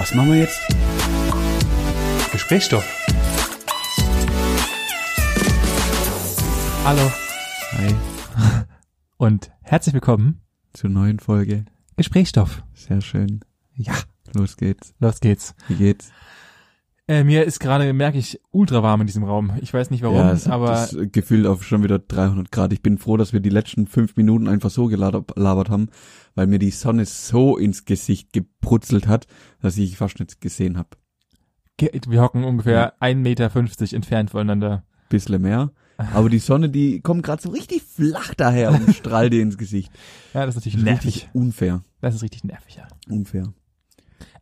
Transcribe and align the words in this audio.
Was 0.00 0.14
machen 0.14 0.30
wir 0.32 0.38
jetzt? 0.38 0.58
Gesprächsstoff. 2.32 2.86
Hallo 6.86 7.12
Hi, 7.72 7.94
und 9.18 9.50
herzlich 9.60 9.92
willkommen. 9.92 10.40
zur 10.72 10.88
neuen 10.88 11.18
Folge. 11.18 11.66
Gesprächsstoff. 11.98 12.62
Sehr 12.72 13.02
schön. 13.02 13.40
Ja, 13.74 13.92
Los 14.32 14.56
geht's. 14.56 14.94
los 15.00 15.20
geht's. 15.20 15.54
Wie 15.68 15.74
geht's? 15.74 16.10
Äh, 17.10 17.24
mir 17.24 17.42
ist 17.44 17.58
gerade, 17.58 17.92
merke 17.92 18.18
ich, 18.18 18.40
ultra 18.52 18.84
warm 18.84 19.00
in 19.00 19.08
diesem 19.08 19.24
Raum. 19.24 19.50
Ich 19.60 19.74
weiß 19.74 19.90
nicht 19.90 20.04
warum, 20.04 20.18
ja, 20.18 20.30
es 20.30 20.46
hat 20.46 20.52
aber 20.52 20.68
das 20.68 20.96
Gefühl 21.10 21.44
auf 21.44 21.64
schon 21.64 21.82
wieder 21.82 21.98
300 21.98 22.52
Grad. 22.52 22.72
Ich 22.72 22.82
bin 22.82 22.98
froh, 22.98 23.16
dass 23.16 23.32
wir 23.32 23.40
die 23.40 23.50
letzten 23.50 23.88
fünf 23.88 24.14
Minuten 24.14 24.46
einfach 24.46 24.70
so 24.70 24.86
gelabert 24.86 25.70
haben, 25.70 25.88
weil 26.36 26.46
mir 26.46 26.60
die 26.60 26.70
Sonne 26.70 27.06
so 27.06 27.56
ins 27.56 27.84
Gesicht 27.84 28.32
gebrutzelt 28.32 29.08
hat, 29.08 29.26
dass 29.60 29.76
ich 29.76 29.96
fast 29.96 30.20
nicht 30.20 30.40
gesehen 30.40 30.78
habe. 30.78 30.90
wir 31.80 32.22
hocken 32.22 32.44
ungefähr 32.44 32.94
1,50 33.00 33.14
Meter 33.16 33.50
entfernt 33.96 34.30
voneinander. 34.30 34.84
Bissle 35.08 35.40
mehr. 35.40 35.72
Aber 35.96 36.30
die 36.30 36.38
Sonne, 36.38 36.68
die 36.68 37.00
kommt 37.00 37.24
gerade 37.24 37.42
so 37.42 37.50
richtig 37.50 37.82
flach 37.82 38.34
daher 38.36 38.70
und 38.70 38.94
strahlt 38.94 39.32
dir 39.32 39.42
ins 39.42 39.58
Gesicht. 39.58 39.90
Ja, 40.32 40.46
das 40.46 40.54
ist 40.54 40.64
natürlich 40.64 40.86
Richtig 40.86 41.14
nervig. 41.24 41.30
unfair. 41.32 41.82
Das 42.00 42.14
ist 42.14 42.22
richtig 42.22 42.44
nervig, 42.44 42.76
ja. 42.76 42.86
Unfair. 43.12 43.52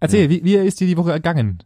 Erzähl, 0.01 0.29
wie, 0.29 0.45
wie 0.45 0.55
ist 0.57 0.79
dir 0.81 0.87
die 0.87 0.99
Woche 0.99 1.13
ergangen? 1.13 1.63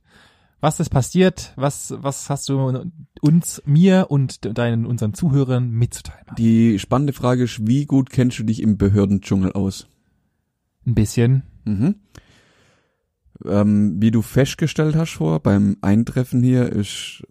Was 0.62 0.78
ist 0.78 0.90
passiert? 0.90 1.52
Was, 1.56 1.92
was 1.98 2.30
hast 2.30 2.48
du 2.48 2.88
uns, 3.20 3.60
mir 3.66 4.06
und 4.10 4.56
deinen, 4.56 4.86
unseren 4.86 5.12
Zuhörern 5.12 5.68
mitzuteilen? 5.72 6.24
Die 6.38 6.78
spannende 6.78 7.12
Frage 7.12 7.42
ist, 7.42 7.66
wie 7.66 7.84
gut 7.84 8.10
kennst 8.10 8.38
du 8.38 8.44
dich 8.44 8.62
im 8.62 8.78
Behördendschungel 8.78 9.52
aus? 9.54 9.88
Ein 10.86 10.94
bisschen. 10.94 11.42
Mhm. 11.64 11.96
Ähm, 13.44 14.00
wie 14.00 14.12
du 14.12 14.22
festgestellt 14.22 14.94
hast 14.94 15.14
vor 15.14 15.40
beim 15.40 15.78
Eintreffen 15.80 16.44
hier 16.44 16.70
ist 16.70 17.24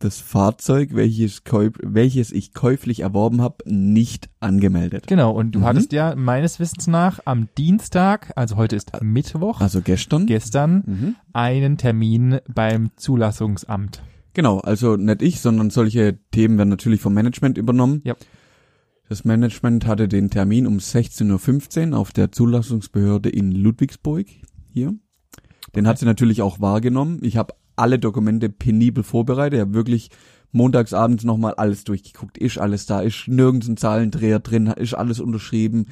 das 0.00 0.20
Fahrzeug, 0.20 0.90
welches, 0.94 1.42
welches 1.82 2.30
ich 2.30 2.54
käuflich 2.54 3.00
erworben 3.00 3.40
habe, 3.40 3.56
nicht 3.66 4.28
angemeldet. 4.40 5.06
Genau, 5.08 5.32
und 5.32 5.52
du 5.52 5.60
Mhm. 5.60 5.64
hattest 5.64 5.92
ja 5.92 6.14
meines 6.14 6.60
Wissens 6.60 6.86
nach 6.86 7.18
am 7.24 7.48
Dienstag, 7.58 8.32
also 8.36 8.56
heute 8.56 8.76
ist 8.76 8.92
Mittwoch, 9.02 9.60
Also 9.60 9.80
gestern. 9.82 10.26
gestern, 10.26 10.82
Mhm. 10.86 11.16
einen 11.32 11.78
Termin 11.78 12.38
beim 12.48 12.90
Zulassungsamt. 12.96 14.02
Genau, 14.34 14.58
also 14.58 14.96
nicht 14.96 15.22
ich, 15.22 15.40
sondern 15.40 15.70
solche 15.70 16.16
Themen 16.30 16.58
werden 16.58 16.68
natürlich 16.68 17.00
vom 17.00 17.14
Management 17.14 17.58
übernommen. 17.58 18.00
Ja. 18.04 18.14
Das 19.08 19.24
Management 19.24 19.86
hatte 19.86 20.06
den 20.06 20.30
Termin 20.30 20.66
um 20.66 20.78
16.15 20.78 21.92
Uhr 21.92 21.98
auf 21.98 22.12
der 22.12 22.30
Zulassungsbehörde 22.30 23.30
in 23.30 23.50
Ludwigsburg 23.52 24.26
hier. 24.72 24.94
Den 25.74 25.86
hat 25.88 25.98
sie 25.98 26.06
natürlich 26.06 26.40
auch 26.42 26.60
wahrgenommen. 26.60 27.18
Ich 27.22 27.36
habe 27.36 27.54
alle 27.78 27.98
Dokumente 27.98 28.48
penibel 28.48 29.02
vorbereitet. 29.02 29.54
Ich 29.54 29.60
habe 29.60 29.74
wirklich 29.74 30.10
montagsabends 30.52 31.24
nochmal 31.24 31.54
alles 31.54 31.84
durchgeguckt. 31.84 32.38
Ist 32.38 32.58
alles 32.58 32.86
da? 32.86 33.00
Ist 33.00 33.28
nirgends 33.28 33.68
ein 33.68 33.76
Zahlendreher 33.76 34.40
drin? 34.40 34.66
Ist 34.66 34.94
alles 34.94 35.20
unterschrieben? 35.20 35.86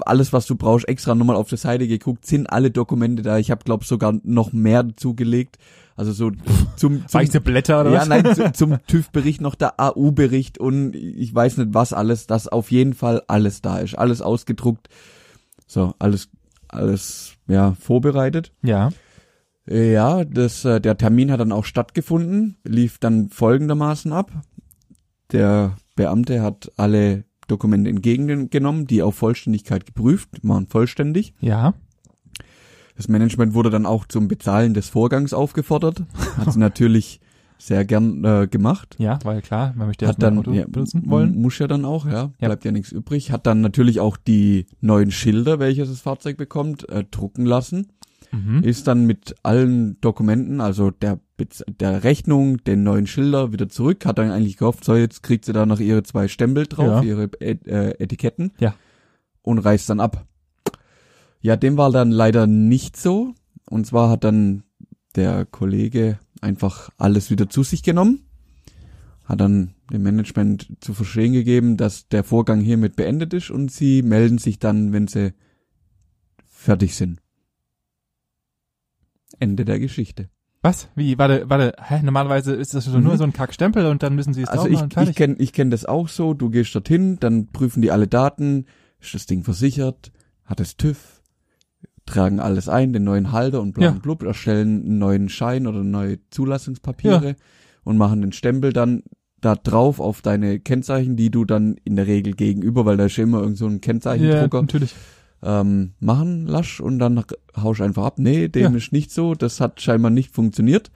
Alles, 0.00 0.32
was 0.32 0.46
du 0.46 0.56
brauchst, 0.56 0.88
extra 0.88 1.14
nochmal 1.14 1.36
auf 1.36 1.48
der 1.48 1.58
Seite 1.58 1.86
geguckt. 1.86 2.24
Sind 2.26 2.46
alle 2.46 2.70
Dokumente 2.70 3.22
da? 3.22 3.38
Ich 3.38 3.50
habe, 3.50 3.64
glaube 3.64 3.84
sogar 3.84 4.14
noch 4.22 4.52
mehr 4.52 4.82
dazugelegt. 4.82 5.58
Also 5.96 6.12
so 6.12 6.30
zum, 6.76 7.06
zum 7.06 7.20
Weiße 7.20 7.40
Blätter 7.40 7.82
oder 7.82 7.92
ja, 7.92 8.00
was? 8.00 8.08
nein, 8.08 8.34
zu, 8.34 8.52
zum 8.54 8.78
TÜV-Bericht 8.86 9.40
noch 9.40 9.54
der 9.54 9.78
AU-Bericht 9.78 10.58
und 10.58 10.94
ich 10.94 11.34
weiß 11.34 11.58
nicht 11.58 11.74
was 11.74 11.92
alles, 11.92 12.26
dass 12.26 12.48
auf 12.48 12.70
jeden 12.70 12.94
Fall 12.94 13.22
alles 13.28 13.60
da 13.60 13.78
ist, 13.78 13.98
alles 13.98 14.22
ausgedruckt. 14.22 14.88
So, 15.66 15.94
alles, 15.98 16.28
alles, 16.68 17.34
ja, 17.46 17.74
vorbereitet. 17.78 18.52
Ja. 18.62 18.90
Ja, 19.66 20.24
das, 20.24 20.64
äh, 20.64 20.80
der 20.80 20.96
Termin 20.96 21.30
hat 21.30 21.40
dann 21.40 21.52
auch 21.52 21.64
stattgefunden, 21.64 22.56
lief 22.64 22.98
dann 22.98 23.28
folgendermaßen 23.28 24.12
ab. 24.12 24.30
Der 25.30 25.76
Beamte 25.94 26.42
hat 26.42 26.72
alle 26.76 27.24
Dokumente 27.46 27.90
entgegengenommen, 27.90 28.86
die 28.86 29.02
auf 29.02 29.14
Vollständigkeit 29.14 29.86
geprüft, 29.86 30.30
waren 30.42 30.66
vollständig. 30.66 31.34
Ja. 31.40 31.74
Das 32.96 33.08
Management 33.08 33.54
wurde 33.54 33.70
dann 33.70 33.86
auch 33.86 34.06
zum 34.06 34.28
Bezahlen 34.28 34.74
des 34.74 34.88
Vorgangs 34.88 35.32
aufgefordert. 35.32 36.04
Hat 36.36 36.52
sie 36.52 36.58
natürlich 36.60 37.20
sehr 37.58 37.84
gern 37.84 38.24
äh, 38.24 38.48
gemacht. 38.48 38.96
Ja, 38.98 39.18
weil 39.22 39.40
klar, 39.40 39.72
man 39.76 39.86
möchte 39.86 40.04
erstmal 40.04 40.30
dann 40.30 40.38
Auto 40.40 40.52
ja, 40.52 40.66
benutzen 40.66 41.04
wollen. 41.06 41.40
Muss 41.40 41.58
ja 41.58 41.68
dann 41.68 41.84
auch, 41.84 42.06
ja. 42.06 42.32
Ja. 42.40 42.48
Bleibt 42.48 42.64
ja 42.64 42.72
nichts 42.72 42.90
übrig. 42.90 43.30
Hat 43.30 43.46
dann 43.46 43.60
natürlich 43.60 44.00
auch 44.00 44.16
die 44.16 44.66
neuen 44.80 45.12
Schilder, 45.12 45.60
welches 45.60 45.88
das 45.88 46.00
Fahrzeug 46.00 46.36
bekommt, 46.36 46.88
äh, 46.88 47.04
drucken 47.04 47.46
lassen. 47.46 47.88
Mhm. 48.32 48.62
Ist 48.64 48.86
dann 48.86 49.04
mit 49.06 49.34
allen 49.42 50.00
Dokumenten, 50.00 50.60
also 50.60 50.90
der 50.90 51.20
der 51.80 52.04
Rechnung, 52.04 52.62
den 52.64 52.84
neuen 52.84 53.06
Schilder 53.08 53.52
wieder 53.52 53.68
zurück. 53.68 54.06
Hat 54.06 54.18
dann 54.18 54.30
eigentlich 54.30 54.56
gehofft, 54.56 54.84
so 54.84 54.94
jetzt 54.94 55.22
kriegt 55.24 55.44
sie 55.44 55.52
da 55.52 55.66
noch 55.66 55.80
ihre 55.80 56.02
zwei 56.04 56.28
Stempel 56.28 56.66
drauf, 56.66 56.86
Ja. 56.86 57.02
ihre 57.02 57.30
Et 57.40 57.66
äh, 57.66 57.90
Etiketten. 57.98 58.52
Ja. 58.60 58.74
Und 59.42 59.58
reist 59.58 59.90
dann 59.90 59.98
ab. 60.00 60.24
Ja, 61.40 61.56
dem 61.56 61.76
war 61.76 61.90
dann 61.90 62.12
leider 62.12 62.46
nicht 62.46 62.96
so. 62.96 63.34
Und 63.68 63.86
zwar 63.86 64.08
hat 64.08 64.22
dann 64.22 64.62
der 65.16 65.44
Kollege 65.46 66.18
einfach 66.40 66.90
alles 66.96 67.30
wieder 67.30 67.48
zu 67.50 67.64
sich 67.64 67.82
genommen. 67.82 68.20
Hat 69.24 69.40
dann 69.40 69.74
dem 69.92 70.02
Management 70.04 70.68
zu 70.80 70.94
verstehen 70.94 71.32
gegeben, 71.32 71.76
dass 71.76 72.08
der 72.08 72.22
Vorgang 72.22 72.60
hiermit 72.60 72.94
beendet 72.96 73.34
ist 73.34 73.50
und 73.50 73.72
sie 73.72 74.02
melden 74.02 74.38
sich 74.38 74.58
dann, 74.60 74.92
wenn 74.92 75.08
sie 75.08 75.32
fertig 76.46 76.94
sind. 76.94 77.20
Ende 79.42 79.64
der 79.64 79.78
Geschichte. 79.80 80.28
Was? 80.62 80.88
Wie? 80.94 81.18
Warte, 81.18 81.50
warte. 81.50 81.72
Hä? 81.82 82.00
Normalerweise 82.04 82.54
ist 82.54 82.72
das 82.74 82.84
so 82.84 82.96
Mhm. 82.98 83.04
nur 83.04 83.16
so 83.18 83.24
ein 83.24 83.32
Kackstempel 83.32 83.86
und 83.86 84.02
dann 84.04 84.14
müssen 84.14 84.32
sie 84.32 84.42
es 84.42 84.48
Also 84.48 84.68
ich, 84.68 84.74
machen 84.74 84.90
und 84.96 85.08
ich 85.08 85.16
kenne 85.16 85.34
ich 85.38 85.52
kenn 85.52 85.70
das 85.70 85.84
auch 85.84 86.08
so, 86.08 86.34
du 86.34 86.50
gehst 86.50 86.72
dorthin, 86.74 87.18
dann 87.18 87.48
prüfen 87.48 87.82
die 87.82 87.90
alle 87.90 88.06
Daten, 88.06 88.66
ist 89.00 89.12
das 89.14 89.26
Ding 89.26 89.42
versichert, 89.42 90.12
hat 90.44 90.60
es 90.60 90.76
TÜV, 90.76 91.20
tragen 92.06 92.38
alles 92.38 92.68
ein, 92.68 92.92
den 92.92 93.02
neuen 93.04 93.32
Halter 93.32 93.60
und 93.60 93.72
bla 93.74 93.84
Ja. 93.86 93.90
bla, 93.90 94.28
erstellen 94.28 94.82
einen 94.84 94.98
neuen 94.98 95.28
Schein 95.28 95.66
oder 95.66 95.82
neue 95.82 96.18
Zulassungspapiere 96.30 97.34
und 97.82 97.96
machen 97.98 98.20
den 98.20 98.32
Stempel 98.32 98.72
dann 98.72 99.02
da 99.40 99.56
drauf 99.56 99.98
auf 99.98 100.22
deine 100.22 100.60
Kennzeichen, 100.60 101.16
die 101.16 101.30
du 101.32 101.44
dann 101.44 101.74
in 101.82 101.96
der 101.96 102.06
Regel 102.06 102.34
gegenüber, 102.34 102.86
weil 102.86 102.96
da 102.96 103.06
ist 103.06 103.16
ja 103.16 103.24
immer 103.24 103.40
irgend 103.40 103.58
so 103.58 103.66
ein 103.66 103.72
ja, 103.72 103.78
Kennzeichendrucker, 103.80 104.60
natürlich. 104.60 104.94
Ähm, 105.42 105.92
machen 106.00 106.46
lasch 106.46 106.80
und 106.80 106.98
dann 106.98 107.22
hausch 107.56 107.80
einfach 107.80 108.04
ab. 108.04 108.18
Nee, 108.18 108.48
dem 108.48 108.72
Ja. 108.72 108.78
ist 108.78 108.92
nicht 108.92 109.10
so, 109.10 109.34
das 109.34 109.60
hat 109.60 109.80
scheinbar 109.80 110.10
nicht 110.10 110.32
funktioniert. 110.34 110.90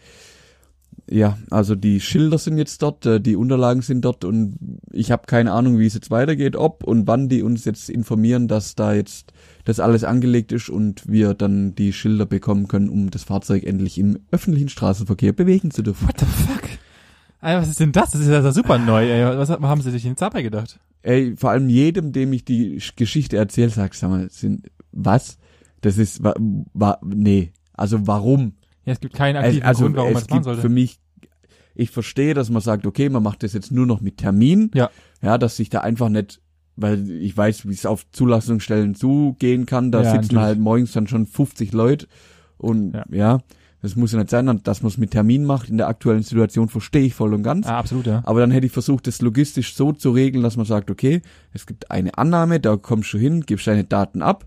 Ja, 1.08 1.38
also 1.50 1.76
die 1.76 2.00
Schilder 2.00 2.36
sind 2.36 2.58
jetzt 2.58 2.82
dort, 2.82 3.06
äh, 3.06 3.20
die 3.20 3.36
Unterlagen 3.36 3.80
sind 3.82 4.04
dort 4.04 4.24
und 4.24 4.56
ich 4.90 5.12
habe 5.12 5.26
keine 5.26 5.52
Ahnung, 5.52 5.78
wie 5.78 5.86
es 5.86 5.94
jetzt 5.94 6.10
weitergeht, 6.10 6.56
ob 6.56 6.82
und 6.82 7.06
wann 7.06 7.28
die 7.28 7.42
uns 7.42 7.64
jetzt 7.64 7.88
informieren, 7.90 8.48
dass 8.48 8.74
da 8.74 8.92
jetzt 8.92 9.32
das 9.64 9.78
alles 9.78 10.02
angelegt 10.02 10.50
ist 10.50 10.68
und 10.68 11.06
wir 11.06 11.34
dann 11.34 11.76
die 11.76 11.92
Schilder 11.92 12.26
bekommen 12.26 12.66
können, 12.66 12.88
um 12.88 13.10
das 13.10 13.22
Fahrzeug 13.22 13.62
endlich 13.64 13.98
im 13.98 14.18
öffentlichen 14.32 14.68
Straßenverkehr 14.68 15.32
bewegen 15.32 15.70
zu 15.70 15.82
dürfen. 15.82 16.08
What 16.08 16.18
the 16.18 16.26
fuck? 16.26 16.62
Alter, 17.46 17.62
was 17.62 17.68
ist 17.68 17.80
denn 17.80 17.92
das? 17.92 18.10
Das 18.10 18.20
ist 18.20 18.28
ja 18.28 18.52
super 18.52 18.78
neu, 18.78 19.08
ey. 19.08 19.38
Was 19.38 19.50
haben 19.50 19.80
sie 19.82 19.90
sich 19.90 20.02
denn 20.02 20.12
jetzt 20.12 20.22
dabei 20.22 20.42
gedacht? 20.42 20.78
Ey, 21.02 21.36
vor 21.36 21.50
allem 21.50 21.68
jedem, 21.68 22.12
dem 22.12 22.32
ich 22.32 22.44
die 22.44 22.80
Sch- 22.80 22.92
Geschichte 22.96 23.36
erzähle, 23.36 23.70
sag 23.70 23.94
sag 23.94 24.10
mal, 24.10 24.28
sind 24.30 24.66
was? 24.92 25.38
Das 25.80 25.98
ist 25.98 26.24
wa, 26.24 26.34
wa, 26.74 26.98
nee, 27.04 27.52
also 27.74 28.06
warum? 28.06 28.54
Ja, 28.84 28.92
es 28.94 29.00
gibt 29.00 29.14
keinen 29.14 29.36
aktiven 29.36 29.62
also 29.62 29.82
Grund, 29.84 29.96
warum 29.96 30.12
man 30.14 30.22
es 30.22 30.28
machen 30.28 30.42
sollte. 30.44 30.60
für 30.62 30.68
mich, 30.68 30.98
ich 31.74 31.90
verstehe, 31.90 32.34
dass 32.34 32.50
man 32.50 32.62
sagt, 32.62 32.86
okay, 32.86 33.08
man 33.08 33.22
macht 33.22 33.42
das 33.42 33.52
jetzt 33.52 33.70
nur 33.70 33.86
noch 33.86 34.00
mit 34.00 34.16
Termin. 34.16 34.70
Ja. 34.74 34.90
Ja, 35.22 35.38
dass 35.38 35.56
sich 35.56 35.70
da 35.70 35.80
einfach 35.82 36.08
nicht, 36.08 36.40
weil 36.74 37.08
ich 37.10 37.36
weiß, 37.36 37.68
wie 37.68 37.72
es 37.74 37.86
auf 37.86 38.10
Zulassungsstellen 38.10 38.94
zugehen 38.96 39.66
kann, 39.66 39.92
da 39.92 39.98
Ja, 40.02 40.10
sitzen 40.10 40.22
natürlich. 40.34 40.42
halt 40.42 40.58
morgens 40.58 40.92
dann 40.92 41.06
schon 41.06 41.26
50 41.26 41.72
Leute 41.72 42.08
und 42.58 42.94
Ja. 42.94 43.04
ja. 43.10 43.38
Das 43.87 43.94
muss 43.94 44.11
ja 44.11 44.19
nicht 44.19 44.31
sein, 44.31 44.61
dass 44.65 44.83
man 44.83 44.88
es 44.88 44.99
mit 44.99 45.12
Termin 45.12 45.44
macht 45.44 45.69
in 45.69 45.79
der 45.79 45.87
aktuellen 45.87 46.25
Situation, 46.25 46.69
verstehe 46.69 47.05
ich 47.05 47.15
voll 47.15 47.33
und 47.33 47.44
ganz. 47.44 47.69
ah, 47.69 47.79
absolut, 47.79 48.06
ja. 48.06 48.21
Aber 48.27 48.41
dann 48.41 48.50
hätte 48.50 48.67
ich 48.67 48.73
versucht, 48.73 49.06
das 49.06 49.23
logistisch 49.23 49.77
so 49.77 49.93
zu 49.93 50.11
regeln, 50.11 50.43
dass 50.43 50.56
man 50.56 50.67
sagt, 50.67 50.91
okay, 50.91 51.23
es 51.53 51.67
gibt 51.67 51.88
eine 51.88 52.19
Annahme, 52.19 52.59
da 52.59 52.77
kommst 52.77 53.12
du 53.12 53.19
hin, 53.19 53.43
gibst 53.43 53.69
deine 53.69 53.85
Daten 53.85 54.23
ab. 54.23 54.44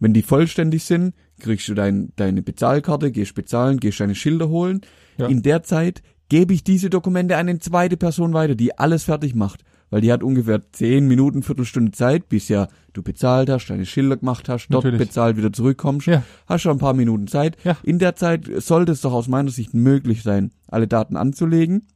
Wenn 0.00 0.12
die 0.12 0.22
vollständig 0.22 0.82
sind, 0.82 1.14
kriegst 1.38 1.68
du 1.68 1.74
dein, 1.74 2.12
deine 2.16 2.42
Bezahlkarte, 2.42 3.12
gehst 3.12 3.36
bezahlen, 3.36 3.78
gehst 3.78 4.00
deine 4.00 4.16
Schilder 4.16 4.48
holen. 4.48 4.80
Ja. 5.18 5.28
In 5.28 5.42
der 5.42 5.62
Zeit 5.62 6.02
gebe 6.28 6.52
ich 6.52 6.64
diese 6.64 6.90
Dokumente 6.90 7.36
an 7.36 7.48
eine 7.48 7.60
zweite 7.60 7.96
Person 7.96 8.32
weiter, 8.32 8.56
die 8.56 8.76
alles 8.76 9.04
fertig 9.04 9.36
macht. 9.36 9.64
Weil 9.90 10.00
die 10.00 10.12
hat 10.12 10.22
ungefähr 10.22 10.60
zehn 10.72 11.06
Minuten, 11.06 11.42
Viertelstunde 11.42 11.92
Zeit, 11.92 12.28
bis 12.28 12.48
ja 12.48 12.68
du 12.92 13.02
bezahlt 13.02 13.50
hast, 13.50 13.66
deine 13.66 13.86
Schilder 13.86 14.16
gemacht 14.16 14.48
hast, 14.48 14.68
dort 14.68 14.84
Natürlich. 14.84 15.06
bezahlt, 15.08 15.36
wieder 15.36 15.52
zurückkommst. 15.52 16.06
Ja. 16.06 16.22
Hast 16.46 16.62
schon 16.62 16.72
ein 16.72 16.78
paar 16.78 16.94
Minuten 16.94 17.26
Zeit. 17.26 17.56
Ja. 17.64 17.76
In 17.82 17.98
der 17.98 18.16
Zeit 18.16 18.50
sollte 18.58 18.92
es 18.92 19.00
doch 19.02 19.12
aus 19.12 19.28
meiner 19.28 19.50
Sicht 19.50 19.74
möglich 19.74 20.22
sein, 20.22 20.50
alle 20.68 20.88
Daten 20.88 21.16
anzulegen, 21.16 21.86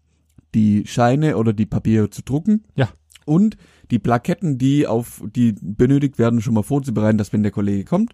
die 0.54 0.86
Scheine 0.86 1.36
oder 1.36 1.52
die 1.52 1.66
Papiere 1.66 2.10
zu 2.10 2.22
drucken. 2.22 2.64
Ja. 2.74 2.88
Und 3.24 3.56
die 3.90 3.98
Plaketten, 3.98 4.58
die 4.58 4.86
auf, 4.86 5.22
die 5.34 5.54
benötigt 5.60 6.18
werden, 6.18 6.40
schon 6.40 6.54
mal 6.54 6.62
vorzubereiten, 6.62 7.18
dass 7.18 7.32
wenn 7.32 7.42
der 7.42 7.52
Kollege 7.52 7.84
kommt, 7.84 8.12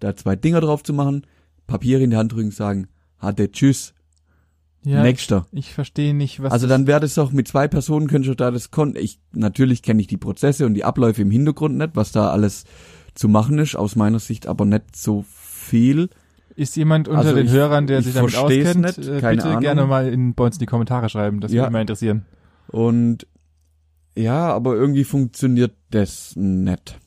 da 0.00 0.16
zwei 0.16 0.36
Dinger 0.36 0.60
drauf 0.60 0.82
zu 0.82 0.92
machen, 0.92 1.26
Papier 1.66 2.00
in 2.00 2.10
die 2.10 2.16
Hand 2.16 2.32
drücken, 2.32 2.50
sagen, 2.50 2.88
hatte, 3.18 3.50
tschüss, 3.50 3.93
Ja, 4.84 5.02
nächster. 5.02 5.46
ich 5.52 5.72
verstehe 5.72 6.12
nicht, 6.14 6.42
was 6.42 6.52
Also 6.52 6.66
dann 6.66 6.86
wäre 6.86 7.00
das 7.00 7.14
doch 7.14 7.32
mit 7.32 7.48
zwei 7.48 7.68
Personen 7.68 8.06
könntest 8.06 8.30
du 8.30 8.34
da 8.34 8.50
das 8.50 8.70
kon 8.70 8.94
ich 8.96 9.18
natürlich 9.32 9.82
kenne 9.82 10.00
ich 10.02 10.06
die 10.08 10.16
Prozesse 10.18 10.66
und 10.66 10.74
die 10.74 10.84
Abläufe 10.84 11.22
im 11.22 11.30
Hintergrund 11.30 11.78
nicht, 11.78 11.96
was 11.96 12.12
da 12.12 12.30
alles 12.30 12.64
zu 13.14 13.28
machen 13.28 13.58
ist, 13.58 13.76
aus 13.76 13.96
meiner 13.96 14.18
Sicht 14.18 14.46
aber 14.46 14.64
nicht 14.66 14.94
so 14.96 15.24
viel. 15.28 16.10
Ist 16.56 16.76
jemand 16.76 17.08
unter 17.08 17.20
Also 17.20 17.34
den 17.34 17.46
ich- 17.46 17.52
Hörern, 17.52 17.86
der 17.86 18.00
ich 18.00 18.04
sich 18.04 18.14
damit 18.14 18.36
auskennt, 18.36 18.80
nicht, 18.82 18.98
äh, 18.98 19.20
bitte 19.20 19.44
Ahnung. 19.44 19.60
gerne 19.60 19.86
mal 19.86 20.06
in, 20.12 20.34
bei 20.34 20.44
uns 20.44 20.56
in 20.56 20.60
die 20.60 20.66
Kommentare 20.66 21.08
schreiben, 21.08 21.40
das 21.40 21.50
Ja. 21.50 21.62
würde 21.62 21.68
mich 21.68 21.72
mal 21.72 21.80
interessieren. 21.80 22.26
Und 22.68 23.26
ja, 24.16 24.52
aber 24.52 24.74
irgendwie 24.74 25.04
funktioniert 25.04 25.72
das 25.90 26.34
nicht. 26.36 26.98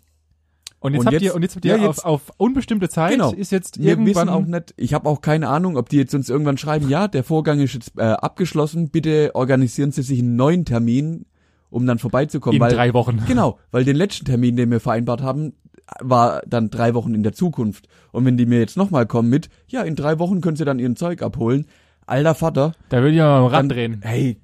Und 0.79 0.93
jetzt 0.93 0.99
Und 1.01 1.05
habt 1.07 1.13
jetzt- 1.13 1.23
ihr 1.23 1.35
und 1.35 1.41
jetzt 1.41 1.55
habt 1.55 1.65
ihr 1.65 1.75
ja, 1.77 1.83
jetzt- 1.87 2.05
auf, 2.05 2.27
auf 2.29 2.33
unbestimmte 2.37 2.87
Zeit 2.87 3.13
Genau. 3.13 3.31
ist 3.33 3.51
jetzt 3.51 3.79
Wir 3.81 3.89
irgendwann 3.89 4.29
auch 4.29 4.45
nicht, 4.45 4.73
ich 4.77 4.93
habe 4.93 5.09
auch 5.09 5.21
keine 5.21 5.49
Ahnung, 5.49 5.75
ob 5.75 5.89
die 5.89 5.97
jetzt 5.97 6.13
uns 6.13 6.29
irgendwann 6.29 6.57
schreiben, 6.57 6.87
ja, 6.87 7.07
der 7.07 7.23
Vorgang 7.23 7.59
ist 7.59 7.73
jetzt 7.73 7.93
äh, 7.97 8.01
abgeschlossen, 8.03 8.89
bitte 8.89 9.31
organisieren 9.33 9.91
Sie 9.91 10.03
sich 10.03 10.19
einen 10.19 10.35
neuen 10.35 10.65
Termin, 10.65 11.25
um 11.71 11.85
dann 11.87 11.97
vorbeizukommen. 11.97 12.57
in 12.57 12.61
weil, 12.61 12.73
drei 12.73 12.93
Wochen. 12.93 13.21
Genau, 13.27 13.57
weil 13.71 13.85
den 13.85 13.95
letzten 13.95 14.25
Termin, 14.25 14.55
den 14.55 14.69
wir 14.69 14.79
vereinbart 14.79 15.21
haben, 15.23 15.53
war 15.99 16.41
dann 16.47 16.69
drei 16.69 16.93
Wochen 16.93 17.15
in 17.15 17.23
der 17.23 17.33
Zukunft. 17.33 17.87
Und 18.11 18.25
wenn 18.25 18.37
die 18.37 18.45
mir 18.45 18.59
jetzt 18.59 18.77
nochmal 18.77 19.05
kommen 19.07 19.29
mit, 19.29 19.49
ja, 19.67 19.81
in 19.81 19.95
drei 19.95 20.19
Wochen 20.19 20.41
können 20.41 20.57
Sie 20.57 20.65
dann 20.65 20.79
Ihren 20.79 20.95
Zeug 20.95 21.21
abholen, 21.23 21.65
alter 22.05 22.35
Vater, 22.35 22.73
Da 22.89 22.97
würde 22.99 23.11
ich 23.13 23.17
mal 23.17 23.39
am 23.45 23.51
dann, 23.51 23.69
drehen. 23.69 24.01
hey, 24.03 24.37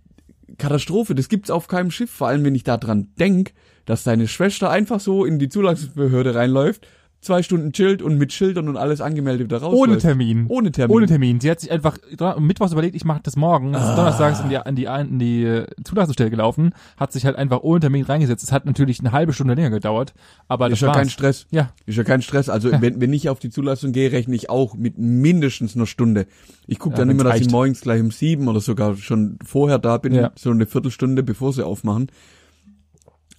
Katastrophe, 0.57 1.15
das 1.15 1.30
gibt's 1.30 1.50
auf 1.50 1.68
keinem 1.68 1.91
Schiff, 1.91 2.09
vor 2.12 2.27
allem 2.27 2.44
wenn 2.44 2.56
ich 2.56 2.63
da 2.63 2.77
dran 2.77 3.09
denk, 3.19 3.53
dass 3.85 4.03
deine 4.03 4.27
Schwester 4.27 4.69
einfach 4.69 5.00
so 5.00 5.25
in 5.25 5.39
die 5.39 5.50
Zulassungsbehörde 5.50 6.35
reinläuft, 6.35 6.88
zwei 7.21 7.41
Stunden 7.41 7.71
chillt 7.71 8.01
und 8.01 8.18
mit 8.18 8.33
Schildern 8.33 8.68
und 8.68 8.75
alles 8.75 9.00
angemeldet 9.00 9.47
wieder 9.47 9.59
rausläuft. 9.59 9.81
Ohne 9.91 9.97
Termin. 9.97 10.45
Ohne 10.50 10.71
Termin. 10.74 10.94
Ohne 10.97 11.06
Termin. 11.06 11.39
Sie 11.39 11.50
hat 11.50 11.62
sich 11.62 11.71
einfach 11.71 11.97
mittwochs 12.38 12.74
überlegt, 12.74 12.97
ich 12.97 13.06
mache 13.06 13.21
das 13.24 13.38
morgen. 13.38 13.74
Ah. 13.75 13.91
Ist 13.91 13.97
donnerstags 13.97 14.41
in 14.41 14.50
die, 14.50 14.57
an 14.57 14.75
die, 14.75 14.88
an 14.89 15.19
die 15.19 15.44
äh, 15.45 15.65
Zulassungsstelle 15.85 16.30
gelaufen, 16.30 16.71
hat 16.97 17.13
sich 17.13 17.25
halt 17.25 17.38
einfach 17.38 17.62
ohne 17.62 17.80
Termin 17.80 18.03
reingesetzt. 18.03 18.44
Es 18.44 18.51
hat 18.51 18.65
natürlich 18.65 19.00
eine 19.00 19.13
halbe 19.13 19.31
Stunde 19.31 19.53
länger 19.53 19.69
gedauert, 19.69 20.13
aber 20.50 20.68
das 20.68 20.80
ist 20.80 20.81
ja 20.81 20.89
war's. 20.89 20.97
kein 20.97 21.09
Stress. 21.09 21.47
Ja, 21.50 21.71
Ist 21.85 21.97
ja 21.97 22.03
kein 22.03 22.21
Stress. 22.21 22.50
Also 22.50 22.69
wenn, 22.81 23.00
wenn 23.00 23.13
ich 23.13 23.30
auf 23.30 23.39
die 23.39 23.50
Zulassung 23.50 23.94
gehe, 23.94 24.12
rechne 24.12 24.35
ich 24.35 24.50
auch 24.50 24.75
mit 24.75 24.97
mindestens 24.97 25.77
einer 25.77 25.85
Stunde. 25.88 26.27
Ich 26.68 26.77
gucke 26.77 26.95
Ja, 26.95 27.00
dann 27.00 27.09
immer, 27.09 27.24
dass 27.24 27.35
ich 27.35 27.41
reicht. 27.44 27.51
morgens 27.51 27.80
gleich 27.80 28.01
um 28.01 28.12
sieben 28.12 28.50
oder 28.50 28.59
sogar 28.59 28.97
schon 28.97 29.39
vorher 29.45 29.80
da 29.80 29.95
bin, 29.97 30.13
Ja. 30.13 30.31
so 30.35 30.50
eine 30.51 30.65
Viertelstunde, 30.65 31.24
bevor 31.24 31.53
sie 31.53 31.65
aufmachen. 31.65 32.07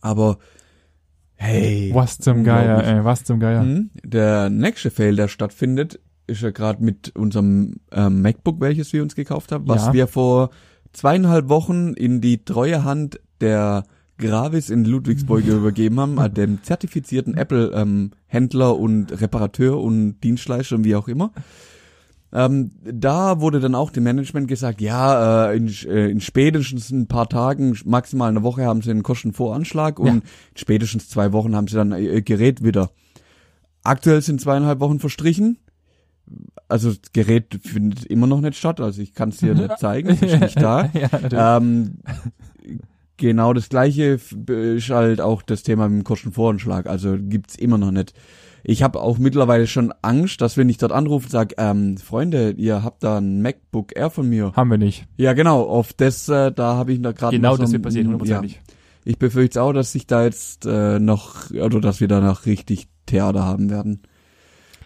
Aber 0.05 0.39
hey. 1.37 1.91
was 1.95 2.19
zum 2.19 2.45
Geier, 2.45 2.85
ey, 2.85 3.05
was 3.05 3.25
zum 3.25 3.41
Geier. 3.41 3.63
Hm? 3.63 3.91
Der 4.05 4.51
nächste 4.51 4.91
Fail, 4.91 5.17
der 5.17 5.29
stattfindet, 5.29 5.99
ist 6.27 6.43
ja 6.43 6.51
gerade 6.51 6.85
mit 6.85 7.17
unserem 7.17 7.77
ähm, 7.91 8.21
MacBook, 8.23 8.61
welches 8.61 8.93
wir 8.93 9.03
uns 9.03 9.15
gekauft 9.15 9.51
haben, 9.51 9.67
was 9.67 9.87
Ja. 9.87 9.93
wir 9.95 10.07
vor 10.07 10.51
zweieinhalb 10.93 11.49
Wochen 11.49 11.95
in 11.95 12.21
die 12.21 12.45
treue 12.45 12.85
Hand 12.85 13.19
der 13.41 13.85
Gravis 14.19 14.71
in 14.71 14.85
Ludwigsburg 14.85 15.45
übergeben 15.47 15.99
haben, 15.99 16.35
dem 16.35 16.63
zertifizierten 16.63 17.35
Apple-Händler 17.37 18.79
und 18.79 19.21
Reparateur 19.21 19.81
und 19.81 20.21
Dienstleister 20.21 20.77
und 20.77 20.85
wie 20.85 20.95
auch 20.97 21.09
immer. 21.09 21.33
Ähm, 22.37 22.73
da 22.83 23.41
wurde 23.41 23.61
dann 23.61 23.77
auch 23.77 23.91
dem 23.93 24.03
Management 24.03 24.49
gesagt, 24.49 24.81
ja, 24.81 25.51
äh, 25.53 25.57
in, 25.57 25.69
äh, 25.87 26.09
in 26.11 26.21
spätestens 26.21 26.91
ein 26.91 27.07
paar 27.07 27.29
Tagen, 27.29 27.79
maximal 27.85 28.29
eine 28.29 28.43
Woche 28.43 28.65
haben 28.65 28.83
sie 28.83 28.91
einen 28.91 29.05
Kostenvoranschlag 29.05 30.01
und 30.01 30.07
Ja. 30.07 30.13
in 30.15 30.23
spätestens 30.57 31.09
zwei 31.09 31.33
Wochen 31.33 31.55
haben 31.55 31.69
sie 31.69 31.77
dann 31.77 31.93
ihr 31.97 32.23
Gerät 32.23 32.65
wieder. 32.65 32.91
Aktuell 33.85 34.21
sind 34.21 34.41
zweieinhalb 34.41 34.81
Wochen 34.81 34.99
verstrichen. 34.99 35.59
Also 36.69 36.89
das 36.89 37.13
Gerät 37.13 37.61
findet 37.63 38.05
immer 38.07 38.27
noch 38.27 38.41
nicht 38.41 38.57
statt, 38.57 38.81
also 38.81 39.01
ich 39.03 39.13
kann 39.15 39.29
es 39.29 39.37
dir 39.37 39.55
nicht 39.55 39.79
zeigen, 39.79 40.09
es 40.09 40.23
ist 40.23 40.41
nicht 40.41 40.61
da. 40.61 40.91
ja. 41.31 41.59
Ähm, 41.59 41.99
genau 43.17 43.53
das 43.53 43.69
gleiche 43.69 44.15
f- 44.15 44.35
ist 44.49 44.91
halt 44.91 45.21
auch 45.21 45.43
das 45.43 45.63
Thema 45.63 45.89
mit 45.89 46.01
dem 46.01 46.05
Kostenvoranschlag. 46.05 46.87
Also 46.87 47.17
gibt's 47.21 47.55
immer 47.57 47.79
noch 47.79 47.91
nicht. 47.93 48.15
Ich 48.67 48.83
habe 48.83 49.01
auch 49.01 49.19
mittlerweile 49.19 49.67
schon 49.67 49.93
Angst, 50.01 50.41
dass 50.41 50.57
wenn 50.57 50.71
ich 50.71 50.79
dort 50.79 50.91
anrufe 50.91 51.27
und 51.27 51.31
sage, 51.31 51.55
ähm, 51.59 51.99
Freunde, 51.99 52.55
ihr 52.57 52.83
habt 52.83 53.05
da 53.05 53.19
ein 53.19 53.43
MacBook 53.43 53.95
Air 53.95 54.09
von 54.09 54.27
mir. 54.27 54.53
Haben 54.57 54.71
wir 54.71 54.79
nicht. 54.79 55.07
Ja, 55.19 55.35
genau, 55.35 55.65
auf 55.65 55.93
das, 55.93 56.31
äh, 56.31 56.51
da 56.51 56.75
habe 56.75 56.95
ich 56.95 57.03
da 57.03 57.13
gerade 57.13 57.37
Genau 57.37 57.57
so 57.57 57.63
das 57.63 57.73
wird 57.73 57.83
passieren, 57.83 58.07
ja, 58.07 58.13
hundertprozentig. 58.13 58.63
Ich 59.05 59.19
befürchte 59.19 59.63
auch, 59.63 59.75
dass 59.75 59.93
sich 59.93 60.07
da 60.07 60.25
jetzt 60.25 60.65
äh, 60.65 60.99
noch, 60.99 61.51
oder 61.51 61.79
dass 61.81 62.01
wir 62.01 62.09
da 62.09 62.21
noch 62.21 62.47
richtig 62.47 62.89
Theater 63.05 63.45
haben 63.45 63.69
werden. 63.69 64.01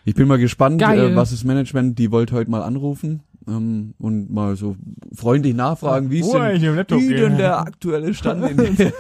Ich 0.05 0.17
bin 0.17 0.27
mal 0.27 0.39
gespannt, 0.39 0.83
äh, 0.83 1.15
was 1.15 1.31
das 1.31 1.45
Management, 1.45 2.01
die 2.01 2.11
wollte 2.11 2.35
heute 2.35 2.51
mal 2.51 2.63
anrufen 2.63 3.23
ähm, 3.49 3.95
und 3.99 4.31
mal 4.31 4.57
so 4.57 4.77
freundlich 5.15 5.55
nachfragen, 5.55 6.11
wie 6.11 6.21
ist 6.21 6.33
denn, 6.33 6.61
wie 6.61 7.15
denn 7.15 7.39
der 7.39 7.59
aktuelle 7.61 8.15
Stand 8.15 8.49
in, 8.51 8.93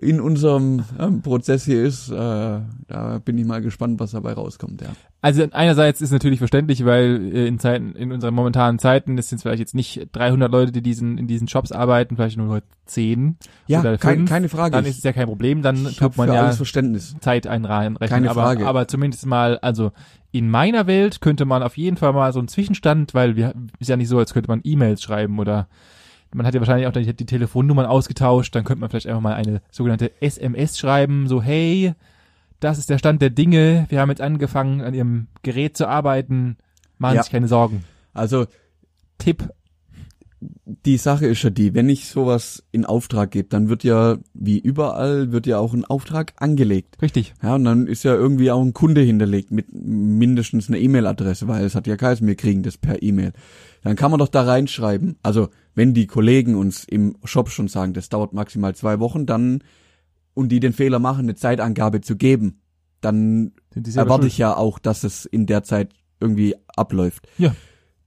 in 0.00 0.20
unserem 0.20 0.84
ähm, 0.98 1.22
Prozess 1.22 1.64
hier 1.64 1.82
ist. 1.84 2.10
Äh, 2.10 2.14
da 2.14 3.20
bin 3.24 3.38
ich 3.38 3.46
mal 3.46 3.62
gespannt, 3.62 4.00
was 4.00 4.10
dabei 4.10 4.32
rauskommt. 4.32 4.82
Ja. 4.82 4.88
Also 5.22 5.44
einerseits 5.52 6.00
ist 6.00 6.12
natürlich 6.12 6.38
verständlich, 6.38 6.84
weil 6.84 7.32
äh, 7.34 7.46
in 7.46 7.58
Zeiten, 7.58 7.92
in 7.92 8.10
unseren 8.10 8.34
momentanen 8.34 8.78
Zeiten, 8.78 9.16
das 9.16 9.28
sind 9.28 9.40
vielleicht 9.40 9.60
jetzt 9.60 9.74
nicht 9.74 10.08
300 10.12 10.50
Leute, 10.50 10.72
die 10.72 10.82
diesen, 10.82 11.18
in 11.18 11.26
diesen 11.26 11.46
Jobs 11.46 11.72
arbeiten, 11.72 12.16
vielleicht 12.16 12.38
nur 12.38 12.62
10 12.86 13.36
Ja, 13.66 13.80
oder 13.80 13.98
kein, 13.98 14.24
keine 14.24 14.48
Frage. 14.48 14.72
dann 14.72 14.86
ist 14.86 14.98
es 14.98 15.04
ja 15.04 15.12
kein 15.12 15.26
Problem, 15.26 15.62
dann 15.62 15.76
ich 15.86 16.00
habe 16.00 16.12
tut 16.12 16.18
man 16.18 16.32
ja 16.32 16.42
alles 16.44 16.56
Verständnis. 16.56 17.14
Zeit 17.20 17.46
einrechnen. 17.46 17.98
Keine 17.98 18.30
aber, 18.30 18.42
Frage. 18.42 18.66
aber 18.66 18.88
zumindest 18.88 19.26
mal, 19.26 19.58
also 19.58 19.92
in 20.32 20.48
meiner 20.50 20.86
Welt 20.86 21.20
könnte 21.20 21.44
man 21.44 21.62
auf 21.62 21.76
jeden 21.76 21.96
Fall 21.96 22.12
mal 22.12 22.32
so 22.32 22.38
einen 22.38 22.48
Zwischenstand, 22.48 23.14
weil 23.14 23.36
wir 23.36 23.54
ist 23.78 23.88
ja 23.88 23.96
nicht 23.96 24.08
so, 24.08 24.18
als 24.18 24.32
könnte 24.32 24.48
man 24.50 24.60
E-Mails 24.62 25.02
schreiben 25.02 25.38
oder 25.38 25.68
man 26.32 26.46
hat 26.46 26.54
ja 26.54 26.60
wahrscheinlich 26.60 26.86
auch 26.86 26.92
die, 26.92 27.12
die 27.14 27.26
Telefonnummern 27.26 27.86
ausgetauscht, 27.86 28.54
dann 28.54 28.62
könnte 28.64 28.80
man 28.80 28.90
vielleicht 28.90 29.08
einfach 29.08 29.20
mal 29.20 29.34
eine 29.34 29.60
sogenannte 29.72 30.12
SMS 30.22 30.78
schreiben, 30.78 31.26
so 31.26 31.42
hey, 31.42 31.94
das 32.60 32.78
ist 32.78 32.90
der 32.90 32.98
Stand 32.98 33.20
der 33.22 33.30
Dinge, 33.30 33.86
wir 33.88 34.00
haben 34.00 34.10
jetzt 34.10 34.20
angefangen 34.20 34.80
an 34.82 34.94
ihrem 34.94 35.26
Gerät 35.42 35.76
zu 35.76 35.88
arbeiten, 35.88 36.56
machen 36.98 37.16
Ja. 37.16 37.22
sich 37.24 37.32
keine 37.32 37.48
Sorgen. 37.48 37.84
Also 38.14 38.46
Tipp, 39.18 39.48
die 40.40 40.96
Sache 40.96 41.26
ist 41.26 41.42
ja 41.42 41.50
die, 41.50 41.74
wenn 41.74 41.88
ich 41.88 42.08
sowas 42.08 42.64
in 42.72 42.86
Auftrag 42.86 43.30
gebe, 43.30 43.48
dann 43.48 43.68
wird 43.68 43.84
ja, 43.84 44.18
wie 44.32 44.58
überall, 44.58 45.32
wird 45.32 45.46
ja 45.46 45.58
auch 45.58 45.74
ein 45.74 45.84
Auftrag 45.84 46.32
angelegt. 46.36 46.96
richtig. 47.02 47.34
Ja, 47.42 47.56
und 47.56 47.64
dann 47.64 47.86
ist 47.86 48.04
ja 48.04 48.14
irgendwie 48.14 48.50
auch 48.50 48.62
ein 48.62 48.72
Kunde 48.72 49.02
hinterlegt 49.02 49.50
mit 49.50 49.66
mindestens 49.72 50.68
einer 50.68 50.78
E-Mail-Adresse, 50.78 51.46
weil 51.48 51.64
es 51.64 51.74
hat 51.74 51.86
ja 51.86 51.96
geheißen, 51.96 52.26
wir 52.26 52.36
kriegen 52.36 52.62
das 52.62 52.78
per 52.78 53.02
E-Mail. 53.02 53.32
Dann 53.82 53.96
kann 53.96 54.10
man 54.10 54.18
doch 54.18 54.28
da 54.28 54.42
reinschreiben, 54.42 55.16
also 55.22 55.48
wenn 55.74 55.94
die 55.94 56.06
Kollegen 56.06 56.54
uns 56.54 56.84
im 56.84 57.16
Shop 57.24 57.50
schon 57.50 57.68
sagen, 57.68 57.92
das 57.92 58.08
dauert 58.08 58.32
maximal 58.32 58.74
zwei 58.74 58.98
Wochen, 58.98 59.26
dann, 59.26 59.62
und 60.34 60.50
die 60.50 60.60
den 60.60 60.72
Fehler 60.72 60.98
machen, 60.98 61.26
eine 61.26 61.34
Zeitangabe 61.34 62.00
zu 62.00 62.16
geben, 62.16 62.60
dann 63.00 63.52
erwarte 63.94 64.26
ich 64.26 64.38
ja 64.38 64.56
auch, 64.56 64.78
dass 64.78 65.04
es 65.04 65.24
in 65.24 65.46
der 65.46 65.62
Zeit 65.62 65.92
irgendwie 66.18 66.54
abläuft. 66.76 67.28
Ja. 67.38 67.54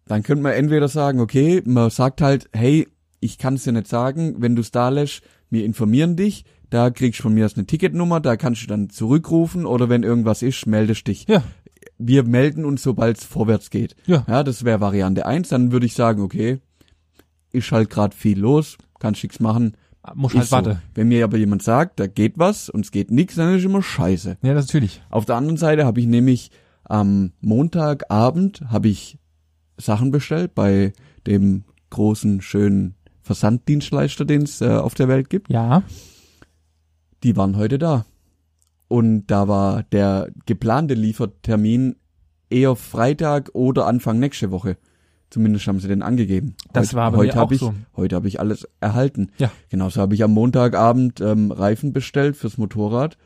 Dann 0.05 0.23
könnte 0.23 0.43
man 0.43 0.53
entweder 0.53 0.87
sagen, 0.87 1.19
okay, 1.19 1.61
man 1.65 1.89
sagt 1.89 2.21
halt, 2.21 2.49
hey, 2.53 2.87
ich 3.19 3.37
kann 3.37 3.55
es 3.55 3.63
dir 3.63 3.71
nicht 3.71 3.87
sagen, 3.87 4.35
wenn 4.39 4.55
du 4.55 4.61
es 4.61 4.71
da 4.71 4.89
lässt, 4.89 5.21
wir 5.49 5.63
informieren 5.65 6.15
dich, 6.15 6.45
da 6.69 6.89
kriegst 6.89 7.19
du 7.19 7.23
von 7.23 7.33
mir 7.33 7.45
aus 7.45 7.55
eine 7.55 7.65
Ticketnummer, 7.65 8.19
da 8.19 8.35
kannst 8.35 8.63
du 8.63 8.67
dann 8.67 8.89
zurückrufen 8.89 9.65
oder 9.65 9.89
wenn 9.89 10.03
irgendwas 10.03 10.41
ist, 10.41 10.65
meldest 10.65 11.07
dich. 11.07 11.27
Ja. 11.27 11.43
Wir 11.97 12.23
melden 12.23 12.65
uns, 12.65 12.81
sobald 12.83 13.19
es 13.19 13.23
vorwärts 13.23 13.69
geht. 13.69 13.95
Ja. 14.07 14.25
Ja, 14.27 14.43
das 14.43 14.65
wäre 14.65 14.81
Variante 14.81 15.25
eins. 15.25 15.49
Dann 15.49 15.71
würde 15.71 15.85
ich 15.85 15.93
sagen, 15.93 16.21
okay, 16.21 16.59
ist 17.51 17.71
halt 17.71 17.89
gerade 17.89 18.15
viel 18.15 18.39
los, 18.39 18.77
kannst 18.99 19.23
nichts 19.23 19.39
machen. 19.39 19.77
Muss 20.15 20.33
halt 20.33 20.47
so. 20.47 20.51
warte. 20.51 20.81
Wenn 20.95 21.07
mir 21.07 21.23
aber 21.23 21.37
jemand 21.37 21.63
sagt, 21.63 21.99
da 21.99 22.07
geht 22.07 22.37
was 22.37 22.69
und 22.69 22.83
es 22.83 22.91
geht 22.91 23.11
nichts, 23.11 23.35
dann 23.35 23.55
ist 23.55 23.63
immer 23.63 23.81
scheiße. 23.81 24.37
Ja, 24.41 24.53
das 24.53 24.67
natürlich. 24.67 25.01
Auf 25.09 25.25
der 25.25 25.35
anderen 25.35 25.57
Seite 25.57 25.85
habe 25.85 26.01
ich 26.01 26.07
nämlich 26.07 26.51
am 26.83 27.31
Montagabend 27.39 28.61
habe 28.69 28.89
ich 28.89 29.17
Sachen 29.77 30.11
bestellt 30.11 30.55
bei 30.55 30.93
dem 31.27 31.63
großen, 31.89 32.41
schönen 32.41 32.95
Versanddienstleister, 33.21 34.25
den 34.25 34.43
es 34.43 34.61
äh, 34.61 34.69
auf 34.69 34.93
der 34.95 35.07
Welt 35.07 35.29
gibt. 35.29 35.49
Ja. 35.49 35.83
Die 37.23 37.37
waren 37.37 37.55
heute 37.57 37.77
da. 37.77 38.05
Und 38.87 39.27
da 39.27 39.47
war 39.47 39.83
der 39.83 40.29
geplante 40.45 40.93
Liefertermin 40.93 41.95
eher 42.49 42.75
Freitag 42.75 43.49
oder 43.53 43.87
Anfang 43.87 44.19
nächste 44.19 44.51
Woche. 44.51 44.77
Zumindest 45.29 45.65
haben 45.65 45.79
sie 45.79 45.87
den 45.87 46.03
angegeben. 46.03 46.55
Das 46.73 46.89
heute, 46.89 46.95
war 46.97 47.11
bei 47.11 47.17
heute 47.17 47.33
mir 47.33 47.41
hab 47.41 47.47
auch 47.47 47.51
ich, 47.51 47.59
so. 47.59 47.73
Heute 47.95 48.15
habe 48.15 48.27
ich 48.27 48.39
alles 48.39 48.67
erhalten. 48.81 49.31
Ja. 49.39 49.51
Genauso 49.69 49.99
habe 49.99 50.13
ich 50.13 50.23
am 50.23 50.31
Montagabend 50.31 51.21
ähm, 51.21 51.51
Reifen 51.51 51.91
bestellt 51.91 52.37
fürs 52.37 52.59
Motorrad. 52.59 53.17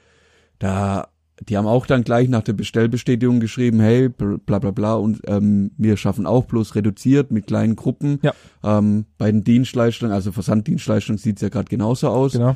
Da, 0.57 1.09
die 1.41 1.55
haben 1.55 1.67
auch 1.67 1.85
dann 1.85 2.03
gleich 2.03 2.29
nach 2.29 2.41
der 2.43 2.53
Bestellbestätigung 2.53 3.39
geschrieben, 3.39 3.79
hey, 3.79 4.07
bl- 4.07 4.39
bla 4.39 4.59
bla 4.59 4.71
bla, 4.71 4.95
und 4.95 5.21
ähm, 5.27 5.71
wir 5.77 5.95
schaffen 5.97 6.25
auch 6.25 6.45
bloß 6.45 6.75
reduziert 6.75 7.31
mit 7.31 7.47
kleinen 7.47 7.75
Gruppen. 7.75 8.19
Ja. 8.23 8.33
Ähm, 8.63 9.05
bei 9.17 9.31
den 9.31 9.43
Dienstleistungen, 9.43 10.11
also 10.13 10.31
Versanddienstleistungen 10.31 11.19
sieht's 11.19 11.41
ja 11.41 11.49
gerade 11.49 11.69
genauso 11.69 12.09
aus 12.09 12.33
Genau. 12.33 12.55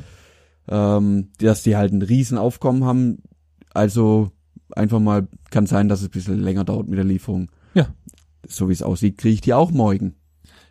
ähm, 0.68 1.28
dass 1.38 1.62
die 1.62 1.76
halt 1.76 1.92
ein 1.92 2.02
Riesenaufkommen 2.02 2.84
haben. 2.84 3.18
Also 3.72 4.32
einfach 4.74 5.00
mal 5.00 5.28
kann 5.50 5.66
sein, 5.66 5.88
dass 5.88 6.00
es 6.00 6.08
ein 6.08 6.12
bisschen 6.12 6.40
länger 6.40 6.64
dauert 6.64 6.88
mit 6.88 6.98
der 6.98 7.04
Lieferung. 7.04 7.50
Ja. 7.74 7.86
So 8.48 8.68
wie 8.68 8.72
es 8.72 8.82
aussieht, 8.82 9.18
kriege 9.18 9.34
ich 9.34 9.40
die 9.40 9.54
auch 9.54 9.70
morgen. 9.70 10.14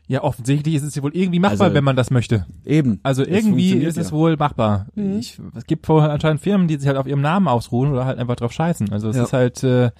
Ja, 0.07 0.23
offensichtlich 0.23 0.75
ist 0.75 0.83
es 0.83 0.95
ja 0.95 1.03
wohl 1.03 1.15
irgendwie 1.15 1.39
machbar, 1.39 1.67
Also- 1.67 1.73
wenn 1.75 1.83
man 1.85 1.95
das 1.95 2.11
möchte. 2.11 2.45
Eben. 2.65 2.99
Also 3.03 3.23
irgendwie 3.25 3.73
ist 3.73 3.97
es 3.97 4.07
ja. 4.09 4.15
wohl 4.15 4.35
machbar. 4.35 4.87
Mhm. 4.95 5.19
Ich, 5.19 5.39
es 5.55 5.65
gibt 5.65 5.85
vorher 5.85 6.11
anscheinend 6.11 6.41
Firmen, 6.41 6.67
die 6.67 6.75
sich 6.77 6.87
halt 6.87 6.97
auf 6.97 7.07
ihrem 7.07 7.21
Namen 7.21 7.47
ausruhen 7.47 7.91
oder 7.91 8.05
halt 8.05 8.19
einfach 8.19 8.35
drauf 8.35 8.51
scheißen. 8.51 8.91
Also 8.91 9.09
es 9.09 9.15
Ja. 9.15 9.23
ist 9.23 9.33
halt 9.33 9.63
äh, 9.63 9.91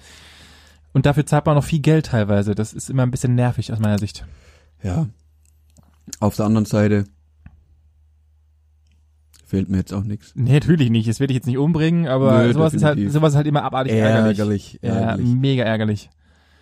und 0.92 1.06
dafür 1.06 1.24
zahlt 1.24 1.46
man 1.46 1.54
noch 1.54 1.64
viel 1.64 1.78
Geld 1.80 2.06
teilweise. 2.06 2.54
Das 2.54 2.74
ist 2.74 2.90
immer 2.90 3.04
ein 3.04 3.10
bisschen 3.10 3.34
nervig 3.34 3.72
aus 3.72 3.78
meiner 3.78 3.98
Sicht. 3.98 4.26
Ja. 4.82 5.06
Auf 6.20 6.36
der 6.36 6.44
anderen 6.46 6.66
Seite 6.66 7.04
fehlt 9.46 9.68
mir 9.70 9.78
jetzt 9.78 9.92
auch 9.92 10.02
nichts. 10.04 10.32
Nee, 10.34 10.52
natürlich 10.54 10.90
nicht. 10.90 11.08
Das 11.08 11.20
werde 11.20 11.32
ich 11.32 11.36
jetzt 11.36 11.46
nicht 11.46 11.58
umbringen, 11.58 12.06
aber 12.06 12.42
Nö, 12.44 12.52
sowas 12.52 12.74
ist 12.74 12.84
halt 12.84 12.98
sowas 13.12 13.32
ist 13.32 13.36
halt 13.36 13.46
immer 13.46 13.62
abartig 13.64 13.92
ärgerlich. 13.94 14.38
Ärgerlich, 14.38 14.78
Ja, 14.82 14.94
ärgerlich. 14.94 15.26
mega 15.34 15.62
ärgerlich. 15.64 16.10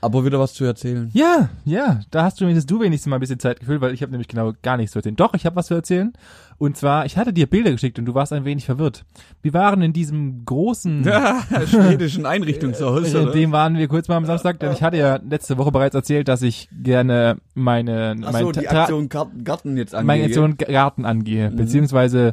Aber 0.02 0.24
wieder 0.24 0.40
was 0.40 0.54
zu 0.54 0.64
erzählen. 0.64 1.10
Ja, 1.12 1.50
ja, 1.66 2.00
da 2.10 2.22
hast 2.24 2.40
du 2.40 2.44
wenigstens 2.46 2.66
du 2.66 2.80
wenigstens 2.80 3.10
mal 3.10 3.16
ein 3.16 3.20
bisschen 3.20 3.38
Zeit 3.38 3.60
gefüllt, 3.60 3.80
weil 3.82 3.92
ich 3.92 4.00
habe 4.02 4.10
nämlich 4.12 4.28
genau 4.28 4.52
gar 4.62 4.76
nichts 4.78 4.92
zu 4.92 4.98
erzählen. 5.00 5.16
Doch, 5.16 5.34
ich 5.34 5.44
habe 5.44 5.56
was 5.56 5.66
zu 5.66 5.74
erzählen. 5.74 6.12
Und 6.56 6.76
zwar, 6.76 7.04
ich 7.06 7.16
hatte 7.18 7.32
dir 7.32 7.46
Bilder 7.46 7.70
geschickt 7.70 7.98
und 7.98 8.04
du 8.06 8.14
warst 8.14 8.32
ein 8.32 8.44
wenig 8.44 8.64
verwirrt. 8.66 9.04
Wir 9.42 9.52
waren 9.54 9.82
in 9.82 9.92
diesem 9.92 10.44
großen 10.44 11.04
Schwedischen 11.66 12.26
Einrichtungshaus, 12.26 13.14
oder? 13.14 13.32
dem 13.32 13.52
waren 13.52 13.76
wir 13.76 13.88
kurz 13.88 14.08
mal 14.08 14.16
am 14.16 14.26
Samstag, 14.26 14.58
denn 14.60 14.72
ich 14.72 14.82
hatte 14.82 14.96
ja 14.96 15.16
letzte 15.28 15.58
Woche 15.58 15.72
bereits 15.72 15.94
erzählt, 15.94 16.28
dass 16.28 16.42
ich 16.42 16.68
gerne 16.82 17.36
meine, 17.54 18.16
Ach 18.24 18.32
mein 18.32 18.44
so, 18.44 18.52
die 18.52 18.68
Aktion 18.68 19.08
Garten, 19.08 19.44
Garten 19.44 19.76
jetzt 19.76 19.94
angehe. 19.94 20.06
meine 20.06 20.24
Aktion 20.24 20.56
Garten 20.56 21.04
angehe, 21.04 21.50
Mhm. 21.50 21.56
beziehungsweise 21.56 22.32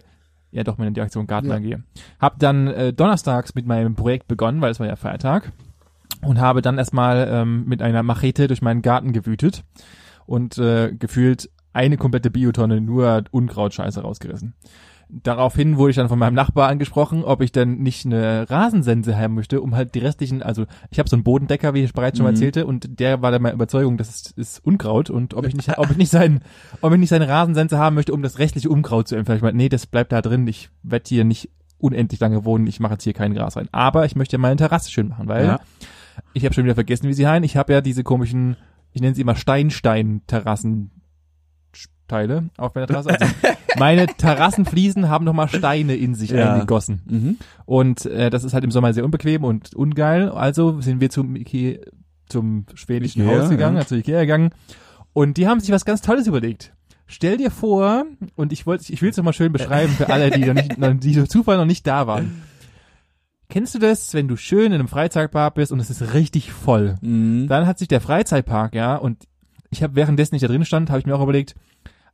ja 0.52 0.64
doch 0.64 0.78
meine 0.78 1.00
Aktion 1.02 1.28
Garten 1.28 1.50
Ja. 1.50 1.56
angehe. 1.56 1.84
Hab 2.20 2.40
dann 2.40 2.68
äh, 2.68 2.94
donnerstags 2.94 3.56
mit 3.56 3.66
meinem 3.66 3.96
Projekt 3.96 4.28
begonnen, 4.28 4.62
weil 4.62 4.72
es 4.72 4.80
war 4.80 4.88
ja 4.88 4.96
Feiertag 4.96 5.52
und 6.28 6.40
habe 6.40 6.62
dann 6.62 6.78
erstmal 6.78 7.28
ähm, 7.32 7.66
mit 7.66 7.82
einer 7.82 8.04
Machete 8.04 8.48
durch 8.48 8.62
meinen 8.62 8.82
Garten 8.82 9.14
gewütet 9.14 9.64
und 10.26 10.58
äh, 10.58 10.94
gefühlt 10.94 11.50
eine 11.74 11.98
komplette 11.98 12.30
Biotonne 12.32 12.82
nur 12.82 13.24
Unkrautscheiße 13.32 14.02
rausgerissen. 14.02 14.56
Daraufhin 15.10 15.78
wurde 15.78 15.92
ich 15.92 15.96
dann 15.96 16.10
von 16.10 16.20
meinem 16.20 16.34
Nachbar 16.34 16.68
angesprochen, 16.68 17.24
ob 17.24 17.40
ich 17.42 17.54
denn 17.54 17.78
nicht 17.78 18.06
eine 18.06 18.50
Rasensense 18.50 19.18
haben 19.18 19.36
möchte, 19.36 19.62
um 19.62 19.74
halt 19.74 19.96
die 19.96 20.00
restlichen, 20.00 20.44
also 20.44 20.66
ich 20.90 21.00
habe 21.00 21.08
so 21.08 21.16
einen 21.16 21.24
Bodendecker, 21.24 21.74
wie 21.74 21.84
ich 21.86 21.94
bereits 21.94 22.18
schon 22.18 22.26
mal 22.26 22.32
Mhm. 22.32 22.36
erzählte, 22.36 22.66
und 22.66 23.00
der 23.00 23.22
war 23.22 23.32
der 23.32 23.40
meiner 23.40 23.56
Überzeugung, 23.56 23.96
das 23.96 24.10
ist, 24.10 24.32
ist 24.38 24.60
Unkraut 24.66 25.10
und 25.10 25.34
ob 25.34 25.46
ich 25.46 25.56
nicht, 25.56 25.78
ob 25.78 25.90
ich 25.92 25.96
nicht 25.96 26.10
seinen, 26.12 26.42
ob 26.82 26.92
ich 26.92 27.00
nicht 27.00 27.08
seine 27.10 27.30
Rasensense 27.30 27.78
haben 27.78 27.96
möchte, 27.96 28.12
um 28.14 28.22
das 28.22 28.38
restliche 28.38 28.70
Unkraut 28.70 29.08
zu 29.08 29.16
entfernen. 29.16 29.38
Ich 29.38 29.44
meinte, 29.44 29.58
nee, 29.58 29.70
das 29.70 29.86
bleibt 29.86 30.12
da 30.12 30.22
drin, 30.22 30.46
ich 30.46 30.70
werde 30.84 31.06
hier 31.08 31.24
nicht 31.24 31.52
unendlich 31.78 32.20
lange 32.20 32.44
wohnen, 32.44 32.68
ich 32.68 32.82
mache 32.82 32.94
jetzt 32.94 33.04
hier 33.04 33.14
kein 33.14 33.34
Gras 33.34 33.56
rein. 33.56 33.70
Aber 33.72 34.04
ich 34.06 34.18
möchte 34.18 34.38
meine 34.38 34.58
Terrasse 34.58 34.92
schön 34.92 35.08
machen, 35.08 35.30
weil 35.30 35.46
Ja. 35.46 35.60
Ich 36.34 36.44
habe 36.46 36.54
schon 36.54 36.64
wieder 36.64 36.76
vergessen, 36.76 37.08
wie 37.08 37.14
sie 37.14 37.28
heißen. 37.28 37.44
Ich 37.44 37.58
habe 37.58 37.74
ja 37.74 37.82
diese 37.82 38.04
komischen, 38.04 38.58
ich 38.94 39.02
nenne 39.02 39.16
sie 39.16 39.22
immer 39.22 39.36
Steinstein-Terrassen. 39.36 40.92
Teile 42.08 42.50
auf 42.58 42.74
meiner 42.74 42.88
Terrasse. 42.88 43.10
Also 43.10 43.26
meine 43.78 44.08
Terrassenfliesen 44.08 45.10
haben 45.10 45.26
nochmal 45.26 45.50
Steine 45.50 45.96
in 45.96 46.16
sich 46.16 46.30
Ja. 46.32 46.54
eingegossen. 46.54 47.02
Mhm. 47.06 47.38
Und 47.66 48.06
äh, 48.06 48.30
das 48.30 48.46
ist 48.46 48.54
halt 48.54 48.64
im 48.64 48.72
Sommer 48.72 48.94
sehr 48.94 49.04
unbequem 49.04 49.44
und 49.44 49.76
ungeil. 49.76 50.30
Also 50.30 50.80
sind 50.80 51.02
wir 51.02 51.10
zum 51.10 51.36
Ikea, 51.36 51.80
zum 52.30 52.66
schwedischen 52.76 53.24
Ikea, 53.24 53.42
Haus 53.42 53.50
gegangen, 53.50 53.76
ja. 53.76 53.82
also 53.82 53.96
Ikea 53.96 54.22
gegangen. 54.22 54.52
Und 55.12 55.36
die 55.38 55.48
haben 55.48 55.60
sich 55.60 55.72
was 55.72 55.84
ganz 55.84 56.02
Tolles 56.02 56.28
überlegt. 56.28 56.74
Stell 57.08 57.38
dir 57.38 57.52
vor, 57.52 58.06
und 58.36 58.54
ich 58.54 58.66
wollte, 58.66 58.92
ich 58.92 59.02
will 59.02 59.10
es 59.10 59.18
nochmal 59.18 59.34
schön 59.34 59.52
beschreiben 59.52 59.92
für 59.94 60.10
alle, 60.14 60.32
die, 60.32 60.46
noch 60.46 60.54
nicht, 60.54 60.76
die 61.04 61.14
durch 61.14 61.30
Zufall 61.30 61.58
noch 61.58 61.66
nicht 61.66 61.86
da 61.88 62.08
waren. 62.08 62.42
Kennst 63.50 63.76
du 63.76 63.80
das, 63.80 64.14
wenn 64.14 64.28
du 64.28 64.36
schön 64.36 64.68
in 64.68 64.74
einem 64.74 64.88
Freizeitpark 64.88 65.56
bist 65.56 65.72
und 65.72 65.80
es 65.80 65.90
ist 65.90 66.14
richtig 66.14 66.52
voll? 66.52 66.96
Mhm. 67.02 67.48
Dann 67.48 67.66
hat 67.66 67.80
sich 67.80 67.88
der 67.88 68.02
Freizeitpark, 68.02 68.76
ja, 68.76 68.96
und 68.96 69.24
ich 69.70 69.84
habe 69.84 69.96
währenddessen 69.96 70.36
ich 70.36 70.42
da 70.42 70.48
drin 70.48 70.66
stand, 70.66 70.90
habe 70.90 71.00
ich 71.00 71.06
mir 71.06 71.16
auch 71.16 71.24
überlegt, 71.24 71.56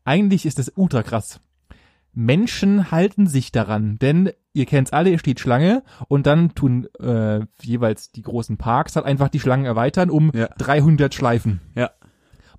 eigentlich 0.05 0.45
ist 0.45 0.59
das 0.59 0.71
ultra 0.75 1.01
krass. 1.01 1.39
Menschen 2.15 2.91
halten 2.91 3.25
sich 3.25 3.51
daran, 3.51 3.97
denn 3.97 4.29
ihr 4.53 4.67
kennt's 4.67 4.93
alle, 4.93 5.09
ihr 5.09 5.17
steht 5.17 5.39
Schlange 5.39 5.81
und 6.07 6.27
dann 6.27 6.53
tun 6.53 6.87
äh, 6.99 7.41
jeweils 7.61 8.11
die 8.11 8.21
großen 8.21 8.57
Parks 8.57 8.95
halt 8.95 9.07
einfach 9.07 9.29
die 9.29 9.39
Schlangen 9.39 9.65
erweitern 9.65 10.11
um 10.11 10.31
Ja. 10.35 10.47
300 10.59 11.13
Schleifen. 11.13 11.61
Ja. 11.75 11.89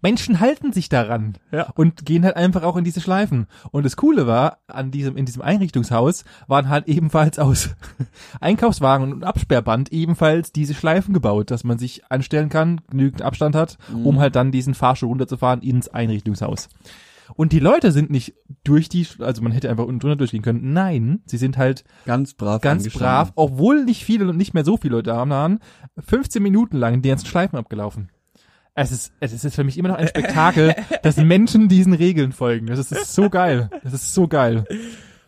Menschen 0.05 0.39
halten 0.39 0.73
sich 0.75 0.89
daran 0.91 1.33
Ja. 1.51 1.71
und 1.77 2.05
gehen 2.05 2.25
halt 2.25 2.37
einfach 2.37 2.63
auch 2.63 2.77
in 2.77 2.85
diese 2.85 3.01
Schleifen. 3.01 3.47
Und 3.73 3.85
das 3.87 3.97
Coole 3.97 4.27
war, 4.27 4.59
an 4.67 4.91
diesem, 4.91 5.17
in 5.17 5.25
diesem 5.25 5.41
Einrichtungshaus 5.43 6.25
waren 6.47 6.69
halt 6.69 6.87
ebenfalls 6.89 7.39
aus 7.39 7.71
Einkaufswagen 8.41 9.13
und 9.13 9.25
Absperrband 9.25 9.93
ebenfalsch 9.93 10.53
diese 10.53 10.75
Schleifen 10.75 11.15
gebaut, 11.15 11.51
dass 11.51 11.65
man 11.65 11.79
sich 11.79 12.03
anstellen 12.11 12.51
kann, 12.51 12.83
genügend 12.91 13.23
Abstand 13.23 13.55
hat, 13.57 13.79
Mhm. 13.91 14.07
um 14.07 14.21
halt 14.21 14.37
dann 14.37 14.53
diesen 14.53 14.75
Fahrstuhl 14.75 15.09
runterzufahren 15.09 15.63
ins 15.63 15.89
Einrichtungshaus. 15.89 16.69
Und 17.37 17.53
die 17.53 17.59
Leute 17.59 17.91
sind 17.91 18.11
nicht 18.11 18.35
durch 18.65 18.91
die, 18.91 19.07
also 19.21 19.41
man 19.41 19.53
hätte 19.53 19.71
einfach 19.71 19.87
unten 19.87 20.01
drunter 20.01 20.17
durchgehen 20.17 20.43
können. 20.43 20.75
Nein, 20.75 21.23
sie 21.25 21.39
sind 21.39 21.57
halt 21.57 21.83
Ganz 22.05 22.35
brav 22.35 22.61
ganz 22.61 22.87
brav, 22.91 23.33
obwohl 23.35 23.85
nicht 23.85 24.05
viele 24.05 24.29
und 24.29 24.37
nicht 24.37 24.53
mehr 24.53 24.65
so 24.67 24.77
viele 24.77 24.97
Leute 24.97 25.11
da 25.11 25.27
waren, 25.29 25.61
15 25.99 26.43
Minuten 26.43 26.77
lang 26.77 27.01
die 27.01 27.09
ganzen 27.09 27.27
Schleifen 27.27 27.59
abgelaufen. 27.59 28.11
Es 28.77 28.91
ist, 28.91 29.13
es 29.21 29.45
ist 29.45 29.55
für 29.55 29.65
mich 29.65 29.79
immer 29.79 29.89
noch 29.91 29.97
ein 29.97 30.09
Spektakel, 30.15 30.75
dass 31.03 31.17
Menschen 31.17 31.69
diesen 31.69 31.93
Regeln 31.93 32.33
folgen. 32.33 32.67
Das 32.67 32.79
ist, 32.79 33.15
so 33.15 33.31
geil. 33.31 33.71
Das 33.85 33.93
ist 33.93 34.13
so 34.15 34.27
geil. 34.27 34.65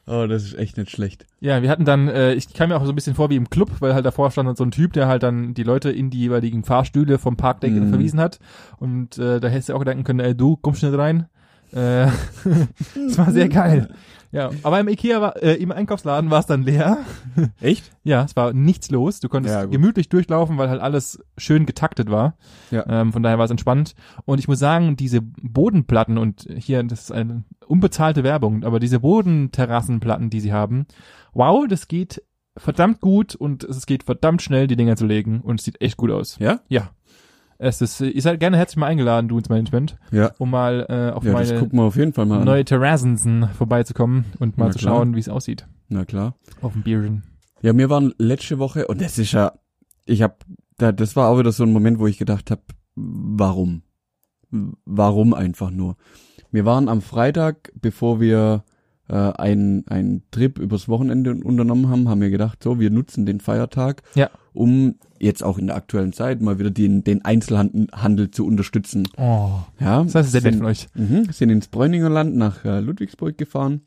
Oh, 0.09 0.27
das 0.29 0.45
ist 0.45 0.59
echt 0.59 0.77
nicht 0.77 0.91
schlecht. 0.91 1.27
Ja, 1.41 1.63
wir 1.63 1.71
hatten 1.71 1.85
dann, 1.85 2.09
äh, 2.09 2.35
ich 2.35 2.53
kam 2.55 2.69
mir 2.71 2.77
auch 2.77 2.85
so 2.85 2.93
ein 2.93 2.95
bisschen 2.95 3.15
vor 3.15 3.31
wie 3.31 3.37
im 3.37 3.51
Club, 3.51 3.71
weil 3.81 3.95
halt 3.95 4.07
davor 4.07 4.31
stand 4.31 4.57
so 4.57 4.65
ein 4.65 4.71
Typ, 4.71 4.93
der 4.93 5.09
halt 5.09 5.23
dann 5.23 5.55
die 5.55 5.65
Leute 5.65 5.91
in 5.91 6.11
die 6.11 6.19
jeweiligen 6.19 6.65
Fahrstühle 6.65 7.19
vom 7.19 7.37
Parkdeck 7.37 7.73
Mhm. 7.73 7.91
verwiesen 7.91 8.21
hat. 8.21 8.39
Und 8.79 9.19
äh, 9.19 9.41
da 9.41 9.49
hättest 9.49 9.69
du 9.69 9.75
auch 9.75 9.81
gedanken 9.81 10.05
können, 10.05 10.21
ey, 10.21 10.37
du, 10.37 10.57
komm 10.57 10.75
schnell 10.75 10.95
rein. 10.95 11.27
Äh, 11.73 12.07
das 12.95 13.19
war 13.19 13.33
sehr 13.33 13.49
geil. 13.49 13.89
Ja, 14.37 14.51
aber 14.63 14.81
im 14.81 14.89
Ikea 14.89 15.21
war, 15.21 15.43
äh, 15.43 15.55
im 15.55 15.73
Einkaufsladen 15.73 16.31
war 16.31 16.41
es 16.41 16.47
dann 16.47 16.63
leer. 16.63 16.99
Echt? 17.61 17.91
Ja, 18.05 18.25
es 18.25 18.37
war 18.37 18.53
nichts 18.53 18.91
los. 18.91 19.21
Du 19.21 19.29
konntest 19.29 19.55
Ja, 19.55 19.65
gemütlich 19.65 20.09
durchlaufen, 20.09 20.59
weil 20.59 20.69
halt 20.69 20.81
alles 20.81 21.19
schön 21.37 21.67
getaktet 21.67 22.11
war. 22.11 22.37
Ja. 22.71 22.85
Ähm, 22.89 23.13
von 23.13 23.23
daher 23.23 23.39
war 23.39 23.47
es 23.47 23.51
entspannt. 23.51 23.95
Und 24.25 24.39
ich 24.39 24.49
muss 24.49 24.59
sagen, 24.59 24.97
diese 24.97 25.21
Bodenplatten 25.23 26.19
und 26.19 26.47
hier, 26.57 26.83
das 26.83 27.05
ist 27.05 27.13
eine 27.13 27.45
unbezahlte 27.67 28.23
Werbung, 28.23 28.65
aber 28.65 28.79
diese 28.79 29.01
Bodenterrassenplatten, 29.01 30.31
die 30.31 30.41
sie 30.41 30.53
haben, 30.53 30.87
wow, 31.33 31.67
das 31.69 31.89
geht 31.89 32.23
verdammt 32.57 33.01
gut 33.01 33.35
und 33.35 33.65
es 33.65 33.87
geht 33.87 34.05
verdammt 34.05 34.43
schnell, 34.43 34.67
die 34.67 34.77
Dinger 34.77 34.97
zu 34.97 35.07
legen 35.07 35.41
und 35.41 35.61
es 35.61 35.65
sieht 35.65 35.81
echt 35.81 35.97
gut 35.97 36.11
aus. 36.11 36.39
Ja? 36.39 36.61
Ja. 36.69 36.91
Es 37.59 37.81
ist, 37.81 38.01
ihr 38.01 38.21
seid 38.23 38.39
gerne 38.41 38.57
herzlich 38.57 38.77
mal 38.77 38.87
eingeladen, 38.87 39.29
du 39.29 39.39
ins 39.39 39.49
Management, 39.49 39.97
Ja. 40.11 40.33
um 40.39 40.51
mal 40.51 40.87
äh, 40.89 41.15
auf 41.15 41.25
Ja, 41.25 41.33
meine 41.33 41.59
gucken 41.59 41.79
wir 41.79 41.85
auf 41.85 41.97
jeden 41.97 42.13
Fall 42.13 42.27
mal 42.27 42.45
neue 42.45 42.65
Terrassensen 42.65 43.49
vorbeizukommen 43.57 44.25
und 44.39 44.59
mal 44.59 44.67
Na 44.67 44.71
zu 44.73 44.79
klar. 44.81 44.95
schauen, 44.97 45.15
wie 45.15 45.21
es 45.21 45.29
aussieht. 45.29 45.67
Na 45.89 46.05
klar. 46.05 46.35
Auf 46.61 46.73
dem 46.75 46.83
Bierchen. 46.83 47.23
Ja, 47.63 47.73
mir 47.73 47.89
waren 47.89 48.13
letzte 48.19 48.59
Woche, 48.59 48.87
und 48.87 49.01
das 49.01 49.19
ist 49.19 49.33
ja, 49.33 49.53
ich 50.05 50.21
hab, 50.23 50.45
da, 50.77 50.93
das 50.93 51.17
war 51.17 51.29
auch 51.29 51.39
wieder 51.39 51.53
so 51.53 51.63
ein 51.65 51.73
Moment, 51.73 51.99
wo 51.99 52.07
ich 52.07 52.19
gedacht 52.19 52.51
habe, 52.51 52.63
warum? 52.95 53.83
Warum 54.85 55.35
einfach 55.35 55.71
nur? 55.71 55.97
Wir 56.53 56.65
waren 56.65 56.89
am 56.89 57.01
Freitag, 57.03 57.73
bevor 57.81 58.21
wir 58.21 58.65
äh, 59.09 59.15
einen, 59.15 59.87
einen 59.89 60.23
Trip 60.31 60.59
übers 60.59 60.89
Wochenende 60.89 61.35
unternommen 61.35 61.89
haben, 61.89 62.09
haben 62.09 62.21
wir 62.21 62.31
gedacht, 62.31 62.63
so, 62.63 62.81
wir 62.81 62.91
nutzen 62.91 63.27
den 63.27 63.41
Feiertag, 63.41 64.03
Ja. 64.15 64.31
um 64.53 64.97
jetzt 65.21 65.43
auch 65.45 65.59
in 65.59 65.69
der 65.69 65.77
aktuellen 65.77 66.13
Zeit 66.13 66.41
mal 66.43 66.59
wieder 66.59 66.71
den, 66.71 67.05
den 67.05 67.25
Einzelhandel 67.25 67.87
Handel 67.93 68.31
zu 68.31 68.47
unterstützen. 68.47 69.09
Oh, 69.17 69.61
Ja, 69.81 70.03
das 70.05 70.15
heißt, 70.15 70.33
sehr 70.33 70.43
nett 70.43 70.57
von 70.57 70.67
euch. 70.67 70.89
Mhm, 70.95 71.29
sind 71.33 71.51
ins 71.51 71.69
Bräuningerland 71.69 72.37
nach 72.37 72.65
äh, 72.65 72.81
Ludwigsburg 72.81 73.39
gefahren 73.39 73.83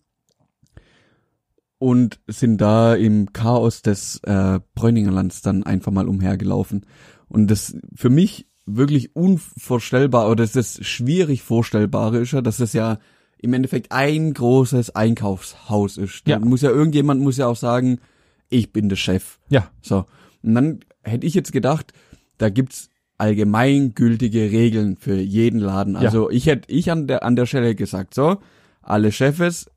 und 1.78 2.20
sind 2.28 2.60
da 2.60 2.94
im 2.96 3.32
Chaos 3.34 3.82
des 3.82 4.20
äh, 4.24 4.60
Bräuningerlands 4.76 5.42
dann 5.42 5.64
einfach 5.64 5.92
mal 5.92 6.08
umhergelaufen. 6.08 6.86
Und 7.30 7.50
das 7.50 7.76
für 7.96 8.10
mich 8.10 8.48
wirklich 8.66 9.16
unvorstellbar 9.16 10.26
oder 10.30 10.44
das 10.44 10.56
ist 10.56 10.86
schwierig 10.86 11.42
vorstellbare 11.42 12.20
ist 12.20 12.32
ja, 12.34 12.42
dass 12.42 12.60
es 12.60 12.74
ja 12.74 13.00
im 13.42 13.54
Endeffekt 13.54 13.92
ein 13.92 14.34
großes 14.34 14.96
Einkaufshaus 14.96 15.98
ist. 15.98 16.28
Da 16.28 16.32
Ja. 16.34 16.40
muss 16.40 16.62
ja 16.62 16.70
irgendjemand 16.70 17.22
muss 17.22 17.38
ja 17.38 17.48
auch 17.48 17.56
sagen, 17.56 18.00
ich 18.50 18.72
bin 18.74 18.90
der 18.90 18.96
Chef. 18.98 19.40
Ja. 19.50 19.70
So. 19.82 20.06
Und 20.44 20.56
dann 20.56 20.80
hätte 21.04 21.26
ich 21.26 21.34
jetzt 21.34 21.52
gedacht, 21.52 21.94
da 22.38 22.50
gibt's 22.50 22.90
allgemeingültige 23.18 24.52
Regeln 24.52 24.96
für 24.98 25.16
jeden 25.20 25.60
Laden. 25.60 25.94
Ja. 25.96 26.00
Also 26.02 26.30
ich 26.30 26.46
hätte 26.46 26.72
ich 26.72 26.92
an 26.92 27.08
der 27.08 27.24
an 27.24 27.36
der 27.36 27.46
Stelle 27.46 27.76
gesagt, 27.76 28.14
so, 28.14 28.38
alle 28.82 29.12
Chefs 29.12 29.70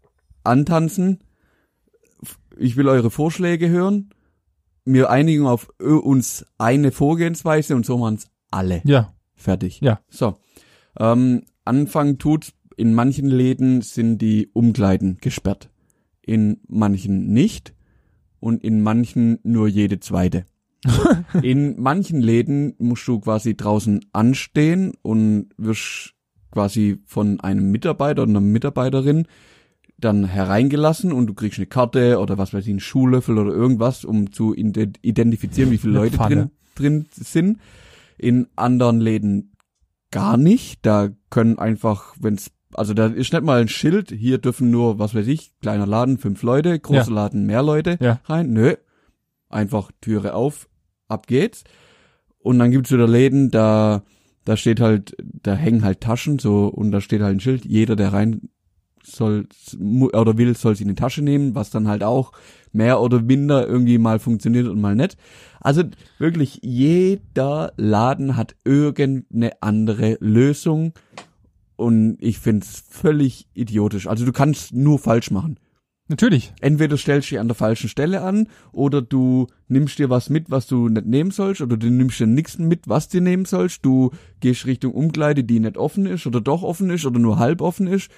antanzen. 0.45 1.21
Ich 2.57 2.77
will 2.77 2.89
eure 2.89 3.11
Vorschläge 3.11 3.69
hören. 3.69 4.11
Wir 4.85 5.11
einigen 5.11 5.47
auf 5.47 5.73
ö- 5.81 5.97
uns 5.97 6.45
eine 6.59 6.91
Vorgehensweise 6.93 7.75
und 7.77 7.87
so 7.87 7.99
machen's 7.99 8.27
alle. 8.51 8.83
Ja, 8.85 9.13
Fertig. 9.35 9.81
Ja. 9.81 10.01
So. 10.09 10.37
Ähm, 10.99 11.43
Anfang 11.65 12.19
tut's, 12.19 12.53
in 12.77 12.95
manchen 12.95 13.27
Läden 13.27 13.83
sind 13.83 14.19
die 14.19 14.49
Umkleiden 14.53 15.19
gesperrt. 15.21 15.71
In 16.25 16.59
manchen 16.69 17.33
nicht. 17.33 17.75
Und 18.41 18.63
in 18.65 18.83
manchen 18.83 19.39
nur 19.45 19.69
jede 19.69 20.01
zweite. 20.01 20.45
In 21.43 21.81
manchen 21.81 22.21
Läden 22.21 22.75
musst 22.79 23.07
du 23.07 23.21
quasi 23.21 23.57
draußen 23.57 24.05
anstehen 24.13 24.93
und 25.03 25.51
wirst 25.57 26.15
quasi 26.51 26.99
von 27.07 27.39
einem 27.39 27.71
Mitarbeiter 27.71 28.23
oder 28.23 28.31
einer 28.31 28.41
Mitarbeiterin 28.41 29.27
dann 29.97 30.25
hereingelassen 30.25 31.13
und 31.13 31.29
du 31.29 31.35
kriegst 31.35 31.59
eine 31.59 31.67
Karte 31.67 32.19
oder 32.19 32.37
was 32.37 32.53
weiß 32.53 32.65
ich, 32.65 32.71
einen 32.71 32.81
Schuhlöffel 32.81 33.39
oder 33.39 33.53
irgendwas, 33.53 34.05
um 34.05 34.33
zu 34.33 34.55
ide- 34.57 34.93
identifizieren, 35.03 35.71
wie 35.71 35.79
viele 35.79 35.93
Leute 35.95 36.17
drin, 36.17 36.51
drin 36.75 37.07
sind. 37.13 37.61
In 38.19 38.49
anderen 38.57 39.01
Läden 39.01 39.53
gar 40.11 40.37
nicht. 40.37 40.85
Da 40.85 41.11
können 41.31 41.59
einfach, 41.61 42.17
wenn's, 42.21 42.51
also 42.75 42.95
da 42.95 43.07
ist 43.07 43.33
nicht 43.33 43.43
mal 43.45 43.61
ein 43.61 43.69
Schild, 43.69 44.11
hier 44.11 44.39
dürfen 44.39 44.71
nur, 44.71 44.99
was 44.99 45.15
weiß 45.15 45.27
ich, 45.27 45.53
kleiner 45.61 45.87
Laden, 45.87 46.19
fünf 46.19 46.43
Leute, 46.43 46.79
großer 46.79 47.09
Ja. 47.11 47.15
Laden, 47.15 47.47
mehr 47.47 47.63
Leute 47.63 47.99
Ja. 48.01 48.21
rein. 48.27 48.53
Nö. 48.53 48.75
Einfach 49.49 49.91
Türe 50.01 50.35
auf, 50.35 50.69
ab 51.09 51.27
geht's. 51.27 51.65
Und 52.39 52.59
dann 52.59 52.71
gibt's 52.71 52.91
wieder 52.91 53.07
Läden, 53.07 53.51
da, 53.51 54.03
da 54.45 54.57
steht 54.57 54.81
halt, 54.81 55.15
da 55.23 55.55
hängen 55.55 55.85
halt 55.85 56.01
Taschen, 56.01 56.39
so, 56.39 56.67
und 56.67 56.91
da 56.91 57.01
steht 57.01 57.21
halt 57.23 57.37
ein 57.37 57.41
Schild, 57.41 57.65
jeder, 57.65 57.95
der 57.97 58.13
rein 58.13 58.49
soll, 59.05 59.47
oder 60.13 60.39
will, 60.39 60.57
soll 60.57 60.75
sich 60.75 60.83
in 60.83 60.89
die 60.89 60.95
Tasche 61.01 61.23
nehmen, 61.23 61.55
was 61.55 61.71
dann 61.71 61.89
halt 61.89 62.03
auch 62.05 62.33
mehr 62.73 63.01
oder 63.01 63.21
minder 63.21 63.67
irgendwie 63.67 63.99
mal 63.99 64.19
funktioniert 64.19 64.69
und 64.69 64.81
mal 64.81 64.95
nicht. 64.95 65.17
Also 65.61 65.83
wirklich 66.19 66.61
jeder 66.63 67.73
Laden 67.77 68.37
hat 68.37 68.55
irgendeine 68.65 69.61
andere 69.61 70.17
Lösung 70.21 70.93
und 71.77 72.17
ich 72.21 72.39
find's 72.39 72.85
völlig 72.89 73.49
idiotisch. 73.55 74.07
Also 74.07 74.25
du 74.25 74.33
kannst 74.33 74.75
nur 74.75 74.99
falsch 74.99 75.31
machen. 75.31 75.59
Natürlich. 76.09 76.53
Entweder 76.61 76.99
stellst 76.99 77.31
du 77.31 77.35
dich 77.35 77.41
an 77.41 77.49
der 77.49 77.55
falschen 77.55 77.89
Stelle 77.89 78.23
an 78.23 78.49
oder 78.73 79.01
du 79.01 79.47
nimmst 79.69 79.99
dir 79.99 80.11
was 80.11 80.29
mit, 80.31 80.51
was 80.51 80.67
du 80.67 80.89
nicht 80.89 81.07
nehmen 81.07 81.31
sollst 81.31 81.63
oder 81.63 81.77
du 81.77 81.89
nimmst 81.91 82.21
dir 82.21 82.27
nichts 82.27 82.59
mit, 82.59 82.89
was 82.89 83.09
du 83.09 83.21
nehmen 83.21 83.45
sollst. 83.45 83.85
Du 83.85 84.11
gehst 84.41 84.67
Richtung 84.67 84.93
Umkleide, 84.93 85.45
die 85.45 85.61
nicht 85.61 85.79
offen 85.79 86.07
ist 86.07 86.27
oder 86.27 86.41
doch 86.41 86.63
offen 86.63 86.91
ist 86.91 87.07
oder 87.07 87.19
nur 87.19 87.39
halb 87.39 87.63
offen 87.63 87.87
ist. 87.87 88.11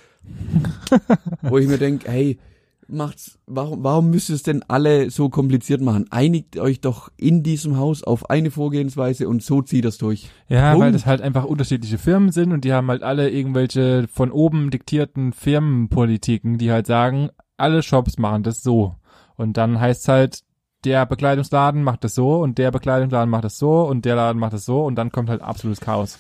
Wo 1.43 1.59
ich 1.59 1.69
mir 1.69 1.79
denk, 1.79 2.07
hey, 2.07 2.39
macht's, 2.89 3.39
warum, 3.47 3.83
warum 3.85 4.11
müsst 4.11 4.29
ihr 4.29 4.35
es 4.37 4.43
denn 4.43 4.63
alle 4.69 5.11
so 5.11 5.29
kompliziert 5.29 5.81
machen? 5.81 6.07
Einigt 6.11 6.59
euch 6.59 6.81
doch 6.81 7.11
in 7.17 7.43
diesem 7.43 7.77
Haus 7.77 8.03
auf 8.03 8.29
eine 8.31 8.51
Vorgehensweise 8.51 9.29
und 9.29 9.43
so 9.43 9.63
zieht 9.63 9.85
das 9.85 9.99
durch. 9.99 10.29
Ja, 10.49 10.71
Punkt. 10.73 10.85
weil 10.87 10.93
das 10.93 11.07
halt 11.07 11.21
einfach 11.23 11.45
unterschiedliche 11.45 11.99
Firmen 11.99 12.31
sind 12.33 12.53
und 12.53 12.65
die 12.65 12.73
haben 12.73 12.89
halt 12.89 13.03
alle 13.03 13.31
irgendwelche 13.31 14.07
von 14.13 14.31
oben 14.31 14.71
diktierten 14.71 15.33
Firmenpolitiken, 15.33 16.59
die 16.59 16.71
halt 16.73 16.87
sagen, 16.87 17.31
alle 17.57 17.83
Shops 17.83 18.19
machen 18.19 18.43
das 18.43 18.63
so. 18.63 18.95
Und 19.37 19.57
dann 19.57 19.81
heißt 19.81 20.09
halt, 20.09 20.41
der 20.85 21.07
Bekleidungsladen 21.07 21.83
macht 21.83 22.05
das 22.05 22.15
so 22.15 22.37
und 22.43 22.59
der 22.59 22.71
Bekleidungsladen 22.71 23.31
macht 23.31 23.45
das 23.45 23.57
so 23.59 23.83
und 23.89 24.05
der 24.05 24.17
Laden 24.17 24.39
macht 24.39 24.53
das 24.53 24.65
so 24.65 24.85
und 24.85 24.97
dann 24.97 25.11
kommt 25.11 25.31
halt 25.31 25.41
absolutes 25.41 25.81
Chaos. 25.81 26.19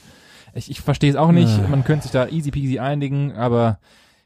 Ich, 0.54 0.70
ich 0.70 0.80
verstehe 0.80 1.10
es 1.10 1.16
auch 1.16 1.32
nicht, 1.32 1.58
Ah. 1.64 1.68
man 1.68 1.84
könnte 1.84 2.04
sich 2.04 2.12
da 2.12 2.28
easy 2.28 2.50
peasy 2.50 2.78
einigen, 2.78 3.32
aber 3.32 3.78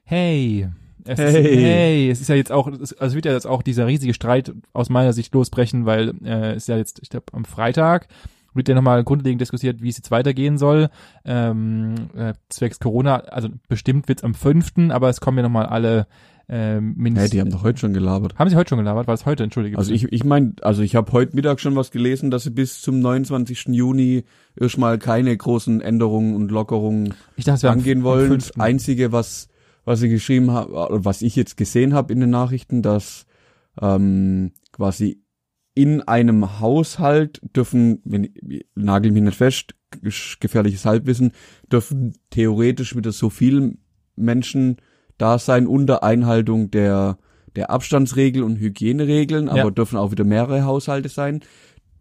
hey, 0.05 0.69
es 1.05 1.19
Hey. 1.19 1.29
Ist, 1.29 1.63
hey, 1.63 2.11
es 2.11 2.21
ist 2.21 2.29
ja 2.29 2.35
jetzt 2.35 2.53
auch, 2.53 2.69
es- 2.69 2.93
also 2.99 3.15
wird 3.15 3.25
ja 3.27 3.33
jetzt 3.33 3.47
auch 3.47 3.63
dieser 3.63 3.87
riesige 3.87 4.15
Streit 4.15 4.53
aus 4.73 4.89
meiner 4.91 5.13
Sicht 5.13 5.35
losbrechen, 5.35 5.87
weil 5.87 6.15
äh, 6.25 6.57
ist 6.57 6.69
ja 6.69 6.77
jetzt, 6.77 7.01
ich 7.03 7.09
glaube, 7.11 7.27
am 7.33 7.45
Freitag 7.45 8.09
wird 8.55 8.69
ja 8.69 8.75
nochmal 8.75 9.05
grundlegend 9.05 9.41
diskutiert, 9.41 9.83
wie 9.83 9.89
es 9.91 9.99
jetzt 9.99 10.11
weitergehen 10.11 10.59
soll. 10.59 10.89
Ähm, 11.25 11.95
äh, 12.17 12.33
zwecks 12.49 12.81
Corona, 12.81 13.17
also 13.19 13.49
bestimmt 13.69 14.09
wird's 14.09 14.25
am 14.25 14.35
5., 14.35 14.73
aber 14.91 15.09
es 15.09 15.21
kommen 15.21 15.37
ja 15.39 15.43
nochmal 15.43 15.67
alle 15.67 16.07
ähm, 16.51 16.95
Hey, 16.95 17.03
mindestens. 17.03 17.31
die 17.33 17.41
haben 17.43 17.51
doch 17.51 17.63
heute 17.63 17.79
schon 17.79 17.93
gelabert. 17.93 18.35
haben 18.39 18.49
sie 18.49 18.57
heute 18.57 18.71
schon 18.71 18.79
gelabert? 18.79 19.07
War 19.07 19.13
es 19.15 19.27
heute? 19.27 19.45
Entschuldige. 19.45 19.77
Also 19.77 19.93
bitte. 19.93 20.07
ich, 20.07 20.13
ich 20.13 20.25
mein, 20.25 20.57
also 20.63 20.81
ich 20.81 20.97
habe 20.97 21.13
heute 21.13 21.37
Mittag 21.37 21.61
schon 21.61 21.77
was 21.77 21.91
gelesen, 21.91 22.31
dass 22.31 22.45
sie 22.45 22.51
bis 22.51 22.81
zum 22.81 23.01
29. 23.01 23.67
Juni 23.69 24.25
erstmal 24.59 24.97
keine 24.99 25.37
großen 25.37 25.83
Änderungen 25.83 26.35
und 26.35 26.51
Lockerungen 26.51 27.13
ich 27.37 27.45
dachte, 27.45 27.69
am- 27.69 27.79
angehen 27.79 28.03
wollen. 28.03 28.29
5.. 28.29 28.49
Das 28.53 28.61
Einzige, 28.61 29.13
was 29.13 29.51
was 29.89 30.01
sie 30.01 30.09
geschrieben 30.09 30.51
haben, 30.51 30.73
oder 30.73 31.05
was 31.05 31.23
ich 31.23 31.35
jetzt 31.37 31.57
gesehen 31.57 31.95
habe 31.95 32.13
in 32.13 32.21
den 32.21 32.31
Nachrichten, 32.31 32.83
dass 32.83 33.27
ähm, 33.81 34.53
quasi 34.73 35.23
in 35.75 36.03
einem 36.03 36.61
Haushalt 36.61 37.41
dürfen, 37.57 38.01
wenn 38.05 38.29
nagel 38.75 39.13
mich 39.13 39.23
nicht 39.23 39.37
fest, 39.37 39.75
gefährliches 40.41 40.85
Halbwissen, 40.85 41.33
dürfen 41.71 42.15
theoretisch 42.31 42.97
wieder 42.97 43.13
so 43.13 43.31
viele 43.31 43.75
Menschen 44.17 44.77
da 45.19 45.39
sein 45.39 45.67
unter 45.67 46.03
Einhaltung 46.03 46.71
der 46.71 47.19
der 47.57 47.71
Abstandsregel 47.71 48.43
und 48.45 48.61
Hygieneregeln, 48.61 49.49
aber 49.49 49.65
Ja. 49.65 49.71
dürfen 49.71 49.97
auch 49.97 50.13
wieder 50.13 50.25
mehrere 50.25 50.65
Haushalte 50.65 51.09
sein, 51.09 51.41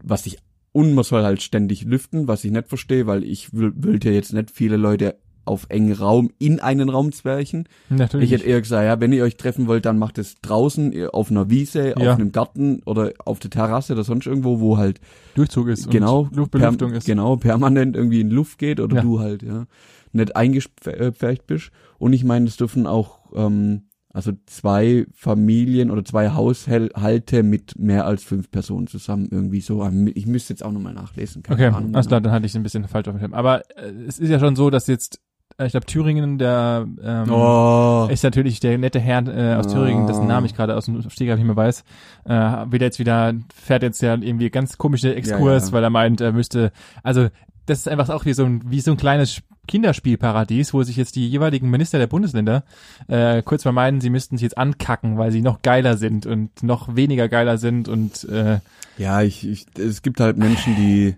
was 0.03 0.25
ich 0.27 0.37
und 0.71 0.93
man 0.93 1.03
soll 1.03 1.23
halt 1.23 1.41
ständig 1.41 1.83
lüften, 1.85 2.27
was 2.27 2.43
ich 2.43 2.51
nicht 2.51 2.67
verstehe, 2.67 3.07
weil 3.07 3.23
ich 3.23 3.53
will, 3.53 3.73
will 3.75 3.99
ja 4.03 4.11
jetzt 4.11 4.33
nicht 4.33 4.51
viele 4.51 4.77
Leute 4.77 5.17
auf 5.47 5.65
engen 5.69 5.93
Raum 5.93 6.29
in 6.39 6.59
einen 6.59 6.89
Raum 6.89 7.11
zwerchen. 7.11 7.67
Natürlich. 7.89 8.31
Ich 8.31 8.39
hätte 8.39 8.49
eher 8.49 8.61
gesagt, 8.61 8.85
ja, 8.85 8.99
wenn 8.99 9.13
ihr 9.13 9.23
euch 9.23 9.37
treffen 9.37 9.67
wollt, 9.67 9.85
dann 9.85 9.97
macht 9.97 10.17
es 10.17 10.35
draußen 10.41 11.07
auf 11.09 11.31
einer 11.31 11.49
Wiese, 11.49 11.89
Ja. 11.89 11.95
auf 12.13 12.19
einem 12.19 12.31
Garten 12.31 12.81
oder 12.85 13.11
auf 13.25 13.39
der 13.39 13.49
Terrasse 13.49 13.93
oder 13.93 14.03
sonst 14.03 14.27
irgendwo, 14.27 14.59
wo 14.59 14.77
halt 14.77 14.99
Durchzug 15.35 15.67
ist 15.69 15.89
genau 15.89 16.21
und 16.21 16.35
Luftbelüftung 16.35 16.91
ist. 16.93 17.05
genau 17.05 17.35
permanent 17.37 17.95
irgendwie 17.95 18.21
in 18.21 18.29
Luft 18.29 18.57
geht 18.59 18.79
oder 18.79 18.97
Ja. 18.97 19.01
du 19.01 19.19
halt 19.19 19.43
ja 19.43 19.65
nicht 20.13 20.35
eingepfercht 20.35 21.45
bist. 21.47 21.71
Und 21.99 22.13
ich 22.13 22.23
meine, 22.23 22.45
es 22.47 22.57
dürfen 22.57 22.87
auch 22.87 23.19
ähm, 23.35 23.83
also 24.13 24.31
zwei 24.47 25.05
Familien 25.13 25.91
oder 25.91 26.03
zwei 26.03 26.29
Haushalte 26.31 27.43
mit 27.43 27.77
mehr 27.77 28.05
als 28.05 28.23
fünf 28.23 28.49
Personen 28.49 28.87
zusammen 28.87 29.27
irgendwie 29.29 29.61
so. 29.61 29.87
Ich 30.15 30.25
müsste 30.25 30.53
jetzt 30.53 30.63
auch 30.65 30.71
nochmal 30.71 30.93
nachlesen. 30.95 31.43
Keine 31.43 31.55
Okay, 31.67 31.75
Ahnung, 31.75 31.93
alles 31.93 32.07
klar, 32.07 32.19
dann 32.21 32.31
hatte 32.31 32.45
ich 32.47 32.51
es 32.51 32.55
ein 32.55 32.63
bisschen 32.63 32.87
falsch 32.87 33.07
auf 33.09 33.13
dem 33.15 33.19
Schirm. 33.19 33.33
Aber 33.35 33.61
äh, 33.77 33.91
es 34.07 34.17
ist 34.17 34.29
ja 34.29 34.39
schon 34.39 34.55
so, 34.55 34.71
dass 34.71 34.87
jetzt, 34.87 35.19
ich 35.65 35.71
glaube, 35.71 35.85
Thüringen, 35.87 36.37
der 36.37 36.85
ähm, 37.03 37.31
Oh, 37.31 38.07
ist 38.11 38.23
natürlich 38.23 38.59
der 38.59 38.77
nette 38.77 38.99
Herr 38.99 39.25
äh, 39.27 39.55
aus. 39.55 39.67
Thüringen, 39.67 40.05
dessen 40.07 40.27
Namen 40.27 40.45
ich 40.45 40.55
gerade 40.55 40.75
aus 40.75 40.85
dem 40.85 41.09
Stegreif 41.09 41.37
nicht 41.37 41.47
mehr 41.47 41.55
weiß, 41.55 41.83
äh, 42.25 42.31
will 42.71 42.81
jetzt 42.81 42.99
wieder, 42.99 43.33
fährt 43.55 43.81
jetzt 43.83 44.01
ja 44.01 44.13
irgendwie 44.13 44.49
ganz 44.49 44.77
komische 44.77 45.15
Exkurs, 45.15 45.63
Ja, 45.63 45.67
ja. 45.69 45.73
weil 45.73 45.83
er 45.83 45.89
meint, 45.89 46.21
er 46.21 46.31
müsste, 46.31 46.71
also 47.03 47.27
das 47.65 47.79
ist 47.79 47.87
einfach 47.87 48.09
auch 48.09 48.25
wie 48.25 48.33
so 48.33 48.45
ein, 48.45 48.61
wie 48.65 48.79
so 48.79 48.91
ein 48.91 48.97
kleines 48.97 49.41
Kinderspielparadies, 49.67 50.73
wo 50.73 50.83
sich 50.83 50.95
jetzt 50.95 51.15
die 51.15 51.27
jeweiligen 51.27 51.69
Minister 51.69 51.97
der 51.97 52.07
Bundesländer 52.07 52.63
äh, 53.07 53.41
kurz 53.41 53.65
mal 53.65 53.71
meinen, 53.73 53.99
sie 53.99 54.09
müssten 54.09 54.37
sich 54.37 54.43
jetzt 54.43 54.57
ankacken, 54.57 55.17
weil 55.17 55.31
sie 55.31 55.41
noch 55.41 55.61
geiler 55.63 55.97
sind 55.97 56.25
und 56.25 56.63
noch 56.63 56.95
weniger 56.95 57.27
geiler 57.27 57.57
sind 57.57 57.89
und 57.89 58.23
äh, 58.29 58.59
ja, 58.97 59.21
ich, 59.21 59.47
ich, 59.47 59.65
es 59.77 60.01
gibt 60.01 60.19
halt 60.19 60.37
Menschen, 60.37 60.75
die 60.75 61.15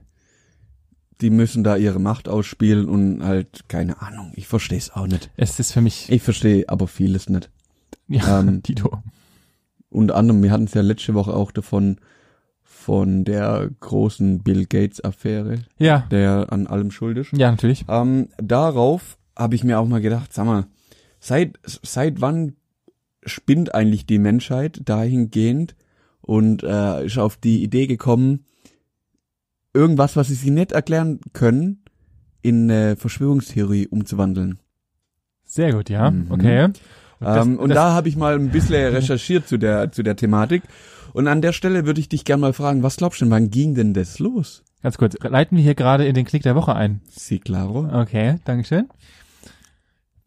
die 1.21 1.29
müssen 1.29 1.63
da 1.63 1.75
ihre 1.75 1.99
Macht 1.99 2.29
ausspielen 2.29 2.87
und 2.87 3.23
halt 3.23 3.65
keine 3.67 4.01
Ahnung. 4.01 4.31
Ich 4.35 4.47
verstehe 4.47 4.77
es 4.77 4.91
auch 4.91 5.07
nicht. 5.07 5.29
es 5.37 5.59
ist 5.59 5.73
für 5.73 5.81
mich, 5.81 6.09
Ich 6.09 6.21
verstehe 6.21 6.67
aber 6.69 6.87
vieles 6.87 7.29
nicht. 7.29 7.49
ja, 8.07 8.39
ähm, 8.39 8.63
Tito. 8.63 9.01
Unter 9.89 10.15
anderem, 10.15 10.41
wir 10.43 10.51
hatten 10.51 10.65
es 10.65 10.73
ja 10.73 10.81
letzte 10.81 11.13
Woche 11.15 11.33
auch 11.33 11.51
davon, 11.51 11.97
von 12.63 13.23
der 13.25 13.69
großen 13.81 14.41
Bill 14.43 14.65
Gates 14.65 15.03
Affäre, 15.03 15.59
Ja, 15.77 16.05
der 16.11 16.47
an 16.51 16.65
allem 16.67 16.91
schuld 16.91 17.17
ist. 17.17 17.31
ja, 17.33 17.51
natürlich. 17.51 17.85
Ähm, 17.89 18.29
darauf 18.37 19.17
habe 19.35 19.55
ich 19.55 19.63
mir 19.63 19.79
auch 19.79 19.87
mal 19.87 20.01
gedacht, 20.01 20.31
sag 20.33 20.45
mal, 20.45 20.65
seit, 21.19 21.59
seit 21.65 22.21
wann 22.21 22.55
spinnt 23.25 23.75
eigentlich 23.75 24.05
die 24.05 24.17
Menschheit 24.19 24.81
dahingehend 24.85 25.75
und 26.21 26.63
äh, 26.63 27.05
ist 27.05 27.17
auf 27.17 27.35
die 27.37 27.63
Idee 27.63 27.85
gekommen, 27.87 28.45
irgendwas, 29.73 30.15
was 30.15 30.27
sie 30.27 30.33
sich 30.35 30.49
nicht 30.51 30.71
erklären 30.71 31.19
können, 31.33 31.83
in 32.41 32.69
eine 32.71 32.95
Verschwörungstheorie 32.95 33.87
umzuwandeln. 33.87 34.59
Sehr 35.45 35.73
gut, 35.73 35.89
ja, 35.89 36.11
Mhm. 36.11 36.31
okay. 36.31 36.63
Und 36.65 36.79
das- 37.19 37.45
ähm, 37.45 37.59
und 37.59 37.69
das- 37.69 37.75
da 37.75 37.93
habe 37.93 38.07
ich 38.09 38.15
mal 38.15 38.35
ein 38.35 38.49
bisschen 38.49 38.93
recherchiert 38.93 39.47
zu 39.47 39.57
der, 39.57 39.91
zu 39.91 40.03
der 40.03 40.15
Thematik. 40.15 40.63
Und 41.13 41.27
an 41.27 41.41
der 41.41 41.53
Stelle 41.53 41.85
würde 41.85 41.99
ich 41.99 42.07
dich 42.09 42.23
gerne 42.23 42.41
mal 42.41 42.53
fragen, 42.53 42.83
was 42.83 42.97
glaubst 42.97 43.19
du 43.19 43.25
denn, 43.25 43.31
wann 43.31 43.49
ging 43.49 43.73
denn 43.75 43.93
das 43.93 44.19
los? 44.19 44.63
Ganz 44.81 44.97
kurz, 44.97 45.15
leiten 45.21 45.57
wir 45.57 45.63
hier 45.63 45.75
gerade 45.75 46.05
in 46.07 46.13
den 46.15 46.25
Klick 46.25 46.43
der 46.43 46.55
Woche 46.55 46.75
ein. 46.75 47.01
Sí, 47.09 47.39
claro. 47.39 47.89
Okay, 47.91 48.35
Dankeschön. 48.45 48.87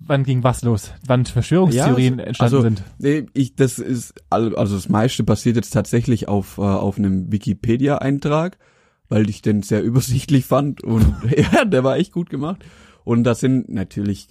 Wann 0.04 0.24
ging 0.24 0.42
was 0.42 0.62
los? 0.62 0.90
Wann 1.06 1.24
Verschwörungstheorien 1.24 2.18
Ja, 2.18 2.24
entstanden 2.24 2.54
also- 2.56 2.62
sind? 2.62 2.82
Nee, 2.98 3.26
ich, 3.34 3.54
das 3.54 3.78
ist, 3.78 4.14
also 4.30 4.74
das 4.74 4.88
meiste 4.88 5.22
basiert 5.22 5.54
jetzt 5.56 5.70
tatsächlich 5.70 6.26
auf, 6.28 6.58
äh, 6.58 6.62
auf 6.62 6.98
einem 6.98 7.30
Wikipedia-Eintrag, 7.30 8.58
weil 9.12 9.28
ich 9.28 9.42
den 9.42 9.62
sehr 9.62 9.82
übersichtlich 9.90 10.46
fand 10.46 10.82
und 10.82 11.14
ja, 11.36 11.64
der 11.64 11.84
war 11.84 11.98
echt 11.98 12.12
gut 12.12 12.30
gemacht. 12.30 12.64
Und 13.04 13.24
das 13.24 13.40
sind 13.40 13.68
natürlich, 13.68 14.28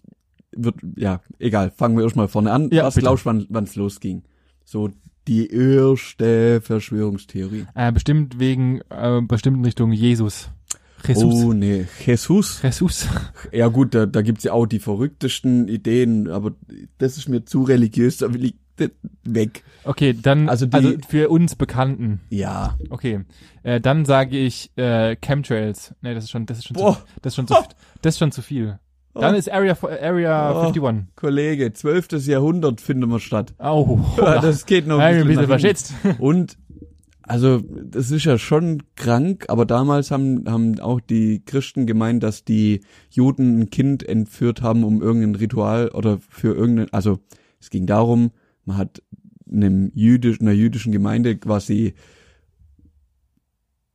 wird, 0.52 0.76
ja, 0.96 1.22
egal, 1.40 1.72
fangen 1.76 1.98
wir 1.98 2.04
erstmal 2.04 2.28
vorne 2.28 2.52
an. 2.52 2.70
Ja, 2.72 2.86
Was 2.86 2.96
bitte. 2.96 3.06
glaubst 3.06 3.26
du, 3.26 3.30
wann 3.30 3.46
wann's 3.50 3.76
losging? 3.76 4.24
So 4.66 4.90
die 5.28 5.48
erste 5.52 6.62
Verschwörungstheorie. 6.62 7.66
Äh, 7.76 7.92
bestimmt 7.92 8.40
wegen 8.40 8.82
äh, 8.90 9.22
bestimmten 9.22 9.64
Richtung 9.64 9.92
Jesus. 9.92 10.50
Jesus. 11.08 11.24
Oh 11.24 11.54
nee, 11.54 11.86
Jesus. 12.06 12.62
Jesus. 12.64 13.08
Ja 13.52 13.68
gut, 13.68 13.94
da, 13.94 14.06
da 14.06 14.22
gibt's 14.22 14.44
ja 14.44 14.54
auch 14.54 14.66
die 14.66 14.80
verrücktesten 14.80 15.68
Ideen, 15.68 16.28
aber 16.28 16.54
das 16.98 17.18
ist 17.18 17.28
mir 17.28 17.44
zu 17.46 17.64
religiös, 17.64 18.18
da 18.18 18.34
will 18.34 18.46
ich, 18.46 18.56
weg. 19.24 19.64
Okay, 19.84 20.14
dann 20.20 20.50
Also 20.50 20.68
also, 20.72 20.92
die- 20.92 20.98
für 21.08 21.30
uns 21.30 21.56
Bekannten. 21.56 22.22
Ja. 22.30 22.78
Okay, 22.90 23.22
äh, 23.64 23.80
dann 23.82 24.06
sage 24.06 24.38
ich 24.38 24.72
äh, 24.78 25.16
Chemtrails. 25.18 25.94
Nee, 26.02 26.14
das 26.14 26.26
ist 26.26 26.32
schon, 26.32 26.46
das 26.46 26.60
ist 26.60 26.68
schon, 26.68 26.78
zu, 26.78 26.98
das 27.22 27.32
ist 27.32 27.36
schon 27.36 27.48
zu, 27.48 27.56
das 28.02 28.16
ist 28.16 28.20
schon 28.20 28.32
zu 28.32 28.42
viel. 28.42 28.80
Dann 29.14 29.36
Oh. 29.36 29.38
ist 29.38 29.52
Area 29.52 29.76
Area 29.82 30.54
Oh. 30.56 30.62
51. 30.70 31.08
Kollege, 31.18 31.74
12. 31.74 32.28
Jahrhundert 32.28 32.80
finden 32.80 33.10
wir 33.10 33.20
statt. 33.20 33.54
Oh, 33.60 34.00
das 34.18 34.66
geht 34.66 34.88
noch 34.88 35.00
ein 35.00 35.16
ein 35.22 35.28
bisschen 35.28 35.50
bisschen, 35.50 35.50
nach 35.50 35.60
hinten. 35.60 35.78
verschätzt. 35.94 35.94
Und 36.20 36.58
also 37.24 37.62
das 37.84 38.10
ist 38.12 38.26
ja 38.26 38.38
schon 38.38 38.84
krank, 38.96 39.46
aber 39.48 39.66
damals 39.66 40.12
haben 40.12 40.44
haben 40.50 40.80
auch 40.80 41.00
die 41.00 41.44
Christen 41.46 41.86
gemeint, 41.86 42.24
dass 42.24 42.44
die 42.44 42.82
Juden 43.10 43.60
ein 43.60 43.70
Kind 43.70 44.08
entführt 44.08 44.62
haben, 44.62 44.84
um 44.84 45.02
irgendein 45.02 45.36
Ritual 45.36 45.90
oder 45.90 46.20
für 46.30 46.54
irgendein 46.56 46.92
also 46.94 47.20
es 47.60 47.70
ging 47.70 47.86
darum, 47.86 48.32
man 48.66 48.78
hat 48.78 49.02
einem 49.52 49.92
jüdisch, 49.96 50.40
einer 50.42 50.52
jüdischen 50.52 50.92
Gemeinde 50.92 51.38
quasi 51.38 51.94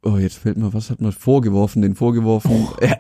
Oh, 0.03 0.19
jetzt 0.19 0.39
fällt 0.39 0.57
mir, 0.57 0.73
was 0.73 0.91
hat 0.91 1.01
man 1.01 1.11
vorgeworfen? 1.13 1.83
Den 1.83 1.97
vorgeworfen, 1.97 2.69
äh, 2.81 2.95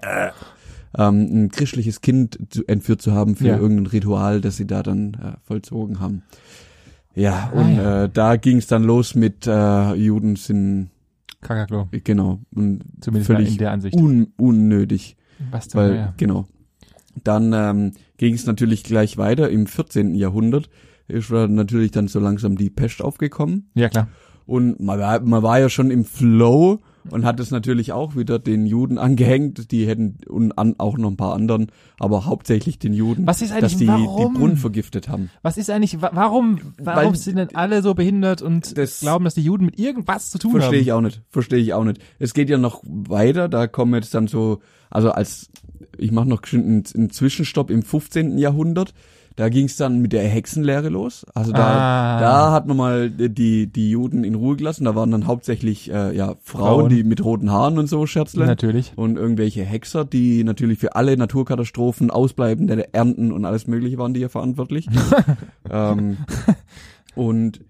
ähm, 0.98 1.44
ein 1.44 1.48
christliches 1.50 2.00
Kind 2.00 2.38
zu, 2.50 2.64
entführt 2.66 3.00
zu 3.00 3.12
haben 3.12 3.36
für 3.36 3.46
Ja. 3.48 3.58
irgendein 3.58 3.86
Ritual, 3.86 4.40
das 4.40 4.56
sie 4.56 4.66
da 4.66 4.82
dann 4.82 5.14
äh, 5.14 5.36
vollzogen 5.44 6.00
haben. 6.00 6.22
Ja, 7.14 7.50
Ah, 7.52 7.60
und 7.60 7.76
ja. 7.76 8.04
Äh, 8.04 8.08
da 8.12 8.36
ging 8.36 8.56
es 8.56 8.66
dann 8.66 8.82
los 8.82 9.14
mit 9.14 9.46
äh, 9.46 9.94
Juden 9.94 10.34
sind 10.36 10.90
Kakaklo, 11.42 11.88
genau 12.02 12.40
und 12.54 12.82
zumindest 13.00 13.26
völlig 13.28 13.52
in 13.52 13.58
der 13.58 13.70
Ansicht. 13.70 13.94
un, 13.94 14.32
unnötig, 14.36 15.16
Was 15.52 15.68
zum 15.68 15.80
weil 15.80 16.12
genau. 16.16 16.46
Dann 17.22 17.52
ähm, 17.52 17.92
ging 18.16 18.34
es 18.34 18.46
natürlich 18.46 18.82
gleich 18.82 19.16
weiter 19.16 19.48
im 19.48 19.66
14. 19.66 20.14
Jahrhundert. 20.16 20.68
Ist 21.08 21.30
natürlich 21.30 21.90
dann 21.92 22.08
so 22.08 22.18
langsam 22.20 22.56
die 22.56 22.70
Pest 22.70 23.02
aufgekommen. 23.02 23.70
Ja, 23.74 23.88
klar. 23.88 24.08
Und 24.46 24.78
man 24.80 24.98
war, 25.00 25.20
man 25.20 25.42
war 25.42 25.58
ja 25.58 25.68
schon 25.68 25.90
im 25.90 26.04
Flow 26.04 26.78
und 27.10 27.24
hat 27.24 27.40
es 27.40 27.50
natürlich 27.50 27.92
auch 27.92 28.14
wieder 28.14 28.38
den 28.38 28.64
Juden 28.64 28.96
angehängt. 28.96 29.72
Die 29.72 29.86
hätten 29.88 30.18
und 30.28 30.56
an, 30.56 30.76
auch 30.78 30.98
noch 30.98 31.10
ein 31.10 31.16
paar 31.16 31.34
anderen, 31.34 31.66
aber 31.98 32.26
hauptsächlich 32.26 32.78
den 32.78 32.92
Juden, 32.92 33.26
Was 33.26 33.42
ist 33.42 33.50
eigentlich, 33.50 33.72
dass 33.72 33.76
die 33.76 33.88
warum? 33.88 34.34
die 34.34 34.38
Brunnen 34.38 34.56
vergiftet 34.56 35.08
haben. 35.08 35.30
Was 35.42 35.56
ist 35.58 35.68
eigentlich, 35.68 36.00
wa 36.00 36.10
warum, 36.14 36.60
warum 36.78 37.04
Weil- 37.12 37.16
sind 37.16 37.36
denn 37.38 37.54
alle 37.56 37.82
so 37.82 37.94
behindert 37.94 38.40
und 38.42 38.76
Das- 38.78 39.00
glauben, 39.00 39.24
dass 39.24 39.34
die 39.34 39.42
Juden 39.42 39.66
mit 39.66 39.80
irgendwas 39.80 40.30
zu 40.30 40.38
tun 40.38 40.52
Verstehe 40.52 40.78
haben? 40.78 40.82
ich 40.84 40.92
auch 40.92 41.00
nicht. 41.00 41.22
Verstehe 41.28 41.58
ich 41.58 41.72
auch 41.74 41.84
nicht. 41.84 42.00
Es 42.20 42.32
geht 42.32 42.48
ja 42.48 42.58
noch 42.58 42.82
weiter. 42.84 43.48
Da 43.48 43.66
kommen 43.66 43.94
jetzt 43.94 44.14
dann 44.14 44.28
so, 44.28 44.60
also 44.90 45.10
als 45.10 45.50
ich 45.98 46.12
mache 46.12 46.28
noch 46.28 46.42
geschwind 46.42 46.66
einen, 46.66 46.84
einen 46.94 47.10
Zwischenstopp 47.10 47.70
im 47.70 47.82
15. 47.82 48.38
Jahrhundert. 48.38 48.94
Da 49.36 49.50
ging 49.50 49.66
es 49.66 49.76
dann 49.76 50.00
mit 50.00 50.12
der 50.14 50.26
Hexenlehre 50.26 50.88
los. 50.88 51.26
Also 51.34 51.52
da, 51.52 51.58
Ah. 51.66 52.20
da 52.20 52.52
hat 52.52 52.66
man 52.66 52.76
mal 52.76 53.10
die 53.10 53.66
die 53.66 53.90
Juden 53.90 54.24
in 54.24 54.34
Ruhe 54.34 54.56
gelassen. 54.56 54.84
Da 54.86 54.94
waren 54.94 55.10
dann 55.10 55.26
hauptsächlich 55.26 55.90
äh, 55.92 56.16
ja 56.16 56.36
Frauen, 56.42 56.80
Frauen. 56.80 56.88
die 56.88 57.04
mit 57.04 57.22
roten 57.22 57.52
Haaren 57.52 57.78
und 57.78 57.86
so 57.86 58.06
scherzlen. 58.06 58.46
Natürlich. 58.46 58.92
und 58.96 59.16
irgendwelche 59.18 59.62
Hexer, 59.62 60.06
die 60.06 60.42
natürlich 60.42 60.78
für 60.78 60.96
alle 60.96 61.16
Naturkatastrophen, 61.18 62.10
ausbleibende 62.10 62.94
Ernten 62.94 63.30
und 63.30 63.44
alles 63.44 63.66
Mögliche 63.66 63.98
waren 63.98 64.14
die 64.14 64.20
ja 64.20 64.28
verantwortlich. 64.30 64.86
ähm, 65.70 66.16
und 67.14 67.60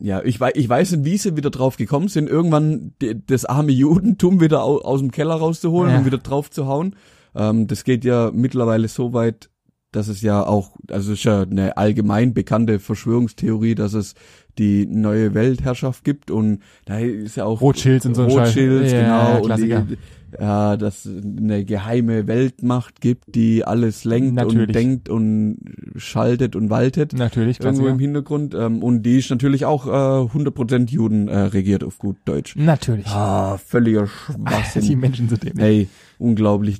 ja, 0.00 0.22
ich 0.24 0.40
weiß, 0.40 0.52
ich 0.56 0.68
weiß 0.68 0.92
nicht, 0.92 1.04
wie 1.04 1.16
sie 1.18 1.36
wieder 1.36 1.50
drauf 1.50 1.76
gekommen 1.76 2.08
sind, 2.08 2.28
irgendwann 2.28 2.92
das 3.26 3.44
arme 3.44 3.70
Judentum 3.72 4.40
wieder 4.40 4.64
au, 4.64 4.78
aus 4.78 5.00
dem 5.00 5.10
Keller 5.10 5.34
rauszuholen 5.34 5.92
Ja. 5.92 5.98
und 5.98 6.06
wieder 6.06 6.18
drauf 6.18 6.50
zu 6.50 6.66
hauen. 6.66 6.96
Ähm, 7.34 7.66
das 7.66 7.84
geht 7.84 8.04
ja 8.04 8.30
mittlerweile 8.32 8.88
so 8.88 9.12
weit, 9.12 9.50
dass 9.92 10.08
es 10.08 10.22
ja 10.22 10.44
auch, 10.44 10.72
also 10.90 11.12
ist 11.12 11.24
ja 11.24 11.42
eine 11.42 11.76
allgemein 11.76 12.34
bekannte 12.34 12.78
Verschwörungstheorie, 12.80 13.74
dass 13.74 13.92
es 13.94 14.14
die 14.58 14.86
neue 14.86 15.32
Weltherrschaft 15.34 16.04
gibt 16.04 16.30
und 16.30 16.60
da 16.84 16.98
ist 16.98 17.36
ja 17.36 17.44
auch 17.44 17.60
Rothschilds 17.60 18.04
und 18.06 18.14
so 18.14 18.22
ein 18.24 18.30
Scheiß. 18.30 18.48
Rothschilds, 18.48 18.92
Ja, 18.92 19.00
genau, 19.02 19.36
und 19.38 19.46
Klassiker. 19.46 19.86
die, 19.88 19.96
ja, 20.40 20.76
dass 20.78 21.04
es 21.04 21.22
eine 21.24 21.64
geheime 21.64 22.26
Weltmacht 22.26 23.00
gibt, 23.02 23.34
die 23.34 23.64
alles 23.66 24.04
lenkt 24.04 24.34
Natürlich. 24.34 24.68
und 24.68 24.74
denkt 24.74 25.08
und 25.10 25.58
schaltet 25.96 26.56
und 26.56 26.70
waltet 26.70 27.12
Natürlich, 27.12 27.60
irgendwo 27.60 27.82
im 27.82 27.98
Klassiker. 27.98 28.00
Hintergrund 28.02 28.54
ähm, 28.54 28.82
und 28.82 29.02
die 29.02 29.18
ist 29.18 29.30
natürlich 29.30 29.64
auch 29.66 29.86
äh, 29.86 29.90
100% 29.90 30.90
Juden 30.90 31.28
äh, 31.28 31.36
regiert 31.38 31.84
auf 31.84 31.98
gut 31.98 32.16
Deutsch. 32.24 32.56
Natürlich. 32.56 33.06
Ah, 33.08 33.58
völliger 33.58 34.04
die 34.28 34.32
Schwachsinn. 34.48 35.00
Menschen 35.00 35.28
sind 35.28 35.42
dämlich. 35.44 35.62
Hey, 35.62 35.88
unglaublich. 36.18 36.78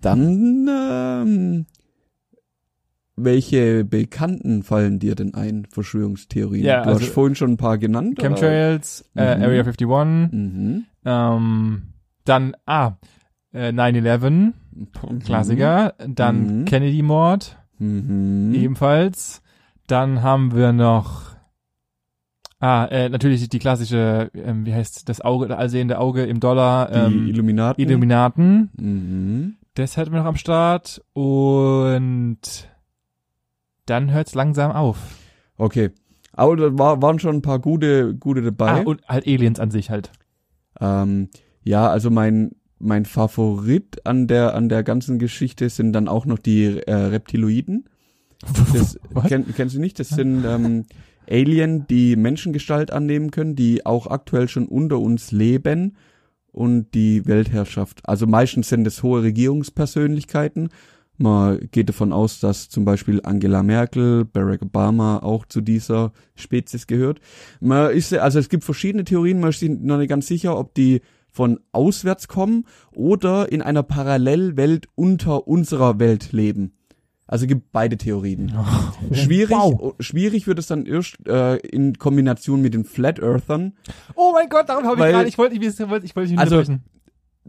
Dann 0.00 0.68
ähm, 0.70 1.66
welche 3.24 3.84
Bekannten 3.84 4.62
fallen 4.62 4.98
dir 4.98 5.14
denn 5.14 5.34
ein, 5.34 5.66
Verschwörungstheorien? 5.70 6.64
Ja, 6.64 6.82
du 6.82 6.88
also- 6.90 7.00
hast 7.02 7.12
vorhin 7.12 7.34
schon 7.34 7.52
ein 7.52 7.56
paar 7.56 7.78
genannt. 7.78 8.18
oder? 8.18 8.28
Chemtrails, 8.28 9.04
äh, 9.14 9.36
Mhm. 9.36 9.42
Area 9.42 9.62
51, 9.64 10.28
Mhm. 10.32 10.84
ähm, 11.04 11.82
dann, 12.24 12.54
ah, 12.66 12.92
äh, 13.52 13.72
9-11, 13.72 14.52
Klassiker, 15.24 15.94
dann 16.06 16.60
Mhm. 16.60 16.64
Kennedy-Mord, 16.66 17.56
Mhm. 17.78 18.52
ebenfalls, 18.54 19.42
dann 19.86 20.22
haben 20.22 20.54
wir 20.54 20.72
noch, 20.72 21.22
ah, 22.60 22.84
äh, 22.86 23.08
natürlich 23.08 23.48
die 23.48 23.58
klassische, 23.58 24.30
ähm, 24.34 24.66
wie 24.66 24.74
heißt 24.74 25.08
das 25.08 25.20
Auge, 25.20 25.48
das 25.48 25.58
allsehende 25.58 25.98
Auge 25.98 26.24
im 26.24 26.40
Dollar, 26.40 26.90
Die 26.90 26.98
ähm, 26.98 27.26
Illuminaten. 27.28 27.82
Illuminaten, 27.82 28.70
mhm. 28.78 29.54
das 29.74 29.96
hatten 29.96 30.12
wir 30.12 30.18
noch 30.20 30.26
am 30.26 30.36
Start 30.36 31.02
und 31.14 32.38
dann 33.90 34.12
hört's 34.12 34.34
langsam 34.34 34.72
auf. 34.72 34.98
Okay. 35.56 35.90
Aber 36.32 36.56
da 36.56 36.78
war, 36.78 37.02
waren 37.02 37.18
schon 37.18 37.36
ein 37.36 37.42
paar 37.42 37.58
gute, 37.58 38.14
gute 38.14 38.42
dabei. 38.42 38.82
Ah, 38.82 38.82
und 38.82 39.02
halt 39.08 39.26
Aliens 39.26 39.58
an 39.58 39.70
sich 39.70 39.90
halt. 39.90 40.12
Ähm, 40.80 41.28
ja, 41.62 41.88
also 41.88 42.10
mein 42.10 42.52
mein 42.80 43.06
Favorit 43.06 44.06
an 44.06 44.28
der 44.28 44.54
an 44.54 44.68
der 44.68 44.84
ganzen 44.84 45.18
Geschichte 45.18 45.68
sind 45.68 45.92
dann 45.92 46.06
auch 46.06 46.26
noch 46.26 46.38
die 46.38 46.78
äh, 46.78 46.94
Reptiloiden. 46.94 47.88
Das 48.72 49.00
kenn, 49.26 49.52
kennst 49.54 49.74
du 49.74 49.80
nicht? 49.80 49.98
Das 49.98 50.10
sind 50.10 50.44
ähm, 50.44 50.84
Alien, 51.28 51.86
die 51.88 52.16
Menschengestalt 52.16 52.92
annehmen 52.92 53.30
können, 53.30 53.56
die 53.56 53.84
auch 53.84 54.06
aktuell 54.06 54.48
schon 54.48 54.68
unter 54.68 54.98
uns 54.98 55.32
leben 55.32 55.96
und 56.52 56.94
die 56.94 57.26
Weltherrschaft. 57.26 58.00
Also 58.08 58.26
meistens 58.26 58.68
sind 58.68 58.86
es 58.86 59.02
hohe 59.02 59.22
Regierungspersönlichkeiten. 59.22 60.68
Man 61.18 61.68
geht 61.72 61.88
davon 61.88 62.12
aus, 62.12 62.38
dass 62.40 62.68
zum 62.68 62.84
Beispiel 62.84 63.20
Angela 63.24 63.62
Merkel, 63.62 64.24
Barack 64.24 64.62
Obama 64.62 65.18
auch 65.18 65.44
zu 65.46 65.60
dieser 65.60 66.12
Spezies 66.36 66.86
gehört. 66.86 67.20
Man 67.60 67.90
ist, 67.90 68.14
also 68.14 68.38
es 68.38 68.48
gibt 68.48 68.62
verschiedene 68.64 69.04
Theorien, 69.04 69.40
man 69.40 69.50
ist 69.50 69.58
sich 69.60 69.70
noch 69.70 69.98
nicht 69.98 70.08
ganz 70.08 70.28
sicher, 70.28 70.56
ob 70.56 70.74
die 70.74 71.00
von 71.30 71.58
auswärts 71.72 72.28
kommen 72.28 72.64
oder 72.92 73.50
in 73.52 73.62
einer 73.62 73.82
Parallelwelt 73.82 74.86
unter 74.94 75.46
unserer 75.48 75.98
Welt 75.98 76.32
leben. 76.32 76.72
Also 77.26 77.46
gibt 77.46 77.72
beide 77.72 77.98
Theorien. 77.98 78.54
Schwierig, 79.12 79.54
Wow. 79.54 79.94
schwierig 80.00 80.46
wird 80.46 80.58
es 80.58 80.66
dann 80.68 80.86
erst 80.86 81.18
äh, 81.28 81.56
in 81.56 81.98
Kombination 81.98 82.62
mit 82.62 82.72
den 82.72 82.84
Flat 82.84 83.20
Earthern. 83.20 83.74
Oh 84.14 84.32
mein 84.32 84.48
Gott, 84.48 84.68
darum 84.70 84.84
habe 84.86 84.96
ich 85.06 85.12
gerade, 85.12 85.28
ich 85.28 85.36
wollte, 85.36 85.54
ich 85.56 85.60
wollte, 85.90 86.06
ich 86.06 86.16
wollte 86.16 86.30
dich 86.30 86.38
Also. 86.38 86.62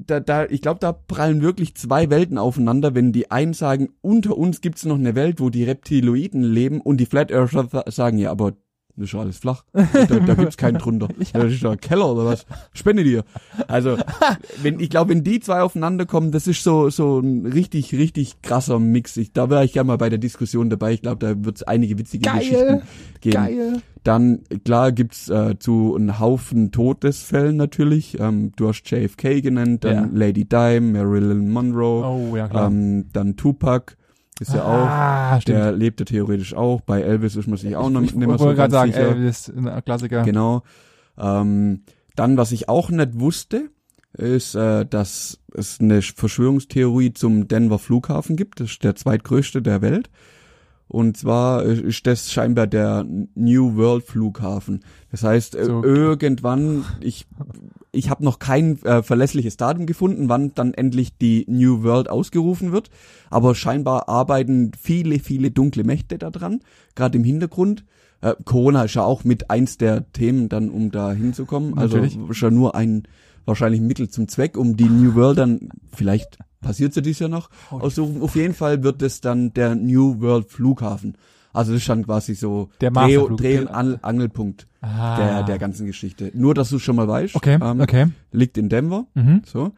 Da, 0.08 0.20
da, 0.20 0.46
ich 0.46 0.62
glaube, 0.62 0.80
da 0.80 0.92
prallen 0.92 1.42
wirklich 1.42 1.76
zwei 1.76 2.10
Welten 2.10 2.38
aufeinander, 2.38 2.96
wenn 2.96 3.12
die 3.12 3.32
einen 3.32 3.54
sagen, 3.54 3.90
unter 4.02 4.38
uns 4.38 4.62
gibt's 4.62 4.86
noch 4.86 4.98
eine 4.98 5.16
Welt, 5.16 5.40
wo 5.40 5.50
die 5.50 5.64
Reptiloiden 5.64 6.44
leben 6.44 6.82
und 6.82 6.98
die 6.98 7.06
Flat 7.06 7.32
Earther 7.32 7.68
sa- 7.72 7.84
sagen, 7.92 8.18
ja, 8.18 8.32
aber 8.32 8.54
das 8.96 9.06
ist 9.06 9.14
ja 9.14 9.20
alles 9.22 9.38
flach. 9.38 9.64
Da, 9.72 9.84
da 10.04 10.34
gibt's 10.34 10.58
keinen 10.58 10.78
drunter. 10.78 11.08
Das 11.34 11.54
ist 11.54 11.62
ja 11.62 11.72
ein 11.72 11.80
Keller 11.80 12.12
oder 12.12 12.26
was. 12.26 12.46
Spende 12.74 13.06
dir. 13.06 13.24
Also, 13.70 13.98
wenn, 14.62 14.82
ich 14.82 14.90
glaube, 14.90 15.12
wenn 15.12 15.24
die 15.24 15.40
zwei 15.40 15.62
aufeinander 15.62 16.06
kommen, 16.06 16.32
das 16.34 16.48
ist 16.48 16.64
so, 16.64 16.90
so 16.90 17.20
ein 17.20 17.46
richtig, 17.46 17.94
richtig 17.94 18.42
krasser 18.42 18.78
Mix. 18.78 19.16
Ich, 19.16 19.32
da 19.32 19.50
wäre 19.50 19.64
ich 19.64 19.72
gerne 19.72 19.88
mal 19.88 19.98
bei 19.98 20.10
der 20.10 20.20
Diskussion 20.20 20.70
dabei. 20.70 20.92
Ich 20.92 21.02
glaube, 21.02 21.26
da 21.26 21.46
wird's 21.46 21.64
einige 21.64 21.98
witzige 21.98 22.24
Geil. 22.30 22.40
Geschichten 22.40 22.82
geben. 23.22 23.34
Geil. 23.34 23.82
Dann, 24.04 24.42
klar, 24.64 24.92
gibt's 24.92 25.30
äh, 25.30 25.60
zu 25.60 25.96
einem 25.96 26.20
Haufen 26.20 26.72
Todesfällen 26.72 27.58
natürlich. 27.58 28.20
Ähm, 28.20 28.52
du 28.56 28.70
hast 28.70 28.90
JFK 28.90 29.42
genannt, 29.42 29.84
dann 29.84 29.94
Ja. 29.96 30.10
Lady 30.14 30.46
Di, 30.46 30.80
Marilyn 30.80 31.50
Monroe, 31.50 32.06
Oh, 32.06 32.36
ja, 32.36 32.48
klar. 32.48 32.68
ähm, 32.68 33.08
dann 33.12 33.36
Tupac 33.36 33.96
ist 34.40 34.54
ja 34.54 34.64
auch. 34.64 34.88
ah, 34.88 35.42
stimmt. 35.42 35.58
Der 35.58 35.72
lebte 35.74 36.06
theoretisch 36.06 36.54
auch. 36.54 36.80
Bei 36.82 37.02
Elvis 37.02 37.36
ist 37.36 37.48
man 37.48 37.58
sich 37.58 37.76
auch 37.76 37.90
noch 37.90 38.02
ich 38.02 38.14
nicht 38.14 38.18
mehr 38.18 38.28
wollte 38.30 38.44
so 38.44 38.48
gerade 38.56 38.72
ganz 38.72 38.74
sagen, 38.74 38.92
sicher. 38.94 39.16
ist 39.28 39.50
ein 39.50 39.84
Klassiker. 39.84 40.24
Genau. 40.24 40.64
Ähm, 41.18 41.82
dann, 42.16 42.38
was 42.38 42.54
ich 42.54 42.70
auch 42.70 42.90
nicht 42.90 43.20
wusste, 43.20 43.70
ist, 44.14 44.56
äh, 44.56 44.86
dass 44.86 45.40
es 45.54 45.80
eine 45.82 46.02
Verschwörungstheorie 46.02 47.12
zum 47.14 47.48
Denver 47.50 47.80
Flughafen 47.80 48.38
gibt. 48.38 48.62
Das 48.62 48.72
ist 48.72 48.84
der 48.84 48.96
zweitgrößte 48.96 49.62
der 49.62 49.82
Welt. 49.82 50.10
Und 50.90 51.18
zwar 51.18 51.64
ist 51.64 52.08
das 52.08 52.32
scheinbar 52.32 52.66
der 52.66 53.06
New 53.36 53.76
World 53.76 54.04
Flughafen. 54.04 54.84
Das 55.12 55.24
heißt, 55.24 55.56
äh, 55.56 55.66
So. 55.66 55.84
irgendwann, 55.84 56.84
ich, 57.00 57.28
ich 57.92 58.10
habe 58.10 58.24
noch 58.24 58.40
kein 58.40 58.82
äh, 58.84 59.04
verlässliches 59.04 59.56
Datum 59.56 59.86
gefunden, 59.86 60.30
wann 60.30 60.52
dann 60.56 60.74
endlich 60.74 61.16
die 61.16 61.46
New 61.48 61.84
World 61.84 62.10
ausgerufen 62.10 62.72
wird. 62.72 62.90
Aber 63.30 63.54
scheinbar 63.54 64.10
arbeiten 64.10 64.72
viele, 64.82 65.20
viele 65.20 65.52
dunkle 65.52 65.84
Mächte 65.84 66.18
daran, 66.18 66.62
gerade 66.96 67.20
im 67.20 67.24
Hintergrund. 67.24 67.86
Äh, 68.22 68.34
Corona 68.44 68.86
ist 68.86 68.96
ja 68.96 69.04
auch 69.04 69.24
mit 69.24 69.52
eins 69.52 69.78
der 69.78 70.12
Themen 70.12 70.50
dann, 70.50 70.72
um 70.72 70.90
da 70.90 71.12
hinzukommen. 71.12 71.78
Also 71.78 71.98
Natürlich. 71.98 72.30
ist 72.32 72.42
ja 72.42 72.50
nur 72.50 72.74
ein 72.74 73.04
wahrscheinlich 73.46 73.82
Mittel 73.82 74.10
zum 74.10 74.28
Zweck, 74.28 74.58
um 74.58 74.78
die 74.78 74.90
New 74.90 75.16
World 75.16 75.38
dann, 75.38 75.70
vielleicht 75.94 76.38
passiert 76.62 76.94
sie 76.94 77.02
dies 77.02 77.20
ja 77.20 77.28
noch, 77.28 77.50
aussuchen. 77.70 78.22
Auf 78.22 78.36
jeden 78.36 78.54
Fall 78.54 78.84
wird 78.84 79.02
es 79.02 79.22
dann 79.22 79.54
der 79.54 79.76
New 79.76 80.20
World 80.22 80.50
Flughafen. 80.50 81.16
Also 81.54 81.74
das 81.74 81.82
ist 81.82 81.90
dann 81.90 82.06
quasi 82.06 82.36
so 82.36 82.70
Der 82.80 82.92
Dreh, 82.92 83.18
Dreh 83.36 83.60
und 83.60 83.68
An 83.70 83.98
Angelpunkt 84.02 84.68
Ah. 84.82 85.18
der, 85.18 85.44
der 85.44 85.58
ganzen 85.58 85.86
Geschichte. 85.88 86.32
Nur, 86.34 86.54
dass 86.54 86.70
du 86.70 86.80
schon 86.80 86.96
mal 86.96 87.08
weißt. 87.08 87.36
Okay, 87.36 87.58
ähm, 87.62 87.82
okay. 87.82 88.08
Liegt 88.32 88.58
in 88.58 88.70
Denver. 88.70 89.08
Mhm. 89.14 89.42
So. 89.46 89.74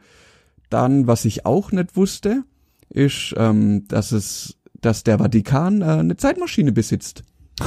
Dann, 0.70 1.06
was 1.06 1.24
ich 1.24 1.44
auch 1.44 1.72
nicht 1.72 1.96
wusste, 1.96 2.44
ist, 2.88 3.34
ähm, 3.36 3.86
dass 3.88 4.12
es, 4.12 4.58
dass 4.80 5.02
der 5.02 5.18
Vatikan 5.18 5.82
äh, 5.82 5.86
eine 5.86 6.16
Zeitmaschine 6.16 6.72
besitzt. 6.72 7.24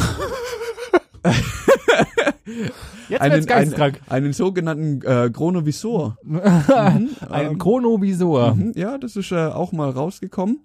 Jetzt 3.09 3.21
einen, 3.21 3.33
wird's 3.33 3.47
geisteskrank. 3.47 4.01
einen, 4.07 4.25
einen 4.25 4.33
sogenannten 4.33 5.01
äh, 5.03 5.29
Chronovisor. 5.31 6.17
Einen 6.27 7.09
ähm, 7.31 7.57
Chronovisor. 7.57 8.55
Mhm, 8.55 8.73
ja, 8.75 8.97
das 8.97 9.15
ist 9.15 9.31
äh, 9.31 9.47
auch 9.47 9.71
mal 9.71 9.89
rausgekommen. 9.89 10.59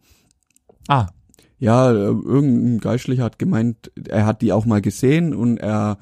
Ah, 0.88 1.08
Ja, 1.58 1.90
äh, 1.90 1.94
irgendein 1.94 2.78
Geistlicher 2.80 3.24
hat 3.24 3.38
gemeint, 3.38 3.92
er 4.08 4.24
hat 4.26 4.40
die 4.42 4.52
auch 4.52 4.64
mal 4.64 4.80
gesehen 4.80 5.34
und 5.34 5.58
er, 5.58 5.98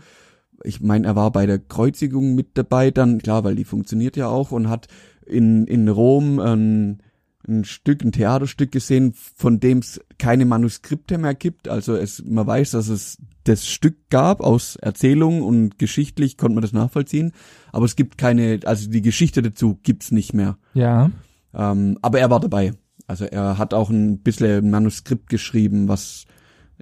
ich 0.62 0.80
meine, 0.80 1.06
er 1.08 1.16
war 1.16 1.32
bei 1.32 1.46
der 1.46 1.58
Kreuzigung 1.58 2.34
mit 2.34 2.50
dabei 2.54 2.90
dann, 2.90 3.18
klar, 3.18 3.42
weil 3.44 3.56
die 3.56 3.64
funktioniert 3.64 4.16
ja 4.16 4.28
auch 4.28 4.52
und 4.52 4.68
hat 4.68 4.86
in, 5.26 5.66
in 5.66 5.88
Rom 5.88 6.38
ein, 6.38 7.02
ein 7.48 7.64
Stück, 7.64 8.04
ein 8.04 8.12
Theaterstück 8.12 8.70
gesehen, 8.72 9.12
von 9.14 9.58
dem 9.60 9.78
es 9.78 10.00
keine 10.18 10.44
Manuskripte 10.44 11.18
mehr 11.18 11.34
gibt. 11.34 11.68
Also 11.68 11.96
es, 11.96 12.22
man 12.24 12.46
weiß, 12.46 12.72
dass 12.72 12.88
es 12.88 13.18
das 13.44 13.66
Stück 13.66 13.96
gab 14.10 14.40
aus 14.40 14.76
Erzählungen 14.76 15.42
und 15.42 15.78
geschichtlich 15.78 16.36
konnte 16.36 16.54
man 16.54 16.62
das 16.62 16.72
nachvollziehen, 16.74 17.32
aber 17.72 17.86
es 17.86 17.96
gibt 17.96 18.18
keine, 18.18 18.60
also 18.64 18.90
die 18.90 19.00
Geschichte 19.02 19.40
dazu 19.42 19.78
gibt's 19.82 20.10
nicht 20.10 20.34
mehr. 20.34 20.58
ja. 20.74 21.10
Ähm, 21.54 21.98
aber 22.02 22.20
er 22.20 22.28
war 22.28 22.40
dabei. 22.40 22.72
Also 23.06 23.24
er 23.24 23.56
hat 23.56 23.72
auch 23.72 23.88
ein 23.88 24.18
bisschen 24.18 24.66
ein 24.66 24.70
Manuskript 24.70 25.30
geschrieben, 25.30 25.88
was 25.88 26.26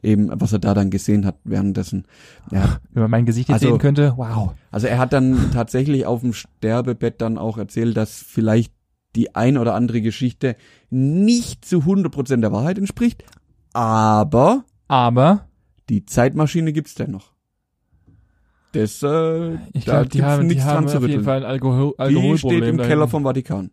eben, 0.02 0.29
was 0.40 0.52
er 0.52 0.59
da 0.59 0.74
dann 0.74 0.90
gesehen 0.90 1.24
hat 1.24 1.37
währenddessen. 1.44 2.05
Ja, 2.50 2.81
Wenn 2.90 3.02
man 3.02 3.11
mein 3.12 3.26
Gesicht 3.26 3.48
jetzt 3.48 3.62
Also- 3.62 3.68
sehen 3.68 3.79
könnte, 3.79 4.14
wow. 4.16 4.55
also 4.72 4.88
er 4.88 4.98
hat 4.98 5.12
dann 5.12 5.52
tatsächlich 5.52 6.05
auf 6.05 6.20
dem 6.22 6.33
Sterbebett 6.33 7.20
dann 7.20 7.38
auch 7.38 7.59
erzählt, 7.59 7.96
dass 7.96 8.18
vielleicht 8.18 8.72
die 9.16 9.35
ein 9.35 9.57
oder 9.59 9.74
andere 9.74 10.00
Geschichte 10.02 10.57
nicht 10.90 11.64
zu 11.64 11.79
100% 11.81 12.40
der 12.40 12.52
Wahrheit 12.52 12.79
entspricht, 12.79 13.24
aber 13.72 14.64
Aber 14.88 15.48
die 15.88 16.05
Zeitmaschine 16.05 16.72
gibt's 16.72 16.94
dennoch. 16.94 17.33
Das, 18.72 19.02
äh, 19.02 19.55
ich 19.72 19.85
da 19.87 20.02
glaube, 20.02 20.09
die 20.11 20.22
haben, 20.22 20.42
die 20.42 20.55
nichts 20.55 20.64
dran 20.64 20.76
haben 20.76 20.88
zu 20.88 20.98
auf 20.98 21.09
jeden. 21.09 21.24
Fall 21.24 21.38
ein 21.38 21.50
Alkohol 21.50 21.94
Die 22.11 22.38
steht 22.38 22.64
im 22.64 22.76
da 22.76 22.87
Keller 22.87 23.09
vom 23.09 23.22
Vatikan. 23.24 23.70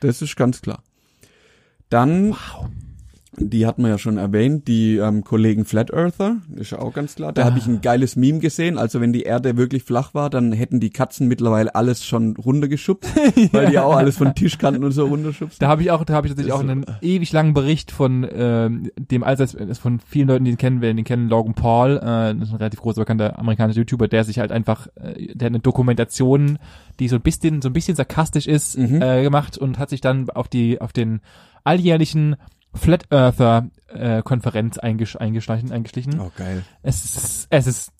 Das 0.00 0.22
ist 0.22 0.34
ganz 0.36 0.62
klar. 0.62 0.82
Dann, 1.90 2.30
Wow. 2.30 2.68
Die 3.38 3.66
hat 3.66 3.78
man 3.78 3.90
ja 3.90 3.98
schon 3.98 4.16
erwähnt, 4.16 4.66
die 4.68 4.96
ähm, 4.96 5.24
Kollegen 5.24 5.64
Flat 5.64 5.92
Earther, 5.92 6.36
ist 6.56 6.72
ja 6.72 6.78
auch 6.78 6.92
ganz 6.92 7.14
klar. 7.16 7.32
Da 7.32 7.44
habe 7.44 7.58
ich 7.58 7.66
ein 7.66 7.80
geiles 7.80 8.16
Meme 8.16 8.38
gesehen. 8.38 8.78
Also 8.78 9.00
wenn 9.00 9.12
die 9.12 9.22
Erde 9.22 9.56
wirklich 9.56 9.82
flach 9.82 10.14
war, 10.14 10.30
dann 10.30 10.52
hätten 10.52 10.80
die 10.80 10.90
Katzen 10.90 11.28
mittlerweile 11.28 11.74
alles 11.74 12.04
schon 12.04 12.36
runtergeschubst, 12.36 13.10
weil 13.52 13.70
die 13.70 13.78
auch 13.78 13.96
alles 13.96 14.16
von 14.16 14.34
Tischkanten 14.34 14.84
und 14.84 14.92
so 14.92 15.06
runterschubsen. 15.06 15.58
Da 15.60 15.68
habe 15.68 15.82
ich 15.82 15.90
auch, 15.90 16.04
da 16.04 16.14
habe 16.14 16.26
ich 16.26 16.32
tatsächlich 16.32 16.52
auch 16.52 16.60
einen 16.60 16.86
ewig 17.02 17.32
langen 17.32 17.54
Bericht 17.54 17.90
von 17.90 18.26
ähm, 18.32 18.90
dem 18.96 19.22
allseits 19.22 19.56
von 19.78 20.00
vielen 20.00 20.28
Leuten, 20.28 20.44
die 20.44 20.52
ihn 20.52 20.58
kennen, 20.58 20.80
werden 20.80 20.98
ihn 20.98 21.04
kennen, 21.04 21.28
Logan 21.28 21.54
Paul, 21.54 21.96
äh, 21.96 22.34
das 22.34 22.48
ist 22.48 22.50
ein 22.52 22.56
relativ 22.56 22.80
großer 22.80 23.02
bekannter 23.02 23.38
amerikanischer 23.38 23.80
YouTuber, 23.80 24.08
der 24.08 24.24
sich 24.24 24.38
halt 24.38 24.52
einfach, 24.52 24.86
äh, 24.96 25.34
der 25.34 25.46
hat 25.46 25.52
eine 25.52 25.60
Dokumentation, 25.60 26.58
die 27.00 27.08
so 27.08 27.16
ein 27.16 27.22
bisschen, 27.22 27.62
so 27.62 27.68
ein 27.68 27.72
bisschen 27.72 27.96
sarkastisch 27.96 28.46
ist, 28.46 28.78
Mhm. 28.78 29.02
äh, 29.02 29.22
gemacht 29.22 29.58
und 29.58 29.78
hat 29.78 29.90
sich 29.90 30.00
dann 30.00 30.30
auf 30.30 30.48
die, 30.48 30.80
auf 30.80 30.92
den 30.92 31.20
alljährlichen 31.64 32.36
Flat 32.76 33.10
Earther 33.10 33.70
äh, 33.88 34.22
Konferenz 34.22 34.78
eingesch 34.78 35.16
eingeschlichen, 35.16 35.72
eingeschlichen. 35.72 36.20
Oh, 36.20 36.30
geil. 36.36 36.64
Es 36.82 37.04
ist, 37.04 37.46
es 37.50 37.66
ist, 37.66 37.92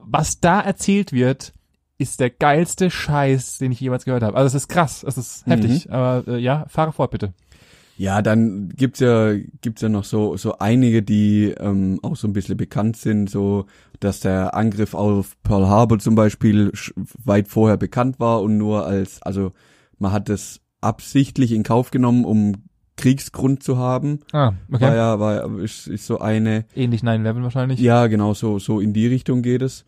was 0.00 0.40
da 0.40 0.60
erzählt 0.60 1.12
wird, 1.12 1.52
ist 1.98 2.20
der 2.20 2.30
geilste 2.30 2.90
Scheiß, 2.90 3.58
den 3.58 3.72
ich 3.72 3.80
jemals 3.80 4.04
gehört 4.04 4.22
habe. 4.22 4.36
Also 4.36 4.48
es 4.48 4.62
ist 4.62 4.68
krass, 4.68 5.04
es 5.06 5.16
ist 5.16 5.46
heftig. 5.46 5.92
Aber 5.92 6.26
äh, 6.26 6.38
ja, 6.38 6.66
fahre 6.68 6.92
fort 6.92 7.10
bitte. 7.10 7.32
Ja, 7.96 8.22
dann 8.22 8.70
gibt's 8.70 9.00
ja 9.00 9.34
gibt's 9.60 9.82
ja 9.82 9.88
noch 9.88 10.04
so 10.04 10.36
so 10.36 10.58
einige, 10.58 11.02
die 11.02 11.54
ähm, 11.58 12.00
auch 12.02 12.16
so 12.16 12.26
ein 12.26 12.32
bisschen 12.32 12.56
bekannt 12.56 12.96
sind, 12.96 13.30
so 13.30 13.66
dass 14.00 14.20
der 14.20 14.54
Angriff 14.54 14.94
auf 14.94 15.36
Pearl 15.42 15.68
Harbor 15.68 15.98
zum 15.98 16.14
Beispiel 16.14 16.72
weit 17.22 17.48
vorher 17.48 17.76
bekannt 17.76 18.18
war 18.18 18.42
und 18.42 18.56
nur 18.56 18.86
als 18.86 19.22
also 19.22 19.52
man 19.98 20.10
hat 20.10 20.28
es 20.30 20.60
absichtlich 20.80 21.52
in 21.52 21.62
Kauf 21.62 21.90
genommen, 21.90 22.24
um 22.24 22.64
Kriegsgrund 23.02 23.62
zu 23.62 23.76
haben. 23.78 24.20
Ah, 24.32 24.52
War 24.68 24.82
okay. 24.82 24.96
ja 24.96 25.18
war 25.20 25.58
ist, 25.60 25.86
ist 25.88 26.06
so 26.06 26.18
eine 26.20 26.64
Ähnlich 26.74 27.02
9-11 27.02 27.42
wahrscheinlich. 27.42 27.80
ja 27.80 28.06
genau 28.06 28.34
so 28.34 28.58
so 28.58 28.80
in 28.80 28.92
die 28.92 29.06
Richtung 29.06 29.42
geht 29.42 29.62
es. 29.62 29.84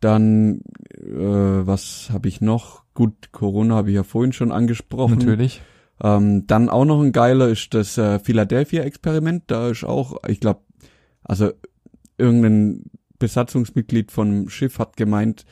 Dann 0.00 0.60
äh, 1.00 1.66
was 1.66 2.10
habe 2.12 2.28
ich 2.28 2.40
noch? 2.40 2.82
Gut, 2.94 3.32
Corona 3.32 3.74
habe 3.76 3.88
ich 3.90 3.94
ja 3.96 4.02
vorhin 4.04 4.32
schon 4.32 4.52
angesprochen. 4.52 5.18
Natürlich. 5.18 5.62
Ähm, 6.02 6.46
dann 6.46 6.68
auch 6.68 6.84
noch 6.84 7.00
ein 7.00 7.12
geiler 7.12 7.48
ist 7.48 7.72
das 7.74 7.96
äh, 7.98 8.18
Philadelphia-Experiment. 8.18 9.44
Da 9.46 9.68
ist 9.70 9.84
auch, 9.84 10.16
ich 10.28 10.40
glaube, 10.40 10.60
also 11.22 11.50
irgendein 12.18 12.84
Besatzungsmitglied 13.18 14.12
vom 14.12 14.48
Schiff 14.48 14.78
hat 14.78 14.96
gemeint, 14.96 15.44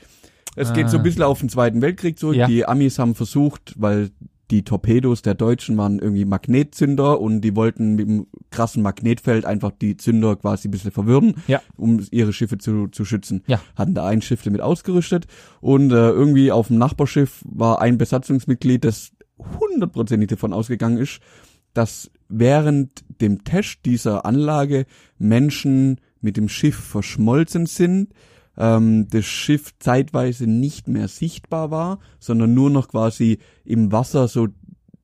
es 0.55 0.73
geht 0.75 0.91
so 0.91 0.99
ein 0.99 1.01
Ah. 1.01 1.05
bisschen 1.05 1.23
auf 1.23 1.41
den 1.41 1.49
Zweiten 1.49 1.81
Weltkrieg 1.81 2.19
zurück. 2.19 2.37
Ja. 2.37 2.47
Die 2.47 2.67
Amis 2.67 2.99
haben 2.99 3.15
versucht, 3.15 3.73
weil 3.79 4.11
die 4.53 4.63
Torpedos 4.65 5.23
der 5.23 5.35
Deutschen 5.35 5.77
waren 5.79 5.99
irgendwie 5.99 6.25
Magnetzünder 6.25 7.21
und 7.21 7.41
die 7.41 7.57
wollten 7.57 7.95
mit 7.97 8.07
dem 8.07 8.27
krassen 8.51 8.83
Magnetfeld 8.83 9.45
einfach 9.47 9.73
die 9.73 9.97
Zünder 9.97 10.37
quasi 10.37 10.69
ein 10.69 10.71
bisschen 10.71 10.93
verwirren, 10.93 11.35
Ja. 11.49 11.61
um 11.77 12.01
ihre 12.13 12.33
Schiffe 12.33 12.59
zu, 12.59 12.87
zu 12.89 13.05
schützen. 13.05 13.43
Ja. 13.47 13.61
Hatten 13.75 13.95
da 13.95 14.07
ein 14.07 14.23
Schiff 14.23 14.43
damit 14.43 14.61
ausgerüstet 14.61 15.27
und 15.61 15.91
äh, 15.91 16.11
irgendwie 16.11 16.53
auf 16.53 16.69
dem 16.69 16.79
Nachbarschiff 16.79 17.43
war 17.45 17.81
ein 17.81 17.99
Besatzungsmitglied, 17.99 18.85
das 18.85 19.11
hundertprozentig 19.61 20.29
davon 20.29 20.53
ausgegangen 20.53 20.99
ist, 20.99 21.21
dass 21.75 22.11
während 22.29 22.91
dem 23.21 23.45
Test 23.45 23.81
dieser 23.87 24.25
Anlage 24.27 24.85
Menschen 25.19 25.99
mit 26.21 26.37
dem 26.37 26.49
Schiff 26.49 26.77
verschmolzen 26.77 27.67
sind, 27.67 28.11
ähm, 28.57 29.09
das 29.11 29.25
Schiff 29.25 29.73
zeitweise 29.79 30.47
nicht 30.47 30.89
mehr 30.89 31.09
sichtbar 31.09 31.71
war, 31.71 31.99
sondern 32.19 32.55
nur 32.55 32.71
noch 32.71 32.89
quasi 32.89 33.39
im 33.65 33.93
Wasser 33.93 34.29
so 34.29 34.49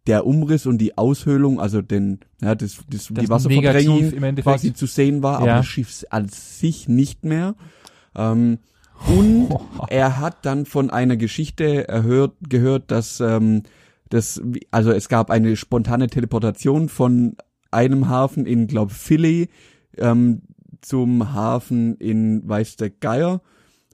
der 0.07 0.27
Umriss 0.27 0.65
und 0.67 0.79
die 0.79 0.97
Aushöhlung, 0.97 1.61
also 1.61 1.83
den, 1.83 2.21
ja, 2.41 2.55
das, 2.55 2.79
das, 2.89 3.09
Das 3.09 3.25
die 3.25 3.29
Wasserverdrängung 3.29 4.11
quasi 4.37 4.73
zu 4.73 4.87
sehen 4.87 5.23
war, 5.23 5.37
aber 5.37 5.47
Ja. 5.47 5.57
das 5.59 5.67
Schiff 5.67 6.05
als 6.11 6.59
sich 6.59 6.89
nicht 6.89 7.25
mehr. 7.25 7.55
Ähm, 8.17 8.59
und 9.07 9.49
er 9.89 10.19
hat 10.19 10.47
dann 10.47 10.65
von 10.65 10.91
einer 10.91 11.17
Geschichte 11.17 11.87
erhört, 11.89 12.33
gehört, 12.49 12.91
dass 12.91 13.21
ähm, 13.21 13.65
das, 14.09 14.41
also 14.71 14.93
es 14.93 15.11
gab 15.11 15.31
eine 15.31 15.57
spontane 15.57 16.07
Teleportation 16.09 16.89
von 16.89 17.37
einem 17.71 18.09
Hafen 18.09 18.47
in, 18.47 18.67
glaub, 18.67 18.91
Philly 18.91 19.51
ähm, 19.99 20.41
zum 20.81 21.33
Hafen 21.35 21.97
in 21.97 22.49
Weiß 22.49 22.77
der 22.77 22.91
Geier 22.91 23.41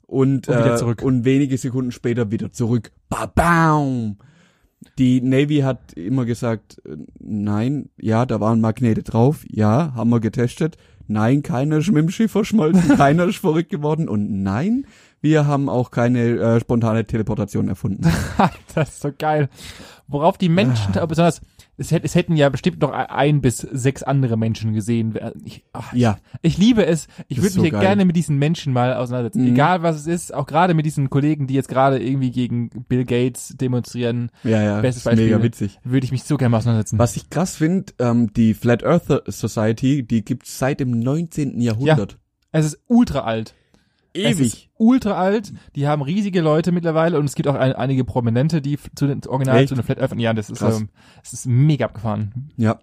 und, 0.07 0.49
Und 0.49 0.55
äh, 0.55 0.77
zurück. 0.77 1.03
und 1.03 1.25
wenige 1.25 1.57
Sekunden 1.59 1.91
später 1.93 2.31
wieder 2.31 2.53
zurück. 2.53 2.93
Ba 3.09 3.27
Bam! 3.27 4.17
Die 4.99 5.21
Navy 5.23 5.61
hat 5.61 5.95
immer 5.95 6.25
gesagt, 6.25 6.81
äh, 6.85 6.97
nein, 7.19 7.89
ja, 7.97 8.27
da 8.27 8.41
waren 8.41 8.61
Magnete 8.61 9.03
drauf, 9.03 9.45
ja, 9.49 9.93
haben 9.95 10.11
wir 10.11 10.21
getestet. 10.21 10.77
Nein, 11.07 11.43
keiner 11.43 11.79
ist 11.79 11.89
mit 11.89 12.03
dem 12.03 12.11
Schiff 12.11 12.33
verschmolzen, 12.33 12.89
keiner 12.97 13.25
ist 13.25 13.39
verrückt 13.39 13.71
geworden 13.71 14.09
und 14.09 14.43
nein, 14.43 14.87
wir 15.25 15.47
haben 15.47 15.69
auch 15.71 15.91
keine 15.91 16.21
äh, 16.21 16.61
spontane 16.61 17.05
Teleportation 17.07 17.69
erfunden. 17.69 18.03
das 18.75 18.91
ist 18.91 19.01
so 19.01 19.11
geil. 19.19 19.49
Worauf 20.07 20.37
die 20.37 20.51
Menschen, 20.51 20.97
Ah. 20.99 21.07
besonders, 21.07 21.41
es, 21.79 21.91
es 21.91 22.15
hätten 22.15 22.37
ja 22.37 22.51
bestimmt 22.51 22.83
noch 22.83 22.93
ein 22.93 23.41
bis 23.41 23.57
sechs 23.57 24.03
andere 24.03 24.37
Menschen 24.37 24.75
gesehen. 24.75 25.19
Ich, 25.45 25.65
ach, 25.73 25.95
Ja, 25.95 26.19
ich 26.43 26.59
liebe 26.59 26.85
es. 26.85 27.09
Ich 27.29 27.39
würde 27.39 27.49
so 27.55 27.63
mich 27.63 27.73
ja 27.73 27.81
gerne 27.81 28.05
mit 28.05 28.15
diesen 28.15 28.39
Menschen 28.39 28.75
mal 28.75 28.93
auseinandersetzen. 28.95 29.41
Mhm. 29.47 29.53
Egal 29.55 29.83
was 29.83 29.97
es 29.97 30.07
ist, 30.07 30.35
auch 30.35 30.47
gerade 30.47 30.75
mit 30.75 30.85
diesen 30.85 31.09
Kollegen, 31.09 31.47
die 31.47 31.55
jetzt 31.55 31.69
gerade 31.71 31.99
irgendwie 31.99 32.31
gegen 32.31 32.69
Bill 32.87 33.05
Gates 33.07 33.55
demonstrieren, 33.59 34.31
ja, 34.45 34.63
ja, 34.63 34.81
Bestes 34.83 35.07
ist 35.07 35.17
mega 35.17 35.37
Beispiel. 35.39 35.43
witzig. 35.43 35.81
würde 35.85 36.05
ich 36.05 36.13
mich 36.13 36.25
so 36.25 36.37
gerne 36.37 36.51
mal 36.51 36.59
auseinandersetzen. 36.59 36.99
Was 36.99 37.17
ich 37.17 37.31
krass 37.31 37.57
finde, 37.57 37.95
ähm, 37.99 38.31
die 38.35 38.53
Flat 38.53 38.85
Earth 38.85 39.23
Society, 39.29 40.07
die 40.07 40.23
gibt's 40.23 40.59
seit 40.59 40.81
dem 40.81 40.91
19. 41.01 41.61
Jahrhundert. 41.63 42.19
Es 42.53 42.67
ist 42.67 42.79
ultra 42.89 43.21
alt. 43.21 43.55
Ist 44.15 44.69
ultra 44.79 45.13
alt. 45.15 45.53
Die 45.75 45.87
haben 45.89 46.03
riesige 46.03 46.41
Leute 46.41 46.71
mittlerweile 46.73 47.19
und 47.19 47.25
es 47.25 47.35
gibt 47.35 47.49
auch 47.49 47.55
ein, 47.57 47.73
einige 47.73 48.05
Prominente, 48.05 48.63
die 48.63 48.79
zu 48.95 49.07
den 49.07 49.21
Original 49.27 49.59
Echt? 49.59 49.69
zu 49.71 49.75
den 49.75 49.83
Flat 49.85 49.99
Earth. 50.01 50.15
Ja, 50.19 50.33
das 50.33 50.51
ist, 50.51 50.59
Krass. 50.59 50.81
ähm, 50.81 50.89
das 51.23 51.33
ist 51.33 51.47
mega 51.47 51.87
abgefahren. 51.87 52.51
Ja. 52.57 52.79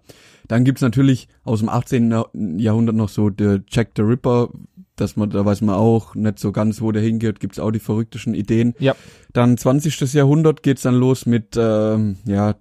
Dann 0.48 0.64
gibt's 0.64 0.82
natürlich 0.82 1.28
aus 1.44 1.60
dem 1.60 1.68
18. 1.68 2.14
Jahrhundert 2.58 2.96
noch 2.96 3.08
so 3.08 3.30
der 3.30 3.60
Jack 3.68 3.92
the 3.96 4.02
Ripper. 4.02 4.50
dass 4.96 5.16
man, 5.16 5.30
da 5.30 5.42
weiß 5.44 5.62
man 5.62 5.74
auch 5.74 6.14
nicht 6.14 6.38
so 6.38 6.52
ganz, 6.52 6.82
wo 6.82 6.92
der 6.92 7.02
hingeht, 7.02 7.40
gibt's 7.40 7.58
auch 7.58 7.70
die 7.70 7.78
verrücktesten 7.78 8.34
Ideen. 8.34 8.74
Ja. 8.78 8.94
Dann 9.32 9.56
20. 9.56 10.12
Jahrhundert 10.12 10.62
geht's 10.62 10.82
dann 10.82 10.96
los 10.96 11.24
mit, 11.24 11.56
ähm, 11.56 12.16
ja, 12.26 12.56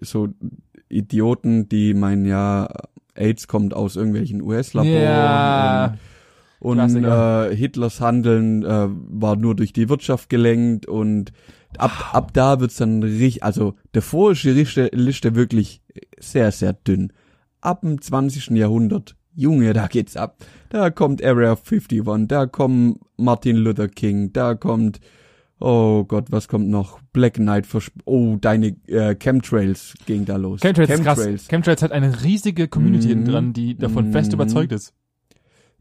so 0.00 0.28
Idioten, 0.88 1.68
die 1.68 1.92
meinen, 1.94 2.24
ja, 2.24 2.68
AIDS 3.14 3.48
kommt 3.48 3.74
aus 3.74 3.96
irgendwelchen 3.96 4.40
US-Laboren 4.42 4.92
Ja. 5.02 5.86
und, 5.86 5.98
und 6.64 6.78
äh, 7.04 7.54
Hitlers 7.54 8.00
Handeln 8.00 8.64
äh, 8.64 8.86
war 8.88 9.36
nur 9.36 9.54
durch 9.54 9.72
die 9.74 9.88
Wirtschaft 9.90 10.30
gelenkt 10.30 10.86
und 10.86 11.32
ab, 11.76 12.10
ab 12.14 12.32
da 12.32 12.58
wird's 12.60 12.76
dann 12.76 13.02
richtig, 13.02 13.42
also 13.42 13.74
davor 13.92 14.32
ist 14.32 14.44
die 14.44 14.50
Liste, 14.50 14.88
Liste 14.92 15.34
wirklich 15.34 15.82
sehr, 16.18 16.50
sehr 16.52 16.72
dünn. 16.72 17.12
Ab 17.60 17.82
dem 17.82 18.00
20. 18.00 18.50
Jahrhundert, 18.50 19.14
Junge, 19.34 19.72
da 19.74 19.88
geht's 19.88 20.16
ab. 20.16 20.36
Da 20.70 20.90
kommt 20.90 21.22
Area 21.22 21.54
51, 21.54 22.02
da 22.28 22.46
kommt 22.46 22.98
Martin 23.16 23.56
Luther 23.56 23.88
King, 23.88 24.32
da 24.32 24.54
kommt, 24.54 25.00
oh 25.60 26.04
Gott, 26.04 26.26
was 26.30 26.48
kommt 26.48 26.68
noch? 26.68 27.00
Black 27.12 27.34
Knight, 27.34 27.66
Versp 27.66 27.92
oh, 28.06 28.36
deine 28.40 28.76
äh, 28.86 29.14
Chemtrails 29.16 29.94
ging 30.06 30.24
da 30.24 30.36
los. 30.36 30.60
Chemtrails, 30.62 30.90
ist 30.90 31.02
krass. 31.02 31.48
Chemtrails 31.48 31.82
hat 31.82 31.92
eine 31.92 32.22
riesige 32.24 32.68
Community 32.68 33.06
Mhm. 33.06 33.10
hinten 33.10 33.30
dran, 33.30 33.52
die 33.52 33.76
davon 33.76 34.12
fest 34.12 34.30
Mhm. 34.30 34.34
überzeugt 34.34 34.72
ist. 34.72 34.94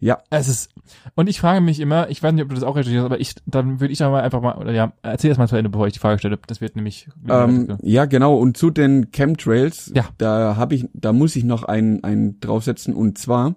Ja, 0.04 0.22
Es 0.30 0.50
ist, 0.50 0.70
und 1.16 1.30
ich 1.30 1.39
frage 1.39 1.62
mich 1.62 1.80
immer, 1.80 2.10
ich 2.10 2.22
weiß 2.22 2.34
nicht, 2.34 2.44
ob 2.44 2.50
du 2.50 2.56
das 2.56 2.66
auch 2.66 2.76
recherchiert 2.76 3.00
hast, 3.04 3.06
aber 3.06 3.22
ich, 3.22 3.36
dann 3.46 3.80
würde 3.80 3.94
ich 3.94 4.00
da 4.00 4.10
mal 4.10 4.22
einfach 4.22 4.42
mal, 4.42 4.58
oder 4.58 4.74
ja, 4.74 4.92
erzähl 5.02 5.30
erst 5.30 5.39
mal 5.39 5.48
zu 5.48 5.56
Ende, 5.56 5.70
bevor 5.70 5.88
ich 5.88 5.94
die 5.94 6.00
Frage 6.00 6.20
stelle. 6.20 6.38
Das 6.46 6.60
wird 6.60 6.76
nämlich, 6.76 7.08
Ähm, 7.30 7.78
ja, 7.82 8.04
genau. 8.04 8.36
Und 8.36 8.58
zu 8.58 8.70
den 8.70 9.12
Chemtrails, 9.12 9.94
Ja. 9.96 10.10
da 10.18 10.58
habe 10.58 10.76
ich, 10.76 10.89
da 10.94 11.13
muss 11.13 11.38
ich 11.38 11.46
noch 11.46 11.63
einen, 11.63 12.04
einen 12.04 12.42
draufsetzen. 12.42 12.94
Und 12.94 13.18
zwar, 13.18 13.56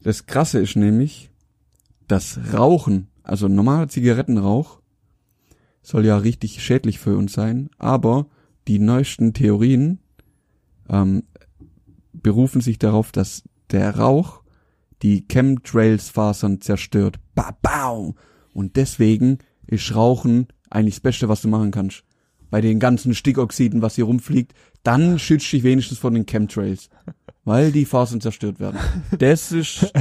das 0.00 0.26
Krasse 0.26 0.60
ist 0.60 0.76
nämlich, 0.76 1.32
das 2.06 2.38
Rauchen, 2.52 3.08
also 3.24 3.48
normaler 3.48 3.88
Zigarettenrauch, 3.88 4.78
soll 5.82 6.06
ja 6.06 6.16
richtig 6.18 6.62
schädlich 6.62 7.00
für 7.00 7.16
uns 7.16 7.32
sein, 7.32 7.68
aber 7.78 8.26
die 8.68 8.78
neuesten 8.78 9.32
Theorien 9.34 9.98
ähm, 10.88 11.24
berufen 12.12 12.60
sich 12.60 12.78
darauf, 12.78 13.10
dass 13.10 13.42
der 13.72 13.96
Rauch 13.98 14.43
die 15.02 15.26
Chemtrails-Fasern 15.28 16.60
zerstört. 16.60 17.16
Ba, 17.34 17.56
bau. 17.62 18.14
Und 18.52 18.76
deswegen 18.76 19.38
ist 19.66 19.94
Rauchen 19.94 20.48
eigentlich 20.70 20.94
das 20.94 21.00
Beste, 21.00 21.28
was 21.28 21.42
du 21.42 21.48
machen 21.48 21.70
kannst. 21.70 22.04
Bei 22.50 22.60
den 22.60 22.78
ganzen 22.78 23.14
Stickoxiden, 23.14 23.82
was 23.82 23.96
hier 23.96 24.04
rumfliegt, 24.04 24.54
dann 24.82 25.18
schützt 25.18 25.52
dich 25.52 25.62
wenigstens 25.62 25.98
von 25.98 26.14
den 26.14 26.26
Chemtrails. 26.26 26.88
Weil 27.44 27.72
die 27.72 27.84
Fasern 27.84 28.20
zerstört 28.20 28.60
werden. 28.60 28.78
Das 29.18 29.52
ist, 29.52 29.92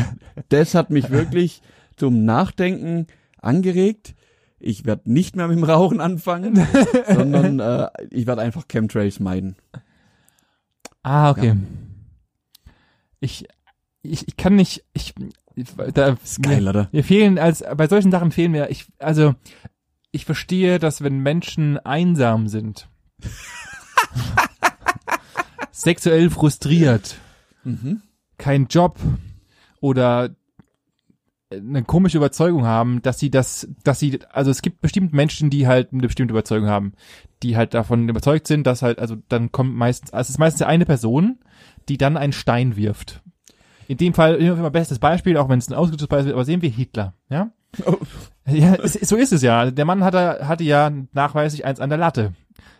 das 0.50 0.76
hat 0.76 0.90
mich 0.90 1.10
wirklich 1.10 1.62
zum 1.98 2.24
Nachdenken 2.26 3.08
angeregt. 3.42 4.16
Ich 4.60 4.86
werde 4.86 5.12
nicht 5.12 5.36
mehr 5.36 5.48
mit 5.50 5.58
dem 5.58 5.66
Rauchen 5.66 6.00
anfangen, 6.00 6.66
sondern 7.14 7.60
äh, 7.60 7.90
ich 8.12 8.28
werde 8.28 8.42
einfach 8.42 8.68
Chemtrails 8.68 9.20
meiden. 9.20 9.58
Ah, 11.02 11.32
okay. 11.32 11.58
Ich, 13.20 13.46
ich, 14.04 14.28
ich 14.28 14.38
kann 14.38 14.56
nicht, 14.56 14.84
ich, 14.94 15.13
da, 15.94 16.18
Geil, 16.42 16.68
oder? 16.68 16.89
Mir 16.92 17.04
fehlen, 17.04 17.39
als, 17.39 17.63
bei 17.76 17.88
solchen 17.88 18.12
Sachen 18.12 18.32
fehlen 18.32 18.52
mir, 18.52 18.70
ich, 18.70 18.86
also, 19.00 19.34
ich 20.12 20.26
verstehe, 20.26 20.78
dass 20.80 21.02
wenn 21.04 21.20
Menschen 21.20 21.78
einsam 21.80 22.48
sind, 22.48 22.88
sexuell 25.72 26.30
frustriert, 26.30 27.16
Mhm. 27.66 28.02
kein 28.38 28.68
Job 28.68 29.00
oder 29.80 30.36
eine 31.50 31.84
komische 31.84 32.18
Überzeugung 32.18 32.66
haben, 32.66 33.02
dass 33.02 33.20
sie 33.20 33.30
das, 33.32 33.70
dass 33.84 34.00
sie, 34.00 34.20
also 34.32 34.52
es 34.52 34.62
gibt 34.62 34.82
bestimmt 34.82 35.13
Menschen, 35.13 35.50
die 35.50 35.66
halt 35.68 35.94
eine 35.94 36.02
bestimmte 36.02 36.34
Überzeugung 36.34 36.68
haben, 36.68 36.94
die 37.42 37.56
halt 37.56 37.74
davon 37.74 38.10
überzeugt 38.10 38.48
sind, 38.48 38.68
dass 38.68 38.82
halt, 38.82 39.00
also 39.00 39.16
dann 39.30 39.52
kommt 39.52 39.76
meistens, 39.76 40.12
also 40.12 40.24
es 40.28 40.30
ist 40.32 40.39
meistens 40.39 40.63
eine 40.63 40.86
Person, 40.86 41.39
die 41.88 41.98
dann 41.98 42.18
einen 42.18 42.34
Stein 42.34 42.76
wirft. 42.76 43.22
In 43.94 43.98
dem 43.98 44.16
Fall 44.16 44.38
immer 44.38 44.72
bestes 44.72 44.98
Beispiel, 44.98 45.38
auch 45.38 45.50
wenn 45.50 45.60
es 45.60 45.70
ein 45.70 45.76
ausgedrücktes 45.76 46.08
Beispiel 46.08 46.30
ist, 46.30 46.34
aber 46.34 46.46
sehen 46.46 46.64
wir 46.64 46.70
Hitler, 46.70 47.14
ja? 47.30 47.52
Oh. 47.86 47.98
Ja, 48.48 48.74
es, 48.74 48.94
so 48.94 49.16
ist 49.16 49.32
es 49.32 49.44
ja. 49.44 49.70
Der 49.70 49.86
Mann 49.86 50.04
hatte, 50.04 50.48
hatte 50.48 50.64
ja 50.64 50.92
nachweislich 51.12 51.64
eins 51.64 51.80
an 51.80 51.90
der 51.90 52.00
Latte. 52.00 52.34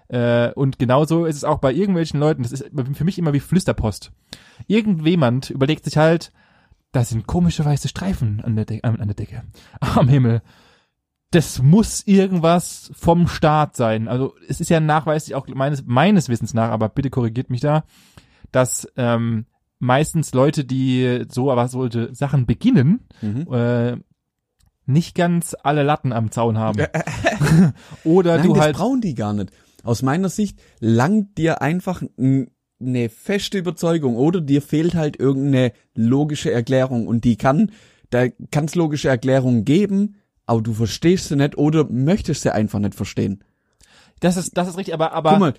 Äh, 0.08 0.52
und 0.54 0.80
genauso 0.80 1.26
ist 1.26 1.36
es 1.36 1.44
auch 1.44 1.60
bei 1.60 1.72
irgendwelchen 1.72 2.20
Leuten, 2.20 2.42
das 2.42 2.52
ist 2.52 2.66
für 2.94 3.04
mich 3.04 3.20
immer 3.20 3.32
wie 3.32 3.40
Flüsterpost. 3.40 4.12
Irgendjemand 4.66 5.52
überlegt 5.52 5.86
sich 5.86 5.98
halt, 5.98 6.32
da 6.92 7.04
sind 7.04 7.28
komische 7.28 7.64
weiße 7.64 7.90
Streifen 7.90 8.42
an 8.44 8.56
der, 8.56 8.66
De 8.66 8.82
an, 8.82 8.98
der 8.98 9.14
Decke, 9.14 9.44
am 9.80 10.08
Himmel. 10.08 10.42
Das 11.30 11.62
muss 11.62 12.08
irgendwas 12.08 12.92
vom 12.96 13.28
Staat 13.28 13.76
sein. 13.76 14.08
Also 14.08 14.34
es 14.50 14.60
ist 14.60 14.72
ja 14.72 14.80
nachweislich 14.80 15.36
auch 15.36 15.48
meines, 15.48 15.86
meines 15.86 16.28
Wissens 16.28 16.56
nach, 16.56 16.72
aber 16.72 16.90
bitte 16.90 17.12
korrigiert 17.12 17.52
mich 17.52 17.62
da, 17.62 17.84
dass 18.52 18.88
ähm, 18.98 19.46
meistens 19.84 20.34
Leute, 20.34 20.64
die 20.66 21.26
so 21.30 21.52
aber 21.52 21.68
solche 21.68 22.14
Sachen 22.16 22.46
beginnen, 22.46 23.02
Mhm. 23.22 23.54
äh, 23.54 23.98
nicht 24.86 25.16
ganz 25.16 25.56
alle 25.64 25.84
Latten 25.84 26.12
am 26.14 26.32
Zaun 26.32 26.58
haben. 26.58 26.80
Oder 28.04 28.38
Nein, 28.38 28.48
du 28.48 28.54
das 28.54 28.64
halt 28.64 28.76
brauchen 28.76 29.02
die 29.02 29.16
gar 29.16 29.34
nicht. 29.34 29.52
Aus 29.84 30.02
meiner 30.02 30.30
Sicht 30.30 30.60
langt 30.80 31.38
dir 31.38 31.62
einfach 31.62 32.02
eine 32.18 33.10
feste 33.10 33.58
Überzeugung 33.58 34.16
oder 34.16 34.42
dir 34.42 34.62
fehlt 34.62 34.96
halt 34.96 35.18
irgendeine 35.20 35.72
logische 35.96 36.52
Erklärung 36.52 37.08
und 37.08 37.24
die 37.24 37.38
kann, 37.38 37.72
da 38.10 38.28
kann 38.52 38.66
es 38.66 38.76
logische 38.76 39.10
Erklärungen 39.10 39.64
geben, 39.66 40.16
aber 40.46 40.62
du 40.62 40.74
verstehst 40.74 41.30
sie 41.30 41.36
nicht 41.36 41.58
oder 41.58 41.86
möchtest 41.90 42.42
sie 42.44 42.54
einfach 42.54 42.80
nicht 42.80 42.96
verstehen. 42.96 43.44
das 44.20 44.38
ist 44.38 44.58
das 44.58 44.68
ist 44.70 44.78
richtig, 44.78 44.94
aber 44.94 45.14
aber 45.14 45.32
Guck 45.32 45.40
mal, 45.40 45.54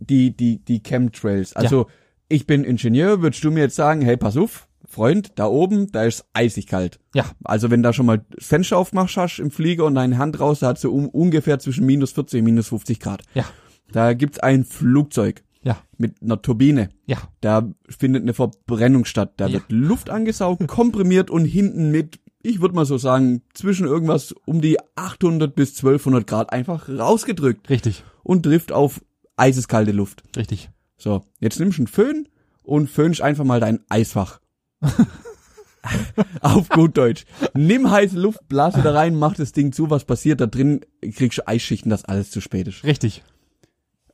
die, 0.00 0.36
die, 0.36 0.64
die 0.64 0.80
Chemtrails. 0.82 1.54
Also, 1.54 1.86
ich 2.30 2.46
bin 2.46 2.64
Ingenieur, 2.64 3.20
würdest 3.20 3.44
du 3.44 3.50
mir 3.50 3.60
jetzt 3.60 3.76
sagen, 3.76 4.00
hey, 4.00 4.16
pass 4.16 4.36
auf, 4.38 4.66
Freund, 4.88 5.32
da 5.36 5.46
oben, 5.46 5.92
da 5.92 6.04
ist 6.04 6.24
eisig 6.32 6.66
kalt. 6.66 6.98
ja, 7.14 7.24
Also 7.44 7.70
wenn 7.70 7.82
da 7.82 7.92
schon 7.92 8.06
mal 8.06 8.24
das 8.30 8.46
Fenster 8.46 8.78
aufmachst 8.78 9.16
hast 9.18 9.38
im 9.38 9.50
Flieger 9.50 9.84
und 9.84 9.94
deine 9.96 10.16
Hand 10.18 10.40
raus, 10.40 10.60
da 10.60 10.68
hat 10.68 10.78
so 10.80 10.90
um, 10.92 11.08
ungefähr 11.08 11.58
zwischen 11.58 11.84
minus 11.86 12.12
40 12.12 12.38
und 12.40 12.44
minus 12.46 12.68
50 12.68 12.98
Grad. 12.98 13.22
ja, 13.34 13.44
Da 13.92 14.14
gibt's 14.14 14.38
ein 14.40 14.64
Flugzeug 14.64 15.42
ja, 15.62 15.76
mit 15.98 16.22
einer 16.22 16.40
Turbine. 16.40 16.88
ja, 17.06 17.18
Da 17.42 17.70
findet 17.88 18.22
eine 18.22 18.32
Verbrennung 18.34 19.04
statt. 19.04 19.34
Da 19.36 19.46
Ja. 19.46 19.52
wird 19.54 19.64
Luft 19.70 20.08
angesaugt, 20.10 20.66
komprimiert 20.66 21.30
und 21.30 21.44
hinten 21.44 21.90
mit, 21.90 22.18
ich 22.42 22.60
würde 22.60 22.74
mal 22.74 22.86
so 22.86 22.96
sagen, 22.98 23.42
zwischen 23.54 23.86
irgendwas 23.86 24.32
um 24.46 24.60
die 24.60 24.78
800 24.96 25.54
bis 25.54 25.76
1200 25.76 26.26
Grad 26.26 26.52
einfach 26.52 26.88
rausgedrückt 26.88 27.68
richtig, 27.70 28.02
und 28.22 28.42
trifft 28.44 28.72
auf 28.72 29.02
eiseskalte 29.36 29.92
Luft. 29.92 30.22
richtig. 30.36 30.70
So, 31.00 31.24
jetzt 31.38 31.58
nimmst 31.58 31.78
du 31.78 31.82
einen 31.82 31.86
Föhn 31.86 32.28
und 32.62 32.90
föhnst 32.90 33.22
einfach 33.22 33.44
mal 33.44 33.58
dein 33.58 33.80
Eisfach. 33.88 34.40
Auf 36.42 36.68
gut 36.68 36.98
Deutsch. 36.98 37.24
Nimm 37.54 37.90
heiße 37.90 38.18
Luft, 38.18 38.46
blase 38.48 38.82
da 38.82 38.92
rein, 38.92 39.14
mach 39.14 39.34
das 39.34 39.52
Ding 39.52 39.72
zu, 39.72 39.88
was 39.88 40.04
passiert 40.04 40.42
da 40.42 40.46
drin, 40.46 40.82
kriegst 41.00 41.38
du 41.38 41.48
Eisschichten, 41.48 41.88
dass 41.88 42.04
alles 42.04 42.30
zu 42.30 42.42
spät 42.42 42.68
ist. 42.68 42.84
Richtig. 42.84 43.22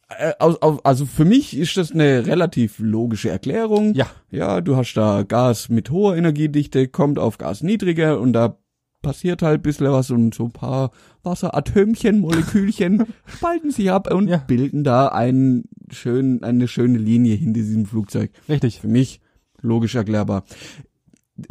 Äh, 0.08 0.32
also 0.38 1.06
für 1.06 1.24
mich 1.24 1.56
ist 1.56 1.76
das 1.76 1.90
eine 1.90 2.24
relativ 2.24 2.78
logische 2.78 3.30
Erklärung. 3.30 3.94
Ja. 3.94 4.06
Ja, 4.30 4.60
du 4.60 4.76
hast 4.76 4.94
da 4.94 5.24
Gas 5.24 5.68
mit 5.68 5.90
hoher 5.90 6.16
Energiedichte, 6.16 6.86
kommt 6.86 7.18
auf 7.18 7.38
Gas 7.38 7.62
niedriger 7.62 8.20
und 8.20 8.32
da 8.32 8.58
passiert 9.02 9.42
halt 9.42 9.60
ein 9.60 9.62
bisschen 9.62 9.90
was 9.92 10.10
und 10.10 10.34
so 10.34 10.44
ein 10.46 10.52
paar 10.52 10.90
Wasseratömchen, 11.22 12.18
Molekülchen 12.20 13.06
spalten 13.26 13.70
sich 13.70 13.90
ab 13.90 14.12
und 14.12 14.28
Ja. 14.28 14.38
bilden 14.38 14.82
da 14.84 15.08
einen 15.08 15.64
schönen, 15.90 16.42
eine 16.42 16.66
schöne 16.68 16.98
Linie 16.98 17.34
hinter 17.36 17.60
diesem 17.60 17.86
Flugzeug. 17.86 18.30
Richtig. 18.48 18.80
Für 18.80 18.88
mich 18.88 19.20
logisch 19.60 19.94
erklärbar. 19.94 20.44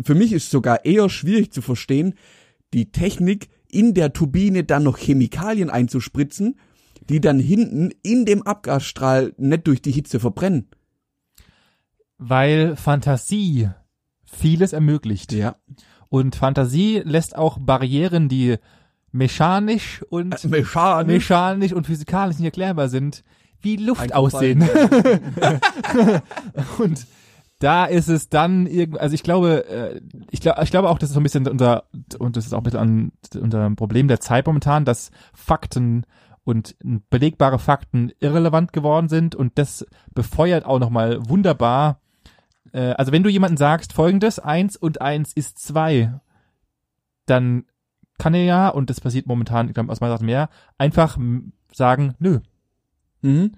Für 0.03 0.15
mich 0.15 0.33
ist 0.33 0.49
sogar 0.49 0.83
eher 0.85 1.09
schwierig 1.09 1.51
zu 1.51 1.61
verstehen, 1.61 2.15
die 2.73 2.91
Technik 2.91 3.49
in 3.71 3.93
der 3.93 4.13
Turbine 4.13 4.63
dann 4.63 4.83
noch 4.83 4.97
Chemikalien 4.97 5.69
einzuspritzen, 5.69 6.55
die 7.09 7.21
dann 7.21 7.39
hinten 7.39 7.91
in 8.01 8.25
dem 8.25 8.41
Abgasstrahl 8.43 9.33
nicht 9.37 9.67
durch 9.67 9.81
die 9.81 9.91
Hitze 9.91 10.19
verbrennen. 10.19 10.67
Weil 12.17 12.75
Fantasie 12.75 13.69
vieles 14.25 14.73
ermöglicht. 14.73 15.31
Ja. 15.33 15.55
Und 16.15 16.37
Fantasie 16.37 17.01
lässt 17.03 17.35
auch 17.35 17.57
Barrieren, 17.59 18.29
die 18.29 18.55
mechanisch 19.11 20.01
und 20.09 20.49
Mechanisch. 20.49 21.13
mechanisch 21.13 21.73
und 21.73 21.87
physikalisch 21.87 22.37
nicht 22.37 22.45
erklärbar 22.45 22.87
sind, 22.87 23.25
wie 23.59 23.75
Luft 23.75 23.99
Einfach 23.99 24.15
aussehen. 24.15 24.61
und 26.77 27.05
da 27.59 27.83
ist 27.83 28.07
es 28.07 28.29
dann 28.29 28.65
irgend, 28.65 28.97
also 28.97 29.13
ich 29.13 29.23
glaube, 29.23 29.67
äh, 29.67 29.99
ich 30.31 30.39
glaube, 30.39 30.63
ich 30.63 30.71
glaube 30.71 30.89
auch, 30.89 30.99
das 30.99 31.09
ist 31.09 31.15
so 31.15 31.19
ein 31.19 31.23
bisschen 31.23 31.49
unser, 31.49 31.83
und 32.17 32.37
das 32.37 32.45
ist 32.45 32.53
auch 32.53 32.59
ein 32.59 32.63
bisschen 32.63 32.79
an, 32.79 33.11
unser 33.37 33.69
Problem 33.71 34.07
der 34.07 34.21
Zeit 34.21 34.47
momentan, 34.47 34.85
dass 34.85 35.11
Fakten 35.33 36.05
und 36.45 36.77
belegbare 37.09 37.59
Fakten 37.59 38.13
irrelevant 38.21 38.71
geworden 38.71 39.09
sind 39.09 39.35
und 39.35 39.57
das 39.57 39.85
befeuert 40.13 40.65
auch 40.65 40.79
nochmal 40.79 41.19
wunderbar. 41.27 41.99
Äh, 42.71 42.91
also 42.91 43.11
wenn 43.11 43.23
du 43.23 43.29
jemanden 43.29 43.57
sagst, 43.57 43.93
folgendes, 43.93 44.39
eins 44.39 44.75
und 44.75 45.01
eins 45.01 45.33
ist 45.33 45.59
zwei, 45.59 46.19
dann 47.25 47.65
kann 48.17 48.33
er 48.33 48.43
ja, 48.43 48.69
und 48.69 48.89
das 48.89 49.01
passiert 49.01 49.27
momentan, 49.27 49.67
ich 49.67 49.73
glaube, 49.73 49.91
aus 49.91 49.99
meiner 49.99 50.17
Sicht 50.17 50.25
mehr, 50.25 50.49
einfach 50.77 51.17
sagen, 51.71 52.15
nö. 52.19 52.39
Mhm. 53.21 53.53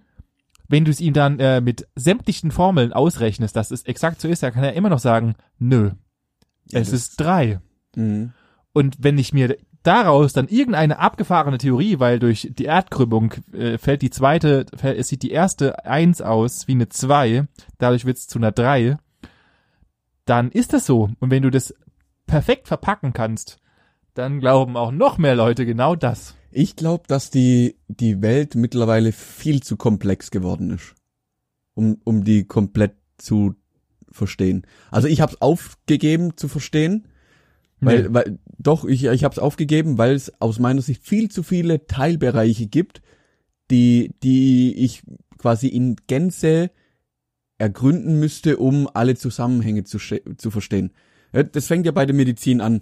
Wenn 0.67 0.83
du 0.83 0.91
es 0.91 0.99
ihm 0.99 1.13
dann 1.13 1.39
äh, 1.39 1.61
mit 1.61 1.87
sämtlichen 1.95 2.51
Formeln 2.51 2.91
ausrechnest, 2.91 3.55
dass 3.55 3.71
es 3.71 3.83
exakt 3.83 4.19
so 4.19 4.27
ist, 4.27 4.43
dann 4.43 4.53
kann 4.53 4.63
er 4.63 4.73
immer 4.73 4.89
noch 4.89 4.99
sagen, 4.99 5.35
nö. 5.59 5.91
Ja, 6.69 6.79
es 6.79 6.91
ist 6.91 7.19
drei. 7.19 7.59
Mhm. 7.95 8.33
Und 8.73 8.97
wenn 8.99 9.17
ich 9.17 9.33
mir 9.33 9.57
daraus 9.83 10.33
dann 10.33 10.47
irgendeine 10.47 10.99
abgefahrene 10.99 11.57
Theorie, 11.57 11.99
weil 11.99 12.19
durch 12.19 12.49
die 12.51 12.65
Erdkrümmung 12.65 13.33
äh, 13.53 13.77
fällt 13.77 14.01
die 14.01 14.09
zweite, 14.09 14.65
fällt, 14.75 14.97
es 14.97 15.07
sieht 15.07 15.23
die 15.23 15.31
erste 15.31 15.85
eins 15.85 16.21
aus 16.21 16.67
wie 16.67 16.73
eine 16.73 16.89
zwei, 16.89 17.45
dadurch 17.77 18.05
wird 18.05 18.17
es 18.17 18.27
zu 18.27 18.39
einer 18.39 18.51
drei, 18.51 18.97
dann 20.25 20.51
ist 20.51 20.73
das 20.73 20.85
so. 20.85 21.09
Und 21.19 21.31
wenn 21.31 21.43
du 21.43 21.49
das 21.49 21.73
perfekt 22.25 22.67
verpacken 22.67 23.13
kannst, 23.13 23.59
dann 24.13 24.39
glauben 24.39 24.75
auch 24.77 24.91
noch 24.91 25.17
mehr 25.17 25.35
Leute 25.35 25.65
genau 25.65 25.95
das. 25.95 26.35
Ich 26.51 26.75
glaube, 26.75 27.03
dass 27.07 27.29
die, 27.29 27.77
die 27.87 28.21
Welt 28.21 28.55
mittlerweile 28.55 29.11
viel 29.11 29.61
zu 29.61 29.77
komplex 29.77 30.31
geworden 30.31 30.71
ist, 30.71 30.95
um, 31.75 31.99
um 32.03 32.23
die 32.23 32.45
komplett 32.45 32.95
zu 33.17 33.55
verstehen. 34.09 34.65
Also 34.89 35.07
ich 35.07 35.21
habe 35.21 35.33
es 35.33 35.41
aufgegeben 35.41 36.35
zu 36.35 36.47
verstehen, 36.47 37.07
weil, 37.79 38.03
Nee. 38.03 38.07
weil 38.11 38.39
doch, 38.57 38.85
ich, 38.85 39.05
ich 39.05 39.23
habe 39.23 39.33
es 39.33 39.39
aufgegeben, 39.39 39.97
weil 39.97 40.15
es 40.15 40.31
aus 40.41 40.59
meiner 40.59 40.81
Sicht 40.81 41.03
viel 41.03 41.29
zu 41.29 41.43
viele 41.43 41.85
Teilbereiche 41.87 42.67
gibt, 42.67 43.01
die, 43.69 44.13
die 44.23 44.75
ich 44.75 45.03
quasi 45.37 45.67
in 45.67 45.95
Gänze 46.07 46.71
ergründen 47.57 48.19
müsste, 48.19 48.57
um 48.57 48.89
alle 48.93 49.15
Zusammenhänge 49.15 49.83
zu, 49.83 49.97
zu 49.99 50.51
verstehen. 50.51 50.91
Das 51.31 51.67
fängt 51.67 51.85
ja 51.85 51.91
bei 51.91 52.05
der 52.05 52.15
Medizin 52.15 52.61
an. 52.61 52.81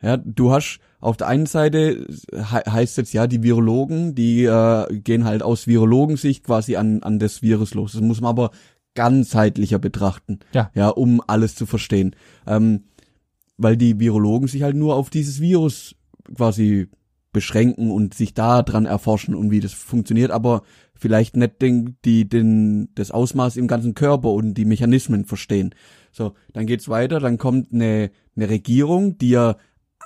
Ja, 0.00 0.16
du 0.16 0.52
hast 0.52 0.80
auf 1.00 1.16
der 1.16 1.28
einen 1.28 1.46
Seite 1.46 2.06
he 2.32 2.70
heißt 2.70 2.96
jetzt 2.96 3.12
ja, 3.12 3.26
die 3.26 3.42
Virologen, 3.42 4.14
die 4.14 4.44
äh, 4.44 4.98
gehen 4.98 5.24
halt 5.24 5.42
aus 5.42 5.66
Virologensicht 5.66 6.44
quasi 6.44 6.76
an, 6.76 7.02
an 7.02 7.18
das 7.18 7.42
Virus 7.42 7.74
los. 7.74 7.92
Das 7.92 8.00
muss 8.00 8.20
man 8.20 8.30
aber 8.30 8.50
ganzheitlicher 8.94 9.78
betrachten. 9.78 10.40
Ja. 10.52 10.70
Ja, 10.74 10.88
um 10.88 11.22
alles 11.26 11.54
zu 11.54 11.66
verstehen. 11.66 12.14
Ähm, 12.46 12.84
weil 13.62 13.76
die 13.76 14.00
Virologen 14.00 14.48
sich 14.48 14.62
halt 14.62 14.76
nur 14.76 14.96
auf 14.96 15.10
dieses 15.10 15.40
Virus 15.40 15.94
quasi 16.34 16.88
beschränken 17.32 17.90
und 17.90 18.14
sich 18.14 18.34
da 18.34 18.62
dran 18.62 18.86
erforschen 18.86 19.34
und 19.34 19.50
wie 19.50 19.60
das 19.60 19.72
funktioniert, 19.72 20.30
aber 20.30 20.62
vielleicht 20.94 21.36
nicht 21.36 21.60
den, 21.62 21.96
die, 22.04 22.28
den, 22.28 22.88
das 22.94 23.10
Ausmaß 23.10 23.56
im 23.56 23.66
ganzen 23.66 23.94
Körper 23.94 24.30
und 24.30 24.54
die 24.54 24.64
Mechanismen 24.64 25.24
verstehen. 25.24 25.74
So, 26.12 26.34
dann 26.52 26.66
geht's 26.66 26.88
weiter, 26.88 27.20
dann 27.20 27.38
kommt 27.38 27.72
eine, 27.72 28.10
eine 28.36 28.48
Regierung, 28.48 29.18
die 29.18 29.30
ja 29.30 29.56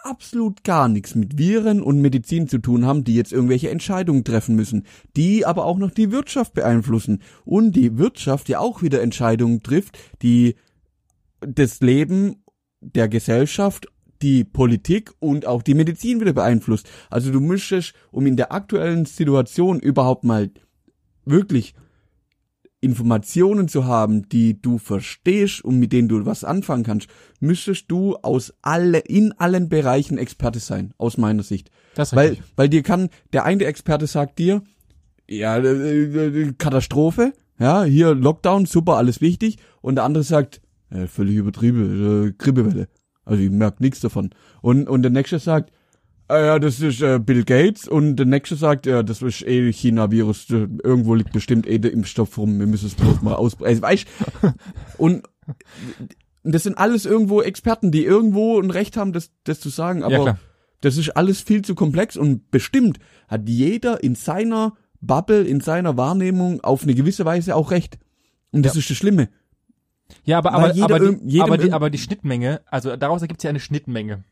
absolut 0.05 0.63
gar 0.63 0.89
nichts 0.89 1.15
mit 1.15 1.37
Viren 1.37 1.83
und 1.83 2.01
Medizin 2.01 2.49
zu 2.49 2.59
tun 2.59 2.87
haben, 2.87 3.03
die 3.03 3.15
jetzt 3.15 3.33
irgendwelche 3.33 3.71
Entscheidungen 3.71 4.25
treffen 4.25 4.55
müssen, 4.55 4.85
die 5.17 5.45
aber 5.45 5.65
auch 5.65 5.79
noch 5.79 5.91
die 5.91 6.13
Wirtschaft 6.13 6.55
beeinflussen 6.55 7.23
und 7.45 7.73
die 7.73 7.99
Wirtschaft 7.99 8.49
ja 8.49 8.61
auch 8.61 8.83
wieder 8.83 9.03
Entscheidungen 9.03 9.63
trifft, 9.63 9.99
die 10.23 10.55
das 11.41 11.81
Leben 11.81 12.37
der 12.81 13.09
Gesellschaft, 13.09 13.87
die 14.23 14.45
Politik 14.45 15.13
und 15.19 15.47
auch 15.47 15.63
die 15.63 15.75
Medizin 15.75 16.21
wieder 16.21 16.33
beeinflusst. 16.33 16.89
Also 17.11 17.31
du 17.33 17.41
müsstest, 17.41 17.95
um 18.11 18.27
in 18.27 18.37
der 18.37 18.53
aktuellen 18.53 19.05
Situation 19.05 19.81
überhaupt 19.81 20.25
mal 20.25 20.51
wirklich 21.25 21.75
Informationen 22.81 23.69
zu 23.69 23.87
haben, 23.87 24.29
die 24.29 24.61
du 24.61 24.79
verstehst 24.79 25.65
und 25.65 25.79
mit 25.79 25.93
denen 25.93 26.09
du 26.09 26.25
was 26.27 26.45
anfangen 26.45 26.85
kannst, 26.85 27.09
müsstest 27.41 27.91
du 27.91 28.17
aus 28.17 28.55
alle, 28.63 28.99
in 28.99 29.33
allen 29.33 29.69
Bereichen 29.69 30.19
Experte 30.19 30.61
sein, 30.61 30.93
aus 30.99 31.17
meiner 31.17 31.43
Sicht. 31.43 31.71
Das 31.95 32.15
Weil, 32.15 32.31
richtig. 32.31 32.47
weil 32.55 32.69
dir 32.69 32.83
kann, 32.83 33.09
der 33.33 33.45
eine 33.45 33.65
Experte 33.65 34.07
sagt 34.07 34.39
dir, 34.39 34.63
ja, 35.29 35.57
äh, 35.57 36.03
äh, 36.05 36.53
Katastrophe, 36.57 37.33
ja, 37.59 37.83
hier 37.85 38.15
Lockdown, 38.15 38.67
super, 38.67 38.97
alles 38.97 39.21
wichtig, 39.21 39.59
und 39.81 39.97
der 39.97 40.05
andere 40.05 40.23
sagt, 40.23 40.61
äh, 40.91 41.07
völlig 41.07 41.37
übertrieben, 41.37 42.29
äh, 42.29 42.33
Grippewelle. 42.37 42.89
Also 43.25 43.43
ich 43.43 43.51
merke 43.51 43.83
nichts 43.83 44.01
davon. 44.01 44.31
Und, 44.63 44.89
und 44.89 45.03
der 45.03 45.11
nächste 45.11 45.39
sagt, 45.39 45.73
ah 46.29 46.39
ja, 46.39 46.59
das 46.59 46.81
ist 46.81 47.03
äh, 47.03 47.19
Bill 47.19 47.45
Gates 47.45 47.89
und 47.89 48.17
der 48.17 48.27
nächste 48.27 48.57
sagt, 48.57 48.87
ja, 48.87 49.03
das 49.03 49.23
ist 49.23 49.43
eh 49.47 49.73
China-Virus, 49.73 50.51
äh, 50.51 50.69
irgendwo 50.83 51.15
liegt 51.15 51.33
bestimmt 51.33 51.67
eh 51.67 51.79
der 51.79 51.93
Impfstoff 51.93 52.37
rum, 52.39 52.59
wir 52.59 52.67
müssen 52.67 52.87
es 52.87 52.95
bloß 52.95 53.23
mal 53.23 53.35
ausbrechen. 53.35 53.83
Weißt 53.83 54.07
und 54.99 55.23
das 56.43 56.63
sind 56.63 56.79
alles 56.79 57.07
irgendwo 57.07 57.43
Experten, 57.43 57.91
die 57.91 58.05
irgendwo 58.05 58.61
ein 58.61 58.71
Recht 58.71 58.97
haben, 58.97 59.13
das, 59.13 59.31
das 59.45 59.61
zu 59.61 59.69
sagen, 59.69 60.01
ja, 60.01 60.07
aber 60.07 60.23
klar. 60.23 60.39
das 60.81 60.97
ist 60.97 61.11
alles 61.17 61.41
viel 61.41 61.63
zu 61.63 61.75
komplex 61.75 62.17
und 62.17 62.51
bestimmt 62.51 62.99
hat 63.29 63.49
jeder 63.49 64.03
in 64.05 64.15
seiner 64.15 64.75
Bubble, 65.01 65.43
in 65.43 65.61
seiner 65.61 65.97
Wahrnehmung 65.97 66.61
auf 66.63 66.83
eine 66.85 66.95
gewisse 66.95 67.25
Weise 67.25 67.55
auch 67.57 67.71
recht. 67.71 67.99
Und 68.53 68.65
das 68.65 68.75
Ja. 68.75 68.81
ist 68.81 68.91
das 68.91 68.97
Schlimme. 68.97 69.29
Ja, 70.25 70.39
aber, 70.39 70.53
aber, 70.53 70.67
aber, 70.83 71.01
die, 71.01 71.19
jedem 71.25 71.43
aber, 71.43 71.59
die, 71.59 71.73
aber 71.73 71.91
die 71.91 71.99
Schnittmenge, 71.99 72.61
also 72.67 72.97
daraus 72.97 73.23
ergibt 73.23 73.41
sich 73.41 73.49
eine 73.49 73.61
Schnittmenge. 73.61 74.25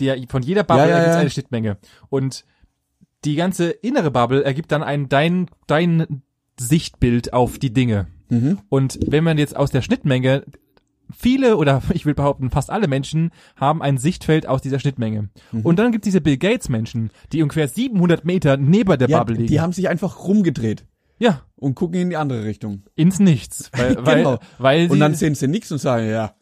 Die, 0.00 0.26
von 0.28 0.42
jeder 0.42 0.64
Bubble 0.64 0.84
Ja, 0.84 0.90
ja, 0.90 0.96
ergibt 0.96 1.14
ja. 1.14 1.20
eine 1.20 1.30
Schnittmenge. 1.30 1.78
Und 2.08 2.44
die 3.24 3.34
ganze 3.34 3.70
innere 3.70 4.10
Bubble 4.10 4.44
ergibt 4.44 4.72
dann 4.72 4.82
ein 4.82 5.08
dein, 5.08 5.48
dein 5.66 6.22
Sichtbild 6.58 7.32
auf 7.32 7.58
die 7.58 7.72
Dinge. 7.72 8.06
Mhm. 8.28 8.58
Und 8.68 8.98
wenn 9.06 9.24
man 9.24 9.38
jetzt 9.38 9.56
aus 9.56 9.70
der 9.70 9.82
Schnittmenge 9.82 10.44
viele 11.14 11.56
oder 11.56 11.82
ich 11.92 12.06
will 12.06 12.14
behaupten 12.14 12.50
fast 12.50 12.70
alle 12.70 12.88
Menschen 12.88 13.30
haben 13.56 13.82
ein 13.82 13.98
Sichtfeld 13.98 14.46
aus 14.46 14.62
dieser 14.62 14.78
Schnittmenge. 14.78 15.28
Mhm. 15.52 15.60
Und 15.62 15.78
dann 15.78 15.92
gibt 15.92 16.04
es 16.04 16.08
diese 16.08 16.20
Bill 16.20 16.36
Gates 16.36 16.68
Menschen, 16.68 17.10
die 17.32 17.42
ungefähr 17.42 17.68
700 17.68 18.24
Meter 18.24 18.56
neben 18.56 18.98
der 18.98 19.08
Ja, 19.08 19.18
Bubble 19.18 19.36
liegen. 19.36 19.48
die 19.48 19.60
haben 19.60 19.72
sich 19.72 19.88
einfach 19.88 20.24
rumgedreht 20.24 20.84
ja, 21.18 21.42
und 21.56 21.74
gucken 21.74 22.00
in 22.00 22.10
die 22.10 22.16
andere 22.16 22.44
Richtung. 22.44 22.82
ins 22.94 23.18
Nichts. 23.18 23.70
Weil, 23.76 23.96
Genau. 23.96 24.38
weil, 24.58 24.90
Und 24.90 25.00
dann 25.00 25.14
sehen 25.14 25.34
sie 25.34 25.48
nichts 25.48 25.70
und 25.72 25.78
sagen, 25.78 26.08
ja, 26.08 26.34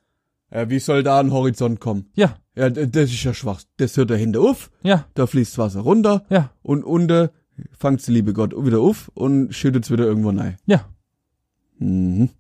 ja, 0.51 0.71
wie 0.71 0.79
soll 0.79 1.03
da 1.03 1.19
ein 1.21 1.33
Horizont 1.33 1.81
kommen? 1.81 2.11
ja, 2.15 2.37
Ja, 2.57 2.71
das 2.71 3.11
ist 3.11 3.25
ja 3.25 3.35
schwach. 3.35 3.63
Das 3.77 3.97
hört 3.97 4.11
dahinter 4.11 4.41
auf, 4.41 4.71
ja, 4.83 5.07
da 5.15 5.27
fließt 5.27 5.59
Wasser 5.59 5.81
runter 5.81 6.25
ja, 6.31 6.51
und 6.63 6.85
unter 6.85 7.33
fangt's 7.77 8.09
liebe 8.09 8.33
Gott 8.33 8.53
wieder 8.57 8.81
auf 8.81 9.11
und 9.15 9.53
schüttet's 9.55 9.91
wieder 9.91 10.05
irgendwo 10.05 10.31
rein. 10.31 10.57
ja. 10.67 10.85
Mhm. 11.79 12.31